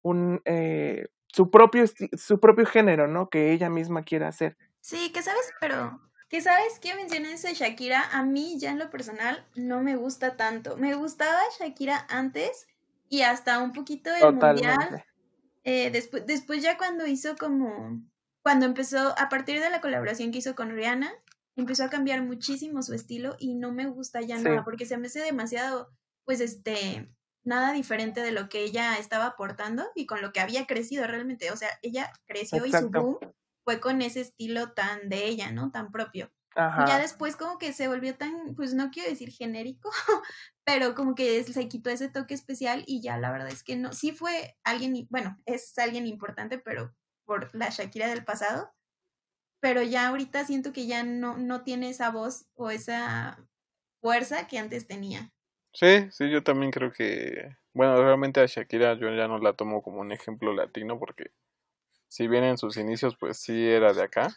un 0.02 0.40
eh, 0.44 1.08
su 1.26 1.50
propio 1.50 1.84
su 1.86 2.40
propio 2.40 2.66
género, 2.66 3.08
¿no? 3.08 3.28
Que 3.30 3.52
ella 3.52 3.70
misma 3.70 4.02
quiera 4.02 4.28
hacer. 4.28 4.56
Sí, 4.80 5.10
que 5.12 5.22
sabes, 5.22 5.52
pero 5.60 6.00
que 6.28 6.42
sabes 6.42 6.78
que 6.78 6.94
mencioné 6.94 7.32
ese 7.32 7.54
Shakira, 7.54 8.02
a 8.12 8.22
mí 8.22 8.58
ya 8.58 8.70
en 8.70 8.78
lo 8.78 8.90
personal 8.90 9.46
no 9.54 9.82
me 9.82 9.96
gusta 9.96 10.36
tanto. 10.36 10.76
Me 10.76 10.94
gustaba 10.94 11.40
Shakira 11.58 12.06
antes 12.10 12.66
y 13.08 13.22
hasta 13.22 13.62
un 13.62 13.72
poquito 13.72 14.10
el 14.14 14.34
mundial. 14.34 15.04
Eh, 15.64 15.90
después, 15.90 16.26
después 16.26 16.62
ya 16.62 16.76
cuando 16.76 17.06
hizo 17.06 17.36
como, 17.36 18.02
cuando 18.42 18.66
empezó, 18.66 19.14
a 19.18 19.28
partir 19.28 19.60
de 19.60 19.70
la 19.70 19.80
colaboración 19.80 20.30
que 20.30 20.38
hizo 20.38 20.54
con 20.54 20.70
Rihanna, 20.70 21.10
empezó 21.56 21.84
a 21.84 21.90
cambiar 21.90 22.22
muchísimo 22.22 22.82
su 22.82 22.94
estilo 22.94 23.36
y 23.38 23.54
no 23.54 23.72
me 23.72 23.86
gusta 23.86 24.20
ya 24.20 24.38
nada, 24.38 24.64
porque 24.64 24.86
se 24.86 24.98
me 24.98 25.06
hace 25.06 25.20
demasiado, 25.20 25.90
pues 26.24 26.40
este, 26.40 27.08
nada 27.42 27.72
diferente 27.72 28.20
de 28.20 28.32
lo 28.32 28.48
que 28.50 28.64
ella 28.64 28.98
estaba 28.98 29.26
aportando 29.26 29.86
y 29.94 30.06
con 30.06 30.20
lo 30.20 30.32
que 30.32 30.40
había 30.40 30.66
crecido 30.66 31.06
realmente. 31.06 31.50
O 31.50 31.56
sea, 31.56 31.70
ella 31.82 32.12
creció 32.26 32.64
y 32.66 32.72
su 32.72 32.90
boom 32.90 33.18
fue 33.68 33.80
con 33.80 34.00
ese 34.00 34.22
estilo 34.22 34.72
tan 34.72 35.10
de 35.10 35.26
ella, 35.26 35.52
¿no? 35.52 35.70
Tan 35.70 35.92
propio. 35.92 36.32
Ya 36.56 36.98
después 36.98 37.36
como 37.36 37.58
que 37.58 37.74
se 37.74 37.86
volvió 37.86 38.16
tan, 38.16 38.54
pues 38.56 38.72
no 38.72 38.90
quiero 38.90 39.10
decir 39.10 39.30
genérico, 39.30 39.90
pero 40.64 40.94
como 40.94 41.14
que 41.14 41.44
se 41.44 41.68
quitó 41.68 41.90
ese 41.90 42.08
toque 42.08 42.32
especial 42.32 42.82
y 42.86 43.02
ya 43.02 43.18
la 43.18 43.30
verdad 43.30 43.48
es 43.48 43.62
que 43.62 43.76
no, 43.76 43.92
sí 43.92 44.12
fue 44.12 44.56
alguien, 44.64 45.06
bueno, 45.10 45.36
es 45.44 45.78
alguien 45.78 46.06
importante, 46.06 46.58
pero 46.58 46.94
por 47.26 47.54
la 47.54 47.68
Shakira 47.68 48.08
del 48.08 48.24
pasado, 48.24 48.72
pero 49.60 49.82
ya 49.82 50.08
ahorita 50.08 50.46
siento 50.46 50.72
que 50.72 50.86
ya 50.86 51.02
no, 51.02 51.36
no 51.36 51.62
tiene 51.62 51.90
esa 51.90 52.10
voz 52.10 52.46
o 52.54 52.70
esa 52.70 53.46
fuerza 54.00 54.46
que 54.46 54.58
antes 54.58 54.86
tenía. 54.86 55.30
Sí, 55.74 56.10
sí, 56.10 56.30
yo 56.30 56.42
también 56.42 56.70
creo 56.70 56.90
que, 56.90 57.54
bueno, 57.74 58.02
realmente 58.02 58.40
a 58.40 58.46
Shakira 58.46 58.94
yo 58.94 59.14
ya 59.14 59.28
no 59.28 59.38
la 59.38 59.52
tomo 59.52 59.82
como 59.82 60.00
un 60.00 60.10
ejemplo 60.10 60.54
latino 60.54 60.98
porque 60.98 61.32
si 62.08 62.26
bien 62.26 62.44
en 62.44 62.58
sus 62.58 62.76
inicios 62.76 63.16
pues 63.16 63.38
sí 63.38 63.68
era 63.68 63.92
de 63.92 64.02
acá, 64.02 64.28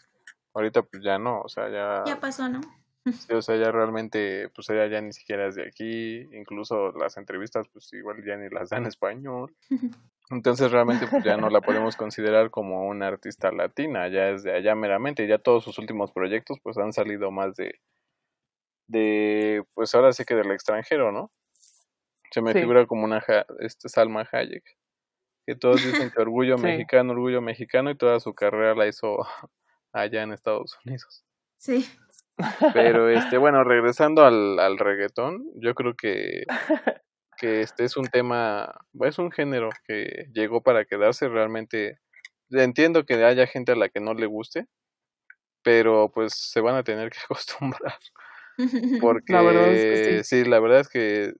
ahorita 0.53 0.83
pues 0.83 1.03
ya 1.03 1.17
no, 1.17 1.41
o 1.41 1.49
sea, 1.49 1.69
ya... 1.69 2.03
Ya 2.05 2.19
pasó, 2.19 2.47
¿no? 2.49 2.61
Sí, 3.27 3.33
o 3.33 3.41
sea, 3.41 3.55
ya 3.55 3.71
realmente, 3.71 4.49
pues 4.49 4.69
ella 4.69 4.85
ya 4.85 5.01
ni 5.01 5.11
siquiera 5.11 5.47
es 5.47 5.55
de 5.55 5.65
aquí, 5.67 6.19
incluso 6.37 6.91
las 6.91 7.17
entrevistas 7.17 7.67
pues 7.73 7.91
igual 7.93 8.23
ya 8.23 8.37
ni 8.37 8.47
las 8.49 8.69
dan 8.69 8.83
en 8.83 8.89
español. 8.89 9.55
Entonces 10.29 10.71
realmente 10.71 11.07
pues 11.07 11.23
ya 11.23 11.35
no 11.35 11.49
la 11.49 11.61
podemos 11.61 11.95
considerar 11.95 12.51
como 12.51 12.87
una 12.87 13.07
artista 13.07 13.51
latina, 13.51 14.07
ya 14.07 14.29
es 14.29 14.43
de 14.43 14.55
allá 14.55 14.75
meramente, 14.75 15.27
ya 15.27 15.39
todos 15.39 15.63
sus 15.63 15.79
últimos 15.79 16.11
proyectos 16.11 16.59
pues 16.61 16.77
han 16.77 16.93
salido 16.93 17.31
más 17.31 17.55
de, 17.55 17.79
de 18.87 19.65
pues 19.73 19.95
ahora 19.95 20.13
sí 20.13 20.23
que 20.23 20.35
del 20.35 20.51
extranjero, 20.51 21.11
¿no? 21.11 21.31
Se 22.29 22.41
me 22.41 22.53
figura 22.53 22.85
como 22.85 23.03
una 23.03 23.23
este 23.59 23.89
Salma 23.89 24.29
Hayek 24.31 24.77
que 25.51 25.59
todos 25.59 25.83
dicen 25.83 26.11
que 26.11 26.21
orgullo 26.21 26.57
mexicano, 26.57 27.11
orgullo 27.11 27.41
mexicano 27.41 27.91
y 27.91 27.97
toda 27.97 28.21
su 28.21 28.33
carrera 28.33 28.73
la 28.73 28.87
hizo 28.87 29.17
allá 29.91 30.23
en 30.23 30.31
Estados 30.31 30.77
Unidos. 30.85 31.25
Sí. 31.57 31.85
Pero 32.73 33.09
este, 33.09 33.37
bueno, 33.37 33.65
regresando 33.65 34.23
al, 34.23 34.59
al 34.59 34.77
reggaetón, 34.77 35.43
yo 35.55 35.75
creo 35.75 35.95
que, 35.95 36.45
que 37.37 37.59
este 37.59 37.83
es 37.83 37.97
un 37.97 38.07
tema, 38.07 38.73
es 39.01 39.19
un 39.19 39.29
género 39.29 39.69
que 39.85 40.27
llegó 40.33 40.63
para 40.63 40.85
quedarse 40.85 41.27
realmente. 41.27 41.99
Entiendo 42.49 43.05
que 43.05 43.15
haya 43.15 43.45
gente 43.45 43.73
a 43.73 43.75
la 43.75 43.89
que 43.89 43.99
no 43.99 44.13
le 44.13 44.27
guste, 44.27 44.67
pero 45.63 46.11
pues 46.13 46.33
se 46.33 46.61
van 46.61 46.75
a 46.75 46.83
tener 46.83 47.09
que 47.09 47.19
acostumbrar. 47.25 47.97
Porque 49.01 49.33
la 49.33 49.41
verdad 49.41 49.73
es 49.73 50.07
que 50.07 50.23
sí. 50.23 50.43
sí, 50.43 50.49
la 50.49 50.61
verdad 50.61 50.79
es 50.79 50.87
que 50.87 51.33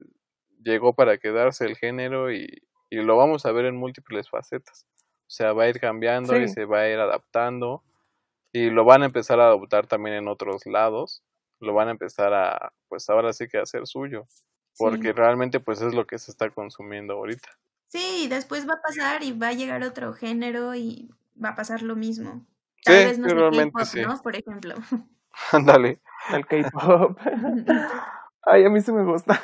llegó 0.62 0.96
para 0.96 1.18
quedarse 1.18 1.66
el 1.66 1.78
género 1.78 2.32
y, 2.34 2.62
y 2.92 2.98
lo 2.98 3.16
vamos 3.16 3.46
a 3.46 3.52
ver 3.52 3.66
en 3.66 3.78
múltiples 3.78 4.30
facetas. 4.30 4.86
O 5.22 5.34
sea, 5.34 5.54
va 5.54 5.64
a 5.64 5.70
ir 5.70 5.80
cambiando 5.80 6.38
y 6.38 6.50
se 6.50 6.66
va 6.66 6.82
a 6.82 6.90
ir 6.90 7.00
adaptando 7.00 7.84
y 8.52 8.70
lo 8.70 8.84
van 8.84 9.02
a 9.02 9.06
empezar 9.06 9.40
a 9.40 9.46
adoptar 9.46 9.88
también 9.88 10.18
en 10.18 10.28
otros 10.28 10.66
lados. 10.66 11.24
Lo 11.62 11.74
van 11.74 11.88
a 11.88 11.92
empezar 11.92 12.34
a, 12.34 12.74
pues 12.90 13.10
ahora 13.10 13.32
sí 13.32 13.48
que 13.48 13.58
a 13.58 13.62
hacer 13.62 13.88
suyo, 13.88 14.28
porque 14.78 15.14
realmente 15.14 15.62
pues 15.62 15.82
es 15.82 15.94
lo 15.94 16.06
que 16.06 16.20
se 16.20 16.32
está 16.32 16.50
consumiendo 16.50 17.14
ahorita. 17.14 17.50
Sí, 17.88 18.28
después 18.30 18.68
va 18.68 18.74
a 18.74 18.82
pasar 18.82 19.24
y 19.24 19.32
va 19.32 19.50
a 19.50 19.54
llegar 19.54 19.84
otro 19.84 20.14
género 20.14 20.76
y 20.76 21.10
va 21.42 21.50
a 21.50 21.56
pasar 21.56 21.82
lo 21.84 21.96
mismo. 21.96 22.46
Tal 22.84 23.06
vez 23.06 23.20
no 23.20 23.28
realmente 23.28 23.86
sí. 23.86 24.02
¿no? 24.02 24.22
Por 24.22 24.36
ejemplo. 24.36 24.76
Ándale. 25.54 26.02
El 26.34 26.46
K-pop. 26.46 27.18
Ay, 28.44 28.66
a 28.66 28.70
mí 28.70 28.82
sí 28.82 28.92
me 28.92 29.04
gusta. 29.04 29.40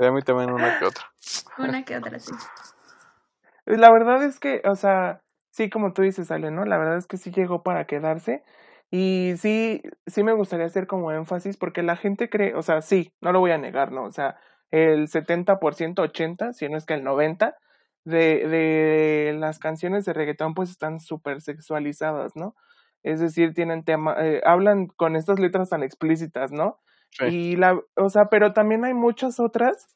a 0.00 0.10
mí 0.10 0.22
también 0.22 0.50
una 0.50 0.78
que 0.78 0.84
otra. 0.84 1.04
Una 1.56 1.84
que 1.84 1.96
otra, 1.96 2.18
sí. 2.18 2.32
La 3.66 3.90
verdad 3.92 4.22
es 4.24 4.40
que, 4.40 4.62
o 4.64 4.76
sea, 4.76 5.22
sí, 5.50 5.70
como 5.70 5.92
tú 5.92 6.02
dices, 6.02 6.30
Ale, 6.30 6.50
¿no? 6.50 6.64
La 6.64 6.78
verdad 6.78 6.98
es 6.98 7.06
que 7.06 7.16
sí 7.16 7.30
llegó 7.30 7.62
para 7.62 7.86
quedarse. 7.86 8.42
Y 8.90 9.34
sí, 9.38 9.82
sí 10.06 10.22
me 10.22 10.32
gustaría 10.34 10.66
hacer 10.66 10.86
como 10.86 11.10
énfasis 11.12 11.56
porque 11.56 11.82
la 11.82 11.96
gente 11.96 12.28
cree, 12.28 12.54
o 12.54 12.62
sea, 12.62 12.80
sí, 12.82 13.12
no 13.20 13.32
lo 13.32 13.40
voy 13.40 13.50
a 13.50 13.58
negar, 13.58 13.90
¿no? 13.92 14.04
O 14.04 14.10
sea, 14.10 14.36
el 14.70 15.08
70%, 15.08 16.02
80%, 16.02 16.52
si 16.52 16.68
no 16.68 16.76
es 16.76 16.84
que 16.86 16.94
el 16.94 17.02
90%, 17.02 17.54
de, 18.04 18.46
de 18.48 19.34
las 19.38 19.58
canciones 19.58 20.04
de 20.04 20.12
reggaetón 20.12 20.54
pues 20.54 20.70
están 20.70 21.00
súper 21.00 21.40
sexualizadas, 21.40 22.36
¿no? 22.36 22.54
Es 23.02 23.20
decir, 23.20 23.54
tienen 23.54 23.84
tema, 23.84 24.14
eh, 24.18 24.40
hablan 24.44 24.88
con 24.88 25.16
estas 25.16 25.38
letras 25.38 25.70
tan 25.70 25.82
explícitas, 25.82 26.52
¿no? 26.52 26.80
Y 27.28 27.56
la, 27.56 27.80
o 27.96 28.08
sea, 28.10 28.26
pero 28.26 28.52
también 28.52 28.84
hay 28.84 28.92
muchas 28.92 29.38
otras 29.38 29.86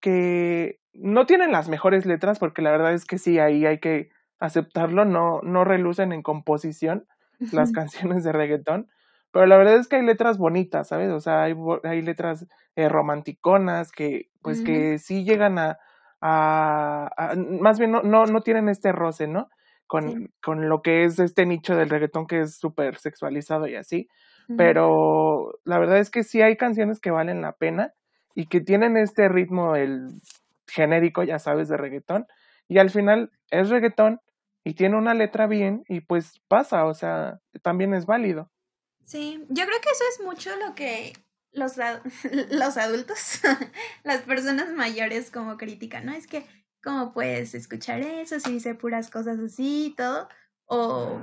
que 0.00 0.80
no 0.98 1.26
tienen 1.26 1.52
las 1.52 1.68
mejores 1.68 2.06
letras, 2.06 2.38
porque 2.38 2.62
la 2.62 2.70
verdad 2.70 2.92
es 2.92 3.04
que 3.04 3.18
sí, 3.18 3.38
ahí 3.38 3.66
hay 3.66 3.78
que 3.78 4.10
aceptarlo, 4.38 5.04
no, 5.04 5.40
no 5.42 5.64
relucen 5.64 6.12
en 6.12 6.22
composición 6.22 7.06
las 7.52 7.72
canciones 7.72 8.24
de 8.24 8.32
reggaetón, 8.32 8.88
pero 9.30 9.46
la 9.46 9.58
verdad 9.58 9.76
es 9.76 9.88
que 9.88 9.96
hay 9.96 10.02
letras 10.02 10.38
bonitas, 10.38 10.88
¿sabes? 10.88 11.10
O 11.10 11.20
sea, 11.20 11.42
hay, 11.42 11.54
hay 11.84 12.02
letras 12.02 12.46
eh, 12.74 12.88
romanticonas 12.88 13.92
que, 13.92 14.30
pues, 14.40 14.62
que 14.62 14.98
sí 14.98 15.24
llegan 15.24 15.58
a, 15.58 15.78
a, 16.20 17.34
más 17.60 17.78
bien 17.78 17.90
no, 17.90 18.02
no, 18.02 18.24
no, 18.26 18.40
tienen 18.40 18.68
este 18.68 18.92
roce, 18.92 19.26
¿no? 19.26 19.48
Con, 19.86 20.32
con 20.42 20.68
lo 20.68 20.82
que 20.82 21.04
es 21.04 21.18
este 21.18 21.46
nicho 21.46 21.76
del 21.76 21.90
reggaetón 21.90 22.26
que 22.26 22.40
es 22.40 22.56
súper 22.56 22.96
sexualizado 22.96 23.68
y 23.68 23.76
así, 23.76 24.08
pero 24.56 25.58
la 25.64 25.78
verdad 25.78 25.98
es 25.98 26.10
que 26.10 26.22
sí 26.22 26.40
hay 26.40 26.56
canciones 26.56 27.00
que 27.00 27.10
valen 27.10 27.42
la 27.42 27.52
pena 27.52 27.92
y 28.34 28.46
que 28.46 28.60
tienen 28.60 28.96
este 28.96 29.28
ritmo, 29.28 29.76
el 29.76 30.12
genérico, 30.66 31.22
ya 31.22 31.38
sabes, 31.38 31.68
de 31.68 31.76
reggaetón, 31.76 32.26
y 32.68 32.78
al 32.78 32.90
final 32.90 33.30
es 33.50 33.68
reggaetón 33.68 34.20
y 34.64 34.74
tiene 34.74 34.96
una 34.96 35.14
letra 35.14 35.46
bien 35.46 35.84
y 35.88 36.00
pues 36.00 36.40
pasa, 36.48 36.86
o 36.86 36.94
sea, 36.94 37.40
también 37.62 37.94
es 37.94 38.06
válido. 38.06 38.50
Sí, 39.04 39.44
yo 39.48 39.64
creo 39.64 39.80
que 39.80 39.90
eso 39.90 40.04
es 40.12 40.24
mucho 40.24 40.56
lo 40.56 40.74
que 40.74 41.12
los, 41.52 41.74
los 42.50 42.76
adultos, 42.76 43.40
las 44.04 44.22
personas 44.22 44.72
mayores 44.72 45.30
como 45.30 45.56
critican, 45.56 46.06
¿no? 46.06 46.12
Es 46.12 46.26
que, 46.26 46.46
¿cómo 46.82 47.12
puedes 47.12 47.54
escuchar 47.54 48.00
eso 48.00 48.38
si 48.40 48.52
dice 48.52 48.74
puras 48.74 49.10
cosas 49.10 49.38
así 49.38 49.86
y 49.86 49.94
todo? 49.94 50.28
O, 50.66 51.20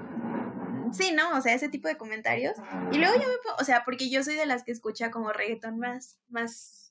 sí, 0.92 1.12
¿no? 1.12 1.38
O 1.38 1.42
sea, 1.42 1.54
ese 1.54 1.70
tipo 1.70 1.88
de 1.88 1.98
comentarios. 1.98 2.56
Y 2.92 2.98
luego 2.98 3.16
yo 3.16 3.28
me, 3.28 3.36
o 3.60 3.64
sea, 3.64 3.84
porque 3.84 4.10
yo 4.10 4.24
soy 4.24 4.36
de 4.36 4.46
las 4.46 4.64
que 4.64 4.72
escucha 4.72 5.12
como 5.12 5.32
reggaetón 5.32 5.78
más, 5.80 6.20
más, 6.30 6.83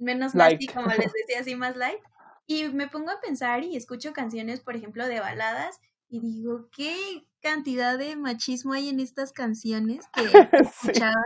menos 0.00 0.34
light, 0.34 0.72
como 0.72 0.88
les 0.88 1.12
decía, 1.12 1.40
así 1.40 1.54
más 1.54 1.76
light. 1.76 2.00
Y 2.46 2.64
me 2.68 2.88
pongo 2.88 3.10
a 3.10 3.20
pensar 3.20 3.62
y 3.62 3.76
escucho 3.76 4.12
canciones, 4.12 4.60
por 4.60 4.74
ejemplo, 4.74 5.06
de 5.06 5.20
baladas 5.20 5.80
y 6.10 6.18
digo, 6.18 6.68
¿qué 6.72 7.24
cantidad 7.40 7.96
de 7.96 8.16
machismo 8.16 8.72
hay 8.72 8.88
en 8.88 8.98
estas 8.98 9.32
canciones 9.32 10.06
que 10.12 10.22
escuchaba? 10.52 11.22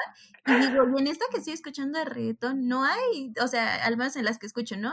Y 0.47 0.53
digo, 0.57 0.85
y 0.95 1.01
en 1.01 1.07
esta 1.07 1.25
que 1.31 1.39
estoy 1.39 1.55
escuchando 1.55 1.99
de 1.99 2.05
reggaetón 2.05 2.69
no 2.69 2.85
hay, 2.85 3.33
o 3.43 3.49
sea, 3.49 3.83
al 3.85 3.97
menos 3.97 4.15
en 4.17 4.27
las 4.27 4.39
que 4.39 4.47
escucho, 4.47 4.77
¿no? 4.77 4.93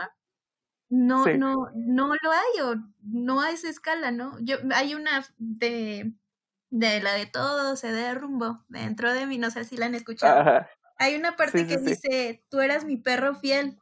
No, 0.89 1.25
no, 1.25 1.55
no 1.75 2.07
lo 2.07 2.31
hay 2.31 2.61
o 2.63 2.75
no 3.01 3.41
hay 3.41 3.55
esa 3.55 3.69
escala, 3.69 4.11
¿no? 4.11 4.37
Yo, 4.41 4.57
hay 4.73 4.93
una 4.93 5.25
de, 5.37 6.13
de 6.69 7.01
la 7.01 7.13
de 7.13 7.25
todo 7.25 7.75
se 7.75 7.91
derrumbó 7.91 8.63
dentro 8.69 9.13
de 9.13 9.25
mí, 9.25 9.37
no 9.37 9.51
sé 9.51 9.65
si 9.65 9.77
la 9.77 9.87
han 9.87 9.95
escuchado. 9.95 10.65
Hay 11.01 11.15
una 11.15 11.35
parte 11.35 11.65
que 11.65 11.77
dice, 11.77 12.43
tú 12.47 12.59
eras 12.59 12.85
mi 12.85 12.95
perro 12.95 13.33
fiel. 13.33 13.79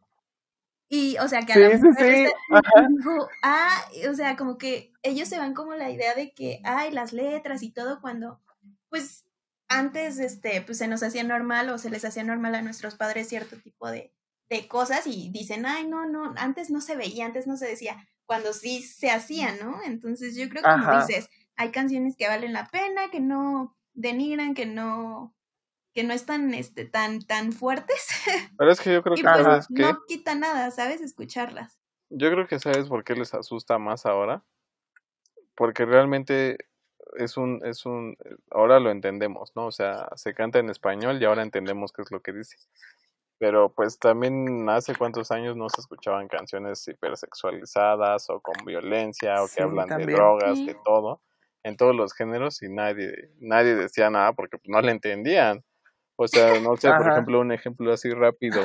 Y, 0.88 1.18
o 1.18 1.28
sea, 1.28 1.42
que 1.42 1.52
a 1.52 1.60
la 1.60 1.70
mujer 1.70 2.32
ah, 3.44 3.86
o 4.10 4.14
sea, 4.14 4.38
como 4.38 4.58
que 4.58 4.94
ellos 5.04 5.28
se 5.28 5.38
van 5.38 5.54
como 5.54 5.76
la 5.76 5.92
idea 5.92 6.16
de 6.16 6.32
que, 6.32 6.62
ay, 6.64 6.92
las 6.92 7.12
letras 7.12 7.62
y 7.62 7.72
todo, 7.72 8.00
cuando, 8.00 8.42
pues, 8.88 9.26
antes, 9.68 10.18
este, 10.20 10.62
pues 10.62 10.78
se 10.78 10.88
nos 10.88 11.04
hacía 11.04 11.26
normal 11.26 11.70
o 11.70 11.78
se 11.78 11.90
les 11.90 12.06
hacía 12.06 12.24
normal 12.24 12.56
a 12.56 12.62
nuestros 12.62 12.96
padres 12.96 13.28
cierto 13.28 13.58
tipo 13.58 13.92
de, 13.92 14.14
de 14.50 14.70
cosas 14.70 15.06
y 15.06 15.30
dicen, 15.30 15.66
ay, 15.66 15.88
no, 15.88 16.06
no, 16.06 16.34
antes 16.38 16.70
no 16.70 16.80
se 16.80 16.96
veía, 16.96 17.26
antes 17.26 17.48
no 17.48 17.58
se 17.58 17.68
decía, 17.68 18.08
cuando 18.26 18.54
sí 18.54 18.82
se 18.82 19.12
hacía, 19.12 19.56
¿no? 19.62 19.84
Entonces 19.84 20.38
yo 20.38 20.48
creo 20.48 20.64
que 20.64 20.70
como 20.70 21.06
dices, 21.06 21.30
hay 21.58 21.72
canciones 21.72 22.16
que 22.16 22.30
valen 22.30 22.54
la 22.54 22.68
pena, 22.68 23.12
que 23.12 23.20
no 23.20 23.76
denigran, 23.94 24.54
que 24.54 24.66
no 24.66 25.36
que 25.94 26.04
no 26.04 26.14
están 26.14 26.54
este, 26.54 26.86
tan, 26.86 27.22
tan 27.22 27.52
fuertes. 27.52 28.08
Pero 28.58 28.72
es 28.72 28.80
que 28.80 28.94
yo 28.94 29.04
creo 29.04 29.16
que, 29.16 29.24
pues, 29.24 29.70
no 29.70 30.00
quita 30.08 30.36
nada, 30.36 30.72
¿sabes? 30.72 31.02
Escucharlas. 31.02 31.80
Yo 32.10 32.32
creo 32.32 32.48
que 32.48 32.60
sabes 32.60 32.88
por 32.88 33.04
qué 33.04 33.16
les 33.16 33.34
asusta 33.34 33.78
más 33.78 34.06
ahora. 34.06 34.44
Porque 35.56 35.86
realmente 35.86 36.58
es 37.18 37.38
un, 37.38 37.62
es 37.66 37.86
un, 37.86 38.16
ahora 38.52 38.80
lo 38.80 38.92
entendemos, 38.92 39.52
¿no? 39.56 39.68
O 39.68 39.72
sea, 39.72 40.10
se 40.16 40.34
canta 40.34 40.60
en 40.60 40.70
español 40.70 41.22
y 41.22 41.26
ahora 41.26 41.44
entendemos 41.44 41.92
qué 41.92 42.02
es 42.02 42.12
lo 42.12 42.22
que 42.22 42.34
dice. 42.34 42.58
Pero 43.38 43.74
pues 43.74 44.00
también 44.00 44.70
hace 44.70 44.96
cuántos 44.96 45.32
años 45.32 45.56
no 45.56 45.70
se 45.70 45.82
escuchaban 45.82 46.28
canciones 46.28 46.86
hipersexualizadas 46.88 48.30
o 48.30 48.42
con 48.42 48.66
violencia 48.66 49.42
o 49.42 49.48
que 49.48 49.64
hablan 49.64 49.88
de 49.88 50.06
drogas, 50.06 50.66
de 50.66 50.76
todo, 50.84 51.22
en 51.64 51.78
todos 51.78 51.96
los 51.96 52.14
géneros 52.14 52.62
y 52.62 52.70
nadie, 52.70 53.32
nadie 53.40 53.76
decía 53.76 54.10
nada 54.10 54.34
porque 54.34 54.58
pues, 54.58 54.70
no 54.70 54.82
le 54.82 54.92
entendían. 54.92 55.64
O 56.22 56.28
sea, 56.28 56.60
no 56.60 56.76
sé, 56.76 56.92
por 56.92 57.10
ejemplo, 57.10 57.40
un 57.40 57.54
ejemplo 57.54 57.94
así 57.94 58.12
rápido. 58.12 58.62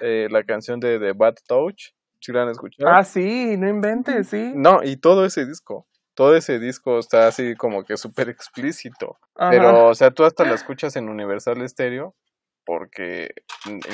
Eh, 0.00 0.28
la 0.30 0.42
canción 0.42 0.80
de 0.80 0.98
The 0.98 1.12
Bad 1.12 1.34
Touch, 1.46 1.90
¿sí 2.20 2.32
la 2.32 2.42
han 2.42 2.48
escuchado? 2.48 2.90
Ah, 2.90 3.04
sí, 3.04 3.56
no 3.56 3.68
inventes, 3.68 4.28
sí. 4.28 4.52
No, 4.56 4.82
y 4.82 4.96
todo 4.96 5.24
ese 5.24 5.46
disco. 5.46 5.86
Todo 6.14 6.34
ese 6.34 6.58
disco 6.58 6.98
está 6.98 7.28
así 7.28 7.54
como 7.54 7.84
que 7.84 7.96
súper 7.96 8.28
explícito. 8.28 9.18
Pero, 9.50 9.88
o 9.88 9.94
sea, 9.94 10.10
tú 10.10 10.24
hasta 10.24 10.44
la 10.44 10.54
escuchas 10.54 10.96
en 10.96 11.08
Universal 11.08 11.66
Stereo 11.68 12.16
porque 12.64 13.28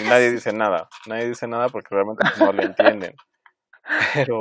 nadie 0.09 0.31
dice 0.31 0.55
nada. 0.55 0.89
Nadie 1.07 1.29
dice 1.29 1.47
nada 1.47 1.69
porque 1.69 1.95
realmente 1.95 2.25
no 2.39 2.53
lo 2.53 2.63
entienden. 2.63 3.15
Pero 4.15 4.41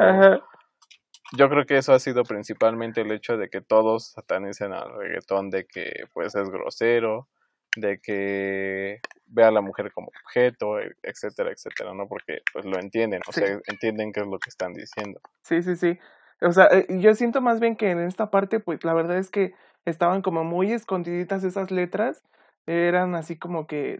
yo 1.34 1.50
creo 1.50 1.66
que 1.66 1.78
eso 1.78 1.94
ha 1.94 2.00
sido 2.00 2.24
principalmente 2.24 3.02
el 3.02 3.12
hecho 3.12 3.36
de 3.38 3.50
que 3.50 3.60
todos 3.60 4.12
satanicen 4.12 4.72
al 4.72 4.94
reggaetón, 4.96 5.50
de 5.50 5.66
que 5.66 6.06
pues 6.14 6.36
es 6.36 6.50
grosero, 6.50 7.28
de 7.76 8.00
que 8.00 9.00
ve 9.28 9.44
a 9.44 9.52
la 9.52 9.62
mujer 9.62 9.92
como 9.92 10.08
objeto, 10.08 10.80
e, 10.80 10.96
etcétera, 11.04 11.52
etcétera, 11.52 11.94
¿no? 11.94 12.08
Porque 12.08 12.40
pues 12.54 12.66
lo 12.66 12.80
entienden, 12.80 13.22
o 13.28 13.32
sea, 13.32 13.60
entienden 13.68 14.12
qué 14.12 14.22
es 14.22 14.28
lo 14.28 14.40
que 14.40 14.50
están 14.50 14.74
diciendo. 14.74 15.20
Sí, 15.44 15.62
sí, 15.64 15.76
sí. 15.76 16.00
O 16.42 16.52
sea, 16.52 16.68
eh, 16.72 16.86
yo 16.90 17.14
siento 17.16 17.42
más 17.42 17.60
bien 17.60 17.76
que 17.76 17.92
en 17.92 18.00
esta 18.00 18.30
parte, 18.30 18.60
pues 18.60 18.84
la 18.84 18.94
verdad 18.94 19.18
es 19.18 19.30
que 19.30 19.54
estaban 19.86 20.22
como 20.22 20.44
muy 20.44 20.72
escondiditas 20.72 21.44
esas 21.44 21.72
letras, 21.72 22.24
eran 22.66 23.16
así 23.16 23.38
como 23.38 23.68
que 23.68 24.00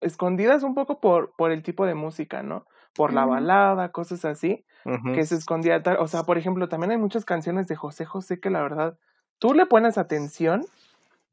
escondidas 0.00 0.62
un 0.62 0.74
poco 0.74 1.00
por, 1.00 1.34
por 1.36 1.50
el 1.50 1.62
tipo 1.62 1.86
de 1.86 1.94
música, 1.94 2.42
¿no? 2.42 2.66
Por 2.94 3.12
la 3.14 3.24
balada, 3.24 3.90
cosas 3.90 4.24
así, 4.26 4.66
que 5.14 5.24
se 5.24 5.36
escondía, 5.36 5.82
o 5.98 6.06
sea, 6.08 6.24
por 6.24 6.36
ejemplo, 6.36 6.68
también 6.68 6.90
hay 6.90 6.98
muchas 6.98 7.24
canciones 7.24 7.66
de 7.66 7.74
José 7.74 8.04
José 8.04 8.38
que 8.38 8.50
la 8.50 8.60
verdad, 8.60 8.98
tú 9.38 9.54
le 9.54 9.64
pones 9.64 9.96
atención 9.96 10.66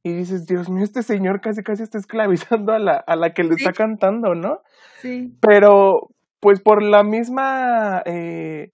y 0.04 0.14
dices, 0.14 0.46
Dios 0.46 0.70
mío, 0.70 0.84
este 0.84 1.04
señor 1.04 1.42
casi 1.42 1.62
casi 1.64 1.84
está 1.84 1.98
esclavizando 1.98 2.74
a 2.74 2.80
la, 2.80 2.96
a 2.96 3.16
la 3.16 3.34
que 3.34 3.44
le 3.44 3.56
está 3.56 3.74
cantando, 3.74 4.34
¿no? 4.34 4.62
Sí. 5.02 5.36
Pero, 5.42 6.10
pues 6.40 6.62
por 6.62 6.82
la 6.82 7.04
misma, 7.04 8.02
eh, 8.06 8.72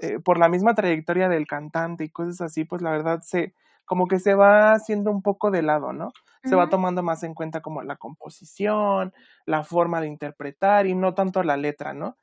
eh, 0.00 0.18
por 0.18 0.38
la 0.38 0.48
misma 0.48 0.74
trayectoria 0.74 1.28
del 1.28 1.46
cantante 1.46 2.04
y 2.04 2.10
cosas 2.10 2.40
así, 2.40 2.64
pues 2.64 2.82
la 2.82 2.90
verdad 2.90 3.20
se, 3.22 3.54
como 3.84 4.08
que 4.08 4.18
se 4.18 4.34
va 4.34 4.72
haciendo 4.72 5.10
un 5.10 5.22
poco 5.22 5.50
de 5.50 5.62
lado, 5.62 5.92
¿no? 5.92 6.12
Se 6.44 6.54
va 6.54 6.68
tomando 6.68 7.02
más 7.02 7.24
en 7.24 7.34
cuenta 7.34 7.60
como 7.60 7.82
la 7.82 7.96
composición, 7.96 9.12
la 9.46 9.64
forma 9.64 10.00
de 10.00 10.06
interpretar 10.06 10.86
y 10.86 10.94
no 10.94 11.12
tanto 11.12 11.42
la 11.42 11.56
letra, 11.56 11.92
¿no? 11.92 12.18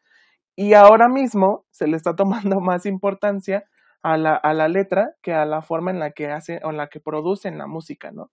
Y 0.55 0.73
ahora 0.75 1.09
mismo 1.09 1.65
se 1.71 1.87
le 1.87 1.97
está 1.97 2.15
tomando 2.15 2.61
más 2.61 2.85
importancia 2.85 3.65
a 4.03 4.17
la, 4.17 4.35
a 4.35 4.53
la 4.53 4.67
letra 4.67 5.15
que 5.21 5.33
a 5.33 5.45
la 5.45 5.61
forma 5.61 5.89
en 5.89 5.99
la 5.99 6.11
que 6.11 6.29
hace 6.29 6.59
o 6.63 6.69
en 6.69 6.77
la 6.77 6.87
que 6.87 6.99
producen 6.99 7.57
la 7.57 7.67
música, 7.67 8.11
¿no? 8.11 8.29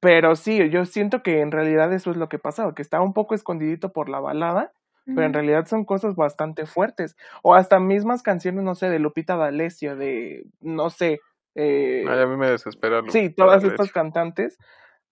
Pero 0.00 0.36
sí, 0.36 0.68
yo 0.68 0.84
siento 0.84 1.22
que 1.22 1.40
en 1.40 1.50
realidad 1.50 1.90
eso 1.94 2.10
es 2.10 2.18
lo 2.18 2.28
que 2.28 2.38
pasa, 2.38 2.70
que 2.74 2.82
está 2.82 3.00
un 3.00 3.14
poco 3.14 3.34
escondidito 3.34 3.92
por 3.92 4.10
la 4.10 4.20
balada, 4.20 4.72
pero 5.06 5.22
en 5.22 5.32
realidad 5.32 5.66
son 5.66 5.84
cosas 5.84 6.14
bastante 6.14 6.66
fuertes. 6.66 7.16
O 7.42 7.54
hasta 7.54 7.78
mismas 7.78 8.22
canciones, 8.22 8.64
no 8.64 8.74
sé, 8.74 8.90
de 8.90 8.98
Lupita 8.98 9.36
D'Alessio, 9.36 9.96
de, 9.96 10.46
no 10.60 10.90
sé. 10.90 11.20
Eh, 11.54 12.04
a 12.06 12.26
mí 12.26 12.36
me 12.36 12.50
desespera. 12.50 13.00
sí, 13.08 13.30
todas 13.30 13.64
estas 13.64 13.92
cantantes, 13.92 14.58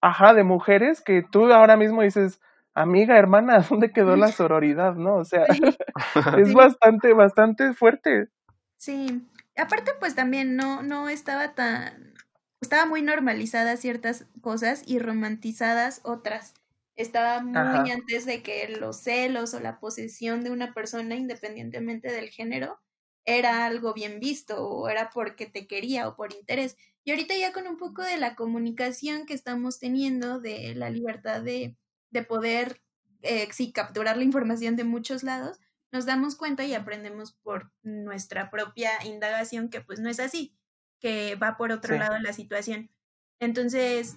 ajá, 0.00 0.34
de 0.34 0.44
mujeres 0.44 1.00
que 1.00 1.22
tú 1.22 1.50
ahora 1.52 1.76
mismo 1.76 2.02
dices, 2.02 2.40
amiga, 2.74 3.18
hermana, 3.18 3.58
¿dónde 3.70 3.92
quedó 3.92 4.16
la 4.16 4.28
sororidad, 4.32 4.94
no? 4.94 5.16
O 5.16 5.24
sea, 5.24 5.44
es 6.38 6.52
bastante, 6.52 7.12
bastante 7.12 7.72
fuerte. 7.72 8.28
Sí, 8.76 9.26
aparte 9.56 9.92
pues 10.00 10.14
también 10.14 10.56
no, 10.56 10.82
no 10.82 11.08
estaba 11.08 11.54
tan, 11.54 12.14
estaba 12.60 12.86
muy 12.86 13.02
normalizadas 13.02 13.80
ciertas 13.80 14.26
cosas 14.40 14.82
y 14.86 14.98
romantizadas 14.98 16.00
otras. 16.04 16.54
Estaba 16.96 17.40
muy 17.42 17.90
antes 17.90 18.26
de 18.26 18.42
que 18.42 18.68
los 18.68 18.98
celos 19.02 19.54
o 19.54 19.60
la 19.60 19.80
posesión 19.80 20.44
de 20.44 20.50
una 20.50 20.74
persona, 20.74 21.14
independientemente 21.16 22.12
del 22.12 22.28
género, 22.30 22.80
era 23.24 23.64
algo 23.66 23.94
bien 23.94 24.20
visto 24.20 24.66
o 24.68 24.88
era 24.88 25.10
porque 25.10 25.46
te 25.46 25.66
quería 25.66 26.08
o 26.08 26.16
por 26.16 26.32
interés. 26.32 26.76
Y 27.04 27.10
ahorita 27.12 27.36
ya 27.36 27.52
con 27.52 27.66
un 27.66 27.76
poco 27.78 28.02
de 28.02 28.18
la 28.18 28.34
comunicación 28.36 29.26
que 29.26 29.34
estamos 29.34 29.78
teniendo, 29.78 30.40
de 30.40 30.74
la 30.74 30.90
libertad 30.90 31.42
de, 31.42 31.76
de 32.10 32.22
poder, 32.24 32.82
eh, 33.22 33.48
sí, 33.52 33.72
capturar 33.72 34.16
la 34.16 34.24
información 34.24 34.76
de 34.76 34.84
muchos 34.84 35.22
lados, 35.22 35.58
nos 35.92 36.06
damos 36.06 36.36
cuenta 36.36 36.64
y 36.64 36.74
aprendemos 36.74 37.32
por 37.32 37.70
nuestra 37.82 38.50
propia 38.50 38.90
indagación 39.04 39.68
que 39.68 39.80
pues 39.80 40.00
no 40.00 40.08
es 40.08 40.20
así, 40.20 40.56
que 41.00 41.36
va 41.36 41.56
por 41.56 41.70
otro 41.70 41.96
lado 41.96 42.18
la 42.18 42.32
situación. 42.32 42.90
Entonces, 43.38 44.16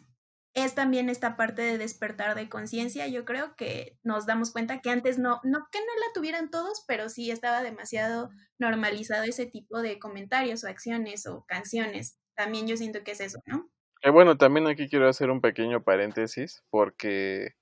es 0.55 0.73
también 0.73 1.09
esta 1.09 1.35
parte 1.35 1.61
de 1.61 1.77
despertar 1.77 2.33
de 2.33 2.47
conciencia. 2.47 3.07
Yo 3.07 3.25
creo 3.25 3.55
que 3.57 3.99
nos 4.03 4.25
damos 4.25 4.51
cuenta 4.51 4.79
que 4.79 4.89
antes 4.89 5.19
no, 5.19 5.41
no 5.43 5.67
que 5.69 5.79
no 5.79 5.93
la 5.99 6.13
tuvieran 6.13 6.49
todos, 6.49 6.85
pero 6.87 7.09
sí 7.09 7.29
estaba 7.29 7.61
demasiado 7.61 8.29
normalizado 8.57 9.25
ese 9.25 9.45
tipo 9.45 9.81
de 9.81 9.99
comentarios 9.99 10.63
o 10.63 10.69
acciones 10.69 11.27
o 11.27 11.43
canciones. 11.45 12.17
También 12.35 12.67
yo 12.67 12.77
siento 12.77 13.03
que 13.03 13.11
es 13.11 13.19
eso, 13.19 13.39
¿no? 13.45 13.69
Eh, 14.01 14.11
bueno, 14.11 14.37
también 14.37 14.67
aquí 14.67 14.87
quiero 14.87 15.09
hacer 15.09 15.29
un 15.29 15.41
pequeño 15.41 15.83
paréntesis 15.83 16.63
porque 16.69 17.55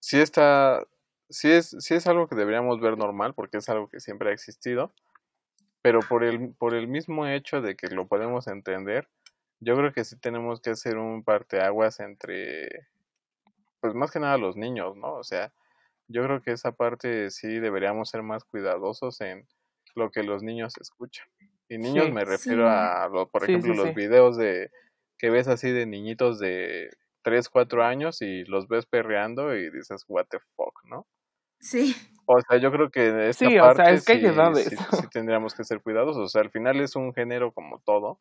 sí 0.00 0.18
está, 0.18 0.86
sí 1.30 1.50
es, 1.50 1.76
sí 1.78 1.94
es 1.94 2.06
algo 2.06 2.28
que 2.28 2.34
deberíamos 2.34 2.80
ver 2.80 2.98
normal 2.98 3.34
porque 3.34 3.58
es 3.58 3.68
algo 3.68 3.88
que 3.88 4.00
siempre 4.00 4.30
ha 4.30 4.32
existido, 4.32 4.92
pero 5.82 6.00
por 6.00 6.24
el, 6.24 6.54
por 6.54 6.74
el 6.74 6.88
mismo 6.88 7.26
hecho 7.26 7.62
de 7.62 7.76
que 7.76 7.88
lo 7.88 8.06
podemos 8.06 8.48
entender, 8.48 9.08
yo 9.60 9.76
creo 9.76 9.92
que 9.92 10.04
sí 10.04 10.18
tenemos 10.18 10.60
que 10.60 10.70
hacer 10.70 10.98
un 10.98 11.22
parteaguas 11.22 12.00
entre, 12.00 12.88
pues 13.80 13.94
más 13.94 14.10
que 14.10 14.20
nada 14.20 14.36
los 14.36 14.56
niños, 14.56 14.96
¿no? 14.96 15.14
O 15.14 15.24
sea, 15.24 15.52
yo 16.08 16.24
creo 16.24 16.42
que 16.42 16.52
esa 16.52 16.72
parte 16.72 17.30
sí 17.30 17.58
deberíamos 17.60 18.10
ser 18.10 18.22
más 18.22 18.44
cuidadosos 18.44 19.20
en 19.20 19.46
lo 19.94 20.10
que 20.10 20.22
los 20.22 20.42
niños 20.42 20.74
escuchan. 20.80 21.28
Y 21.68 21.78
niños 21.78 22.10
me 22.10 22.24
refiero 22.24 22.68
a, 22.68 23.08
por 23.30 23.44
ejemplo, 23.44 23.74
los 23.74 23.94
videos 23.94 24.36
de 24.36 24.70
que 25.18 25.30
ves 25.30 25.46
así 25.46 25.70
de 25.70 25.86
niñitos 25.86 26.40
de 26.40 26.90
3, 27.22 27.48
4 27.48 27.84
años 27.84 28.22
y 28.22 28.44
los 28.44 28.66
ves 28.66 28.86
perreando 28.86 29.54
y 29.54 29.70
dices, 29.70 30.04
what 30.08 30.26
the 30.30 30.38
fuck, 30.56 30.80
¿no? 30.84 31.06
Sí. 31.60 31.94
O 32.26 32.40
sea, 32.40 32.58
yo 32.58 32.70
creo 32.70 32.90
que 32.90 33.28
esta 33.28 33.48
sí, 33.48 33.58
parte 33.58 33.82
o 33.82 33.84
sea, 33.84 33.94
es 33.94 34.04
que 34.04 34.20
sí, 34.20 34.76
sí, 35.02 35.08
tendríamos 35.10 35.54
que 35.54 35.64
ser 35.64 35.80
cuidadosos. 35.82 36.22
O 36.22 36.28
sea, 36.28 36.42
al 36.42 36.50
final 36.50 36.80
es 36.80 36.96
un 36.96 37.12
género 37.12 37.52
como 37.52 37.80
todo 37.80 38.20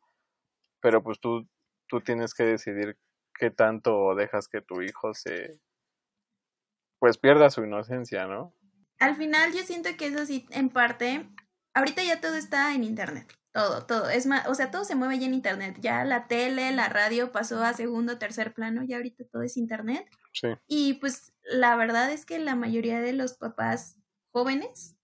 pero 0.82 1.04
pues 1.04 1.20
tú, 1.20 1.48
tú 1.88 2.02
tienes 2.02 2.34
que 2.34 2.44
decidir 2.44 2.98
qué 3.38 3.52
tanto 3.52 4.16
dejas 4.16 4.48
que 4.48 4.62
tu 4.62 4.82
hijo 4.82 5.14
se, 5.14 5.60
pues 7.00 7.18
pierda 7.18 7.50
su 7.50 7.64
inocencia, 7.64 8.28
¿no? 8.28 8.54
Al 9.00 9.16
final 9.16 9.54
yo 9.54 9.64
siento 9.64 9.90
que 9.98 10.08
eso 10.08 10.26
sí, 10.26 10.46
en 10.52 10.70
parte, 10.70 11.26
ahorita 11.74 12.04
ya 12.04 12.20
todo 12.20 12.36
está 12.36 12.74
en 12.74 12.84
internet, 12.84 13.34
todo, 13.62 13.86
todo, 13.86 14.10
es 14.10 14.26
más, 14.26 14.47
o 14.47 14.55
sea, 14.55 14.72
todo 14.72 14.84
se 14.84 14.95
mueve 14.95 15.20
ya 15.20 15.26
en 15.26 15.34
internet, 15.34 15.78
ya 15.80 16.03
la 16.05 16.28
tele, 16.28 16.72
la 16.72 16.89
radio 16.89 17.32
pasó 17.32 17.64
a 17.64 17.74
segundo, 17.74 18.18
tercer 18.18 18.53
plano, 18.53 18.84
ya 18.84 18.97
ahorita 18.97 19.26
todo 19.26 19.43
es 19.43 19.57
internet. 19.57 20.07
Sí. 20.34 20.47
Y 20.68 20.93
pues 20.95 21.34
la 21.43 21.76
verdad 21.76 22.12
es 22.12 22.26
que 22.26 22.39
la 22.39 22.55
mayoría 22.55 23.01
de 23.01 23.14
los 23.14 23.34
papás 23.34 23.97
jóvenes, 24.32 24.95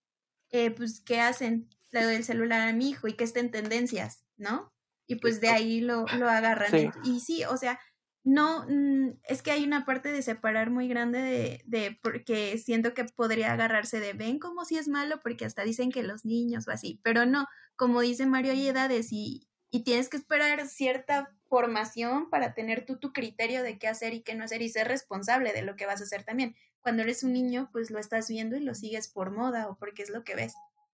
eh, 0.51 0.71
pues, 0.71 1.01
¿qué 1.01 1.19
hacen? 1.19 1.69
Le 1.91 2.03
doy 2.03 2.15
el 2.15 2.23
celular 2.23 2.67
a 2.67 2.73
mi 2.73 2.89
hijo 2.89 3.07
y 3.07 3.13
que 3.13 3.23
esté 3.23 3.39
en 3.39 3.51
tendencias, 3.51 4.23
¿no? 4.37 4.75
y 5.07 5.15
pues 5.15 5.41
de 5.41 5.49
ahí 5.49 5.81
lo, 5.81 6.05
lo 6.17 6.29
agarran. 6.29 6.91
Y 7.03 7.19
sí, 7.19 7.43
o 7.45 7.57
sea, 7.57 7.79
no, 8.25 8.65
mm, 8.67 9.19
es 9.23 9.43
que 9.43 9.51
hay 9.51 9.63
una 9.63 9.85
parte 9.85 10.11
de 10.11 10.23
separar 10.23 10.71
muy 10.71 10.87
grande 10.87 11.21
de, 11.21 11.61
de, 11.65 11.97
porque 12.01 12.57
siento 12.57 12.95
que 12.95 13.05
podría 13.05 13.53
agarrarse 13.53 13.99
de 13.99 14.13
ven 14.13 14.39
como 14.39 14.65
si 14.65 14.77
es 14.77 14.87
malo, 14.87 15.19
porque 15.21 15.45
hasta 15.45 15.63
dicen 15.63 15.91
que 15.91 16.01
los 16.01 16.25
niños 16.25 16.67
o 16.67 16.71
así, 16.71 16.99
pero 17.03 17.27
no, 17.27 17.47
como 17.75 18.01
dice 18.01 18.25
Mario, 18.25 18.53
hay 18.53 18.67
edades 18.67 19.09
y, 19.11 19.47
y 19.69 19.83
tienes 19.83 20.09
que 20.09 20.17
esperar 20.17 20.67
cierta 20.67 21.35
formación 21.47 22.31
para 22.31 22.55
tener 22.55 22.83
tú 22.87 22.97
tu 22.97 23.13
criterio 23.13 23.61
de 23.61 23.77
qué 23.77 23.87
hacer 23.87 24.15
y 24.15 24.21
qué 24.21 24.33
no 24.33 24.43
hacer 24.43 24.63
y 24.63 24.69
ser 24.69 24.87
responsable 24.87 25.53
de 25.53 25.61
lo 25.61 25.75
que 25.75 25.85
vas 25.85 26.01
a 26.01 26.05
hacer 26.05 26.23
también. 26.23 26.55
Cuando 26.81 27.03
eres 27.03 27.21
un 27.21 27.31
niño, 27.31 27.69
pues 27.71 27.91
lo 27.91 27.99
estás 27.99 28.27
viendo 28.27 28.55
y 28.55 28.61
lo 28.61 28.73
sigues 28.73 29.07
por 29.07 29.29
moda 29.29 29.67
o 29.67 29.77
porque 29.77 30.01
es 30.01 30.09
lo 30.09 30.23
que 30.23 30.33
ves. 30.33 30.55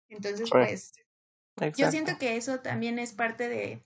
Entonces, 0.09 0.47
pues, 0.51 0.93
yo 1.75 1.89
siento 1.89 2.19
que 2.19 2.37
eso 2.37 2.59
también 2.59 2.99
es 2.99 3.13
parte 3.13 3.49
de, 3.49 3.83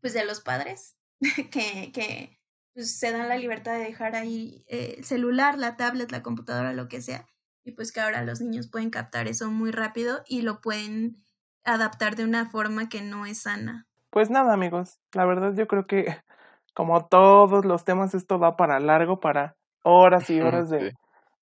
pues 0.00 0.14
de 0.14 0.24
los 0.24 0.40
padres 0.40 0.96
que, 1.50 1.92
que 1.92 2.38
pues, 2.74 2.98
se 2.98 3.12
dan 3.12 3.28
la 3.28 3.36
libertad 3.36 3.74
de 3.74 3.84
dejar 3.84 4.14
ahí 4.14 4.64
eh, 4.68 4.96
el 4.98 5.04
celular, 5.04 5.58
la 5.58 5.76
tablet, 5.76 6.10
la 6.10 6.22
computadora, 6.22 6.72
lo 6.72 6.88
que 6.88 7.00
sea, 7.00 7.26
y 7.64 7.72
pues 7.72 7.92
que 7.92 8.00
ahora 8.00 8.22
los 8.22 8.40
niños 8.40 8.68
pueden 8.68 8.90
captar 8.90 9.28
eso 9.28 9.50
muy 9.50 9.70
rápido 9.70 10.22
y 10.26 10.42
lo 10.42 10.60
pueden 10.60 11.16
adaptar 11.64 12.16
de 12.16 12.24
una 12.24 12.50
forma 12.50 12.88
que 12.88 13.02
no 13.02 13.26
es 13.26 13.42
sana. 13.42 13.86
Pues 14.10 14.30
nada, 14.30 14.52
amigos, 14.52 14.98
la 15.12 15.24
verdad 15.24 15.54
yo 15.54 15.66
creo 15.66 15.86
que 15.86 16.04
como 16.74 17.06
todos 17.06 17.64
los 17.64 17.84
temas 17.84 18.14
esto 18.14 18.38
va 18.38 18.56
para 18.56 18.80
largo, 18.80 19.20
para 19.20 19.56
horas 19.84 20.28
y 20.30 20.40
horas 20.40 20.70
de, 20.70 20.92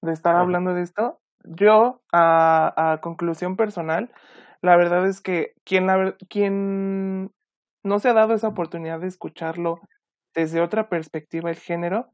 de 0.02 0.12
estar 0.12 0.36
hablando 0.36 0.74
de 0.74 0.82
esto. 0.82 1.20
Yo, 1.44 2.02
a, 2.12 2.92
a 2.92 3.00
conclusión 3.00 3.56
personal, 3.56 4.12
la 4.60 4.76
verdad 4.76 5.06
es 5.06 5.20
que 5.20 5.54
quien, 5.64 5.86
la, 5.86 6.16
quien 6.28 7.32
no 7.82 7.98
se 7.98 8.08
ha 8.08 8.12
dado 8.12 8.34
esa 8.34 8.48
oportunidad 8.48 9.00
de 9.00 9.06
escucharlo 9.08 9.80
desde 10.34 10.60
otra 10.60 10.88
perspectiva 10.88 11.50
el 11.50 11.56
género, 11.56 12.10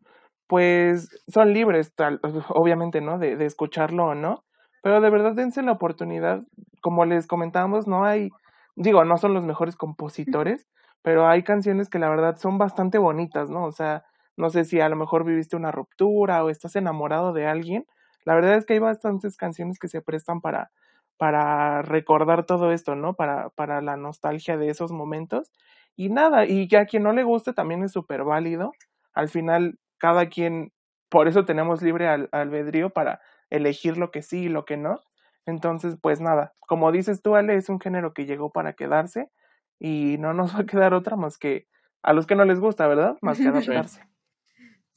pues 0.47 1.09
son 1.29 1.53
libres, 1.53 1.95
tal, 1.95 2.21
obviamente, 2.49 3.01
¿no? 3.01 3.19
De, 3.19 3.37
de, 3.37 3.47
escucharlo 3.47 4.07
o 4.07 4.15
no, 4.15 4.45
pero 4.83 5.01
de 5.01 5.11
verdad 5.11 5.35
dense 5.35 5.63
la 5.63 5.73
oportunidad, 5.73 6.43
como 6.81 7.05
les 7.05 7.27
comentábamos, 7.27 7.87
no 7.87 8.05
hay, 8.05 8.31
digo, 8.77 9.05
no 9.05 9.19
son 9.19 9.35
los 9.35 9.45
mejores 9.45 9.77
compositores, 9.77 10.67
pero 11.03 11.29
hay 11.29 11.43
canciones 11.43 11.89
que 11.89 11.99
la 11.99 12.09
verdad 12.09 12.37
son 12.37 12.59
bastante 12.59 12.99
bonitas, 12.99 13.51
¿no? 13.51 13.65
O 13.65 13.73
sea, 13.73 14.05
no 14.37 14.51
sé 14.51 14.65
si 14.65 14.81
a 14.81 14.89
lo 14.89 14.97
mejor 14.97 15.25
viviste 15.25 15.57
una 15.57 15.73
ruptura 15.73 16.45
o 16.45 16.51
estás 16.51 16.77
enamorado 16.77 17.33
de 17.33 17.47
alguien, 17.47 17.87
la 18.25 18.35
verdad 18.35 18.57
es 18.57 18.67
que 18.67 18.75
hay 18.75 18.81
bastantes 18.81 19.37
canciones 19.37 19.79
que 19.79 19.89
se 19.89 20.03
prestan 20.03 20.41
para, 20.41 20.71
para 21.17 21.83
recordar 21.83 22.45
todo 22.45 22.73
esto, 22.73 22.97
¿no? 22.97 23.15
Para, 23.15 23.51
para 23.51 23.81
la 23.81 23.97
nostalgia 23.97 24.57
de 24.57 24.69
esos 24.69 24.93
momentos. 24.93 25.53
Y 25.97 26.11
nada, 26.11 26.47
y 26.47 26.69
que 26.69 26.77
a 26.77 26.87
quien 26.87 27.03
no 27.03 27.13
le 27.13 27.25
guste 27.25 27.53
también 27.53 27.83
es 27.83 27.93
súper 27.93 28.23
válido. 28.23 28.73
Al 29.15 29.29
final, 29.29 29.79
cada 29.99 30.29
quien, 30.29 30.73
por 31.09 31.27
eso 31.27 31.45
tenemos 31.45 31.83
libre 31.83 32.07
al, 32.07 32.29
albedrío 32.33 32.91
para 32.91 33.21
elegir 33.51 33.97
lo 33.97 34.11
que 34.11 34.23
sí 34.23 34.45
y 34.45 34.49
lo 34.49 34.65
que 34.65 34.77
no. 34.77 35.01
Entonces, 35.47 35.97
pues 36.01 36.21
nada, 36.21 36.55
como 36.61 36.93
dices 36.93 37.23
tú, 37.23 37.35
Ale, 37.35 37.57
es 37.57 37.69
un 37.69 37.81
género 37.81 38.13
que 38.13 38.27
llegó 38.27 38.53
para 38.53 38.75
quedarse 38.75 39.31
y 39.79 40.19
no 40.19 40.35
nos 40.35 40.55
va 40.57 40.61
a 40.61 40.67
quedar 40.67 40.95
otra 40.95 41.17
más 41.17 41.39
que 41.39 41.67
a 42.03 42.13
los 42.13 42.27
que 42.27 42.37
no 42.37 42.45
les 42.45 42.61
gusta, 42.61 42.87
¿verdad? 42.87 43.17
Más 43.23 43.39
que 43.39 43.49
adaptarse. 43.49 44.07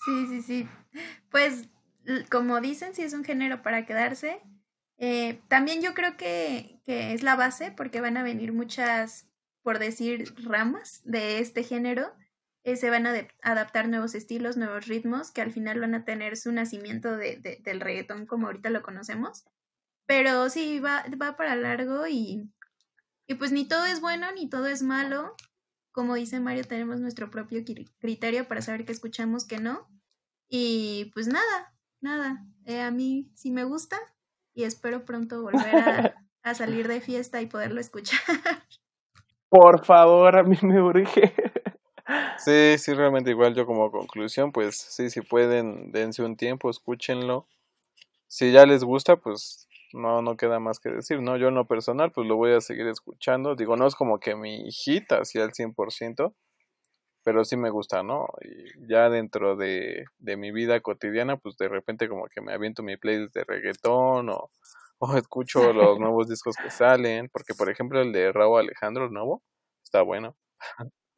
Sí, 0.05 0.27
sí, 0.27 0.41
sí. 0.41 0.69
Pues 1.29 1.69
como 2.29 2.61
dicen, 2.61 2.93
sí 2.93 3.03
es 3.03 3.13
un 3.13 3.23
género 3.23 3.61
para 3.61 3.85
quedarse. 3.85 4.41
Eh, 4.97 5.41
también 5.47 5.81
yo 5.81 5.93
creo 5.93 6.17
que, 6.17 6.81
que, 6.85 7.13
es 7.13 7.23
la 7.23 7.35
base 7.35 7.71
porque 7.71 8.01
van 8.01 8.17
a 8.17 8.23
venir 8.23 8.53
muchas, 8.53 9.28
por 9.69 9.77
decir, 9.77 10.33
ramas 10.37 11.01
de 11.03 11.37
este 11.37 11.61
género. 11.61 12.11
Eh, 12.63 12.75
se 12.75 12.89
van 12.89 13.05
a 13.05 13.27
adaptar 13.43 13.87
nuevos 13.87 14.15
estilos, 14.15 14.57
nuevos 14.57 14.87
ritmos 14.87 15.29
que 15.29 15.41
al 15.41 15.51
final 15.51 15.79
van 15.79 15.93
a 15.93 16.05
tener 16.05 16.37
su 16.37 16.51
nacimiento 16.51 17.15
de, 17.15 17.35
de, 17.35 17.61
del 17.63 17.79
reggaetón 17.79 18.25
como 18.25 18.47
ahorita 18.47 18.71
lo 18.71 18.81
conocemos. 18.81 19.45
Pero 20.07 20.49
sí, 20.49 20.79
va, 20.79 21.05
va 21.21 21.37
para 21.37 21.55
largo 21.55 22.07
y, 22.07 22.49
y 23.27 23.35
pues 23.35 23.51
ni 23.51 23.67
todo 23.67 23.85
es 23.85 24.01
bueno 24.01 24.31
ni 24.31 24.49
todo 24.49 24.65
es 24.65 24.81
malo. 24.81 25.35
Como 25.91 26.15
dice 26.15 26.39
Mario, 26.39 26.63
tenemos 26.63 26.99
nuestro 26.99 27.29
propio 27.29 27.63
criterio 27.99 28.47
para 28.47 28.63
saber 28.63 28.85
qué 28.85 28.91
escuchamos, 28.91 29.45
qué 29.45 29.59
no. 29.59 29.87
Y 30.47 31.11
pues 31.13 31.27
nada, 31.27 31.75
nada. 32.01 32.43
Eh, 32.65 32.81
a 32.81 32.89
mí 32.89 33.31
sí 33.35 33.51
me 33.51 33.65
gusta, 33.65 33.99
y 34.55 34.63
espero 34.63 35.05
pronto 35.05 35.43
volver 35.43 36.15
a, 36.43 36.53
salir 36.55 36.87
de 36.87 37.01
fiesta 37.01 37.39
y 37.39 37.45
poderlo 37.45 37.79
escuchar. 37.79 38.19
Por 39.49 39.83
favor, 39.83 40.37
a 40.37 40.43
mí 40.43 40.57
me 40.61 40.81
urge. 40.81 41.33
Sí, 42.39 42.77
sí, 42.79 42.93
realmente 42.95 43.29
igual 43.29 43.53
yo 43.53 43.67
como 43.67 43.91
conclusión, 43.91 44.51
pues 44.51 44.75
sí, 44.77 45.11
si 45.11 45.21
pueden, 45.21 45.91
dense 45.91 46.23
un 46.23 46.37
tiempo, 46.37 46.71
escúchenlo. 46.71 47.45
Si 48.27 48.51
ya 48.51 48.65
les 48.65 48.83
gusta, 48.83 49.17
pues 49.17 49.67
no, 49.93 50.21
no 50.23 50.37
queda 50.37 50.59
más 50.59 50.79
que 50.79 50.89
decir, 50.89 51.21
¿no? 51.21 51.37
Yo 51.37 51.49
en 51.49 51.55
lo 51.55 51.67
personal, 51.67 52.11
pues 52.11 52.27
lo 52.27 52.35
voy 52.37 52.53
a 52.53 52.61
seguir 52.61 52.87
escuchando. 52.87 53.55
Digo, 53.55 53.75
no 53.77 53.85
es 53.85 53.95
como 53.95 54.19
que 54.19 54.35
mi 54.35 54.67
hijita 54.67 55.19
así 55.19 55.39
al 55.39 55.53
100%, 55.53 56.33
pero 57.23 57.45
sí 57.45 57.57
me 57.57 57.69
gusta, 57.69 58.03
¿no? 58.03 58.27
Y 58.41 58.87
ya 58.87 59.09
dentro 59.09 59.55
de, 59.55 60.05
de, 60.19 60.37
mi 60.37 60.51
vida 60.51 60.79
cotidiana, 60.81 61.37
pues 61.37 61.57
de 61.57 61.67
repente 61.69 62.09
como 62.09 62.27
que 62.27 62.41
me 62.41 62.53
aviento 62.53 62.83
mi 62.83 62.97
playlist 62.97 63.35
de 63.35 63.43
reggaetón 63.43 64.29
o, 64.29 64.49
o 64.99 65.17
escucho 65.17 65.73
los 65.73 65.99
nuevos 65.99 66.27
discos 66.27 66.55
que 66.55 66.69
salen, 66.69 67.29
porque 67.29 67.53
por 67.55 67.69
ejemplo 67.69 68.01
el 68.01 68.11
de 68.11 68.31
Raúl 68.31 68.59
Alejandro, 68.59 69.05
el 69.05 69.11
nuevo, 69.11 69.41
está 69.83 70.01
bueno. 70.01 70.35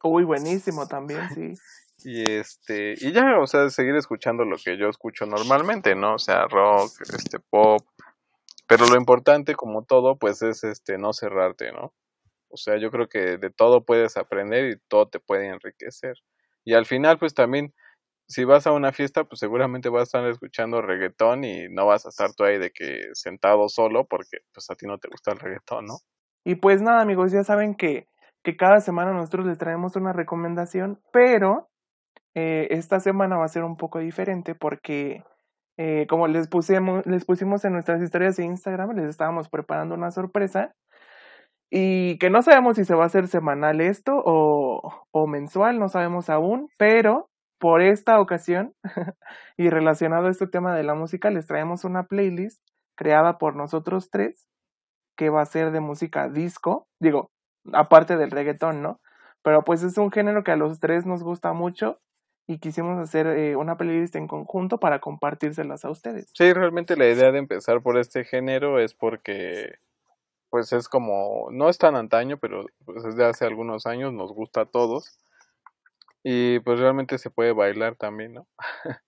Uy, 0.02 0.24
buenísimo 0.24 0.86
también, 0.88 1.28
sí. 1.34 1.52
Y 2.04 2.28
este, 2.28 2.94
y 3.00 3.12
ya, 3.12 3.38
o 3.38 3.46
sea, 3.46 3.70
seguir 3.70 3.94
escuchando 3.94 4.44
lo 4.44 4.56
que 4.56 4.76
yo 4.76 4.88
escucho 4.88 5.24
normalmente, 5.24 5.94
¿no? 5.94 6.14
O 6.14 6.18
sea, 6.18 6.48
rock, 6.48 6.90
este, 7.00 7.38
pop. 7.38 7.82
Pero 8.66 8.86
lo 8.86 8.96
importante, 8.96 9.54
como 9.54 9.84
todo, 9.84 10.16
pues 10.16 10.42
es 10.42 10.64
este, 10.64 10.98
no 10.98 11.12
cerrarte, 11.12 11.70
¿no? 11.70 11.92
O 12.48 12.56
sea, 12.56 12.76
yo 12.76 12.90
creo 12.90 13.08
que 13.08 13.38
de 13.38 13.50
todo 13.50 13.84
puedes 13.84 14.16
aprender 14.16 14.72
y 14.72 14.80
todo 14.88 15.08
te 15.08 15.20
puede 15.20 15.46
enriquecer. 15.46 16.16
Y 16.64 16.74
al 16.74 16.86
final, 16.86 17.18
pues 17.20 17.34
también, 17.34 17.72
si 18.32 18.44
vas 18.44 18.66
a 18.66 18.72
una 18.72 18.92
fiesta, 18.92 19.24
pues 19.24 19.40
seguramente 19.40 19.90
vas 19.90 20.00
a 20.00 20.04
estar 20.04 20.26
escuchando 20.26 20.80
reggaetón 20.80 21.44
y 21.44 21.68
no 21.68 21.86
vas 21.86 22.06
a 22.06 22.08
estar 22.08 22.32
tú 22.32 22.44
ahí 22.44 22.58
de 22.58 22.70
que 22.70 23.10
sentado 23.12 23.68
solo 23.68 24.06
porque 24.06 24.38
pues 24.52 24.70
a 24.70 24.74
ti 24.74 24.86
no 24.86 24.98
te 24.98 25.08
gusta 25.08 25.32
el 25.32 25.38
reggaetón, 25.38 25.84
¿no? 25.86 25.98
Y 26.44 26.56
pues 26.56 26.80
nada, 26.82 27.02
amigos, 27.02 27.30
ya 27.30 27.44
saben 27.44 27.74
que, 27.74 28.08
que 28.42 28.56
cada 28.56 28.80
semana 28.80 29.12
nosotros 29.12 29.46
les 29.46 29.58
traemos 29.58 29.96
una 29.96 30.12
recomendación, 30.12 31.00
pero 31.12 31.68
eh, 32.34 32.68
esta 32.70 33.00
semana 33.00 33.36
va 33.36 33.44
a 33.44 33.48
ser 33.48 33.64
un 33.64 33.76
poco 33.76 33.98
diferente 33.98 34.54
porque, 34.54 35.22
eh, 35.76 36.06
como 36.08 36.26
les 36.26 36.48
pusimos, 36.48 37.04
les 37.06 37.24
pusimos 37.26 37.64
en 37.64 37.74
nuestras 37.74 38.02
historias 38.02 38.36
de 38.36 38.44
Instagram, 38.44 38.96
les 38.96 39.08
estábamos 39.08 39.50
preparando 39.50 39.94
una 39.94 40.10
sorpresa 40.10 40.74
y 41.70 42.18
que 42.18 42.30
no 42.30 42.42
sabemos 42.42 42.76
si 42.76 42.84
se 42.84 42.94
va 42.94 43.04
a 43.04 43.06
hacer 43.06 43.28
semanal 43.28 43.80
esto 43.80 44.12
o, 44.16 45.06
o 45.10 45.26
mensual, 45.26 45.78
no 45.78 45.88
sabemos 45.88 46.30
aún, 46.30 46.68
pero 46.78 47.28
por 47.62 47.80
esta 47.80 48.18
ocasión 48.18 48.74
y 49.56 49.70
relacionado 49.70 50.26
a 50.26 50.30
este 50.32 50.48
tema 50.48 50.74
de 50.74 50.82
la 50.82 50.96
música, 50.96 51.30
les 51.30 51.46
traemos 51.46 51.84
una 51.84 52.08
playlist 52.08 52.60
creada 52.96 53.38
por 53.38 53.54
nosotros 53.54 54.10
tres 54.10 54.48
que 55.16 55.30
va 55.30 55.42
a 55.42 55.46
ser 55.46 55.70
de 55.70 55.78
música 55.78 56.28
disco, 56.28 56.88
digo, 56.98 57.30
aparte 57.72 58.16
del 58.16 58.32
reggaetón, 58.32 58.82
¿no? 58.82 59.00
Pero 59.42 59.62
pues 59.62 59.84
es 59.84 59.96
un 59.96 60.10
género 60.10 60.42
que 60.42 60.50
a 60.50 60.56
los 60.56 60.80
tres 60.80 61.06
nos 61.06 61.22
gusta 61.22 61.52
mucho 61.52 62.00
y 62.48 62.58
quisimos 62.58 62.98
hacer 62.98 63.28
eh, 63.28 63.54
una 63.54 63.76
playlist 63.76 64.16
en 64.16 64.26
conjunto 64.26 64.78
para 64.78 64.98
compartírselas 64.98 65.84
a 65.84 65.90
ustedes. 65.90 66.32
Sí, 66.34 66.52
realmente 66.52 66.96
la 66.96 67.06
idea 67.06 67.30
de 67.30 67.38
empezar 67.38 67.80
por 67.80 67.96
este 67.96 68.24
género 68.24 68.80
es 68.80 68.92
porque 68.92 69.76
pues 70.50 70.72
es 70.72 70.88
como, 70.88 71.46
no 71.52 71.68
es 71.68 71.78
tan 71.78 71.94
antaño, 71.94 72.38
pero 72.38 72.66
pues 72.84 73.04
desde 73.04 73.24
hace 73.24 73.44
algunos 73.44 73.86
años 73.86 74.12
nos 74.12 74.32
gusta 74.32 74.62
a 74.62 74.66
todos 74.66 75.16
y 76.22 76.60
pues 76.60 76.78
realmente 76.78 77.18
se 77.18 77.30
puede 77.30 77.52
bailar 77.52 77.96
también, 77.96 78.34
¿no? 78.34 78.48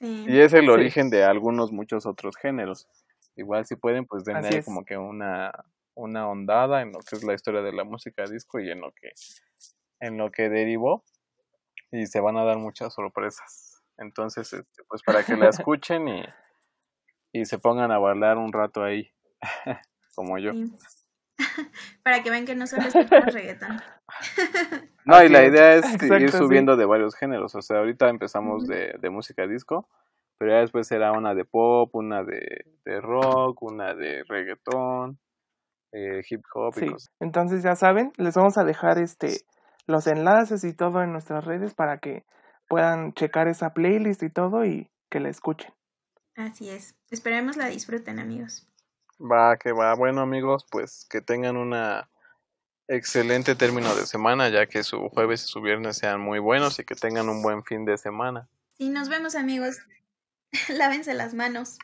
Sí. 0.00 0.26
y 0.28 0.38
es 0.38 0.52
el 0.52 0.70
origen 0.70 1.10
de 1.10 1.24
algunos 1.24 1.72
muchos 1.72 2.06
otros 2.06 2.36
géneros. 2.36 2.86
Igual 3.34 3.66
si 3.66 3.74
pueden, 3.74 4.06
pues 4.06 4.22
denle 4.22 4.62
como 4.62 4.84
que 4.84 4.96
una, 4.96 5.50
una 5.94 6.28
ondada 6.28 6.82
en 6.82 6.92
lo 6.92 7.00
que 7.00 7.16
es 7.16 7.24
la 7.24 7.34
historia 7.34 7.62
de 7.62 7.72
la 7.72 7.82
música 7.82 8.24
disco 8.24 8.60
y 8.60 8.70
en 8.70 8.80
lo 8.80 8.92
que, 8.92 9.10
en 9.98 10.16
lo 10.16 10.30
que 10.30 10.48
derivó 10.48 11.02
y 11.90 12.06
se 12.06 12.20
van 12.20 12.36
a 12.36 12.44
dar 12.44 12.58
muchas 12.58 12.94
sorpresas. 12.94 13.82
Entonces, 13.96 14.52
este, 14.52 14.84
pues 14.88 15.02
para 15.02 15.24
que 15.24 15.36
la 15.36 15.48
escuchen 15.48 16.06
y, 16.08 16.22
y 17.32 17.44
se 17.44 17.58
pongan 17.58 17.90
a 17.90 17.98
bailar 17.98 18.38
un 18.38 18.52
rato 18.52 18.84
ahí, 18.84 19.10
como 20.14 20.38
yo. 20.38 20.52
para 22.02 22.22
que 22.22 22.30
vean 22.30 22.44
que 22.44 22.54
no 22.54 22.66
solo 22.66 22.82
escuchamos 22.82 23.32
reggaetón. 23.34 23.80
No, 25.04 25.24
y 25.24 25.30
la 25.30 25.42
idea 25.46 25.72
es 25.72 26.02
ir 26.02 26.30
subiendo 26.30 26.76
de 26.76 26.84
varios 26.84 27.14
géneros. 27.14 27.54
O 27.54 27.62
sea, 27.62 27.78
ahorita 27.78 28.10
empezamos 28.10 28.66
de, 28.66 28.94
de, 29.00 29.08
música 29.08 29.46
disco, 29.46 29.88
pero 30.36 30.52
ya 30.52 30.58
después 30.58 30.86
será 30.86 31.12
una 31.12 31.34
de 31.34 31.46
pop, 31.46 31.94
una 31.94 32.22
de, 32.22 32.66
de 32.84 33.00
rock, 33.00 33.62
una 33.62 33.94
de 33.94 34.22
reggaetón, 34.28 35.18
eh, 35.92 36.22
hip 36.28 36.42
hop 36.52 36.74
y 36.76 36.90
cosas. 36.90 37.10
Entonces 37.20 37.62
ya 37.62 37.74
saben, 37.74 38.12
les 38.18 38.34
vamos 38.34 38.58
a 38.58 38.64
dejar 38.64 38.98
este 38.98 39.40
los 39.86 40.06
enlaces 40.06 40.62
y 40.64 40.74
todo 40.74 41.02
en 41.02 41.12
nuestras 41.12 41.46
redes 41.46 41.72
para 41.72 41.98
que 41.98 42.26
puedan 42.68 43.14
checar 43.14 43.48
esa 43.48 43.72
playlist 43.72 44.22
y 44.22 44.28
todo 44.28 44.66
y 44.66 44.90
que 45.10 45.20
la 45.20 45.30
escuchen. 45.30 45.72
Así 46.36 46.68
es. 46.68 46.94
Esperemos 47.10 47.56
la 47.56 47.68
disfruten, 47.68 48.18
amigos. 48.18 48.67
Va, 49.20 49.56
que 49.56 49.72
va. 49.72 49.94
Bueno, 49.94 50.20
amigos, 50.20 50.66
pues 50.70 51.06
que 51.10 51.20
tengan 51.20 51.56
una 51.56 52.08
excelente 52.86 53.54
término 53.54 53.94
de 53.94 54.06
semana, 54.06 54.48
ya 54.48 54.66
que 54.66 54.82
su 54.82 55.08
jueves 55.10 55.44
y 55.44 55.48
su 55.48 55.60
viernes 55.60 55.98
sean 55.98 56.20
muy 56.20 56.38
buenos 56.38 56.78
y 56.78 56.84
que 56.84 56.94
tengan 56.94 57.28
un 57.28 57.42
buen 57.42 57.64
fin 57.64 57.84
de 57.84 57.98
semana. 57.98 58.48
Y 58.78 58.90
nos 58.90 59.08
vemos, 59.08 59.34
amigos. 59.34 59.78
Lávense 60.68 61.14
las 61.14 61.34
manos. 61.34 61.78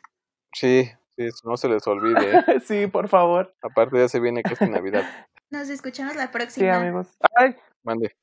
Sí, 0.52 0.90
sí, 1.16 1.28
no 1.44 1.56
se 1.56 1.68
les 1.68 1.86
olvide. 1.86 2.38
¿eh? 2.38 2.60
sí, 2.64 2.86
por 2.86 3.08
favor. 3.08 3.54
Aparte 3.62 3.98
ya 3.98 4.08
se 4.08 4.20
viene 4.20 4.42
que 4.42 4.54
es 4.54 4.60
Navidad. 4.70 5.04
Nos 5.50 5.68
escuchamos 5.68 6.16
la 6.16 6.32
próxima. 6.32 6.66
Sí, 6.66 6.68
amigos. 6.68 7.06
Ay, 7.36 7.54
Mande. 7.84 8.16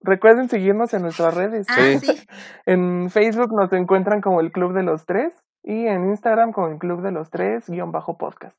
Recuerden 0.00 0.48
seguirnos 0.48 0.94
en 0.94 1.02
nuestras 1.02 1.34
redes. 1.34 1.66
Ah, 1.68 1.98
sí. 2.00 2.26
En 2.64 3.10
Facebook 3.10 3.52
nos 3.52 3.70
encuentran 3.72 4.20
como 4.20 4.40
el 4.40 4.52
Club 4.52 4.72
de 4.72 4.84
los 4.84 5.04
Tres 5.04 5.32
y 5.62 5.86
en 5.86 6.08
Instagram 6.08 6.52
como 6.52 6.68
el 6.68 6.78
Club 6.78 7.02
de 7.02 7.12
los 7.12 7.30
Tres 7.30 7.68
guion 7.68 7.92
bajo 7.92 8.18
podcast. 8.18 8.56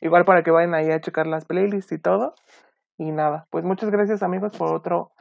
Igual 0.00 0.24
para 0.24 0.42
que 0.42 0.50
vayan 0.50 0.74
ahí 0.74 0.90
a 0.90 1.00
checar 1.00 1.26
las 1.26 1.44
playlists 1.44 1.92
y 1.92 1.98
todo. 1.98 2.34
Y 2.98 3.10
nada, 3.12 3.46
pues 3.50 3.64
muchas 3.64 3.90
gracias 3.90 4.22
amigos 4.22 4.56
por 4.56 4.72
otro 4.72 5.12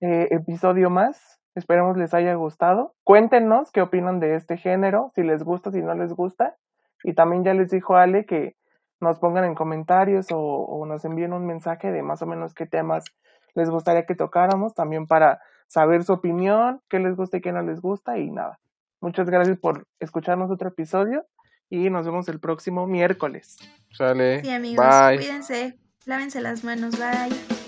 eh, 0.00 0.28
episodio 0.30 0.90
más. 0.90 1.40
Esperemos 1.54 1.96
les 1.96 2.14
haya 2.14 2.34
gustado. 2.34 2.94
Cuéntenos 3.04 3.70
qué 3.72 3.82
opinan 3.82 4.20
de 4.20 4.36
este 4.36 4.56
género, 4.56 5.10
si 5.14 5.22
les 5.22 5.42
gusta, 5.42 5.70
si 5.70 5.82
no 5.82 5.94
les 5.94 6.12
gusta. 6.12 6.56
Y 7.02 7.14
también 7.14 7.44
ya 7.44 7.54
les 7.54 7.70
dijo 7.70 7.96
Ale 7.96 8.24
que 8.24 8.56
nos 9.00 9.18
pongan 9.18 9.44
en 9.44 9.54
comentarios 9.54 10.26
o, 10.30 10.84
nos 10.86 11.04
envíen 11.04 11.32
un 11.32 11.46
mensaje 11.46 11.90
de 11.90 12.02
más 12.02 12.22
o 12.22 12.26
menos 12.26 12.54
qué 12.54 12.66
temas 12.66 13.04
les 13.54 13.70
gustaría 13.70 14.06
que 14.06 14.14
tocáramos, 14.14 14.74
también 14.74 15.06
para 15.06 15.40
saber 15.66 16.04
su 16.04 16.12
opinión, 16.12 16.80
qué 16.88 16.98
les 16.98 17.16
gusta 17.16 17.38
y 17.38 17.40
qué 17.40 17.52
no 17.52 17.62
les 17.62 17.80
gusta 17.80 18.18
y 18.18 18.30
nada. 18.30 18.58
Muchas 19.00 19.28
gracias 19.28 19.58
por 19.58 19.86
escucharnos 19.98 20.50
otro 20.50 20.68
episodio 20.68 21.26
y 21.70 21.88
nos 21.90 22.04
vemos 22.04 22.28
el 22.28 22.40
próximo 22.40 22.86
miércoles. 22.86 23.56
Sale. 23.92 24.42
Sí, 24.42 24.50
amigos, 24.50 24.86
cuídense, 25.16 25.78
lávense 26.04 26.40
las 26.40 26.64
manos, 26.64 26.98
bye. 26.98 27.59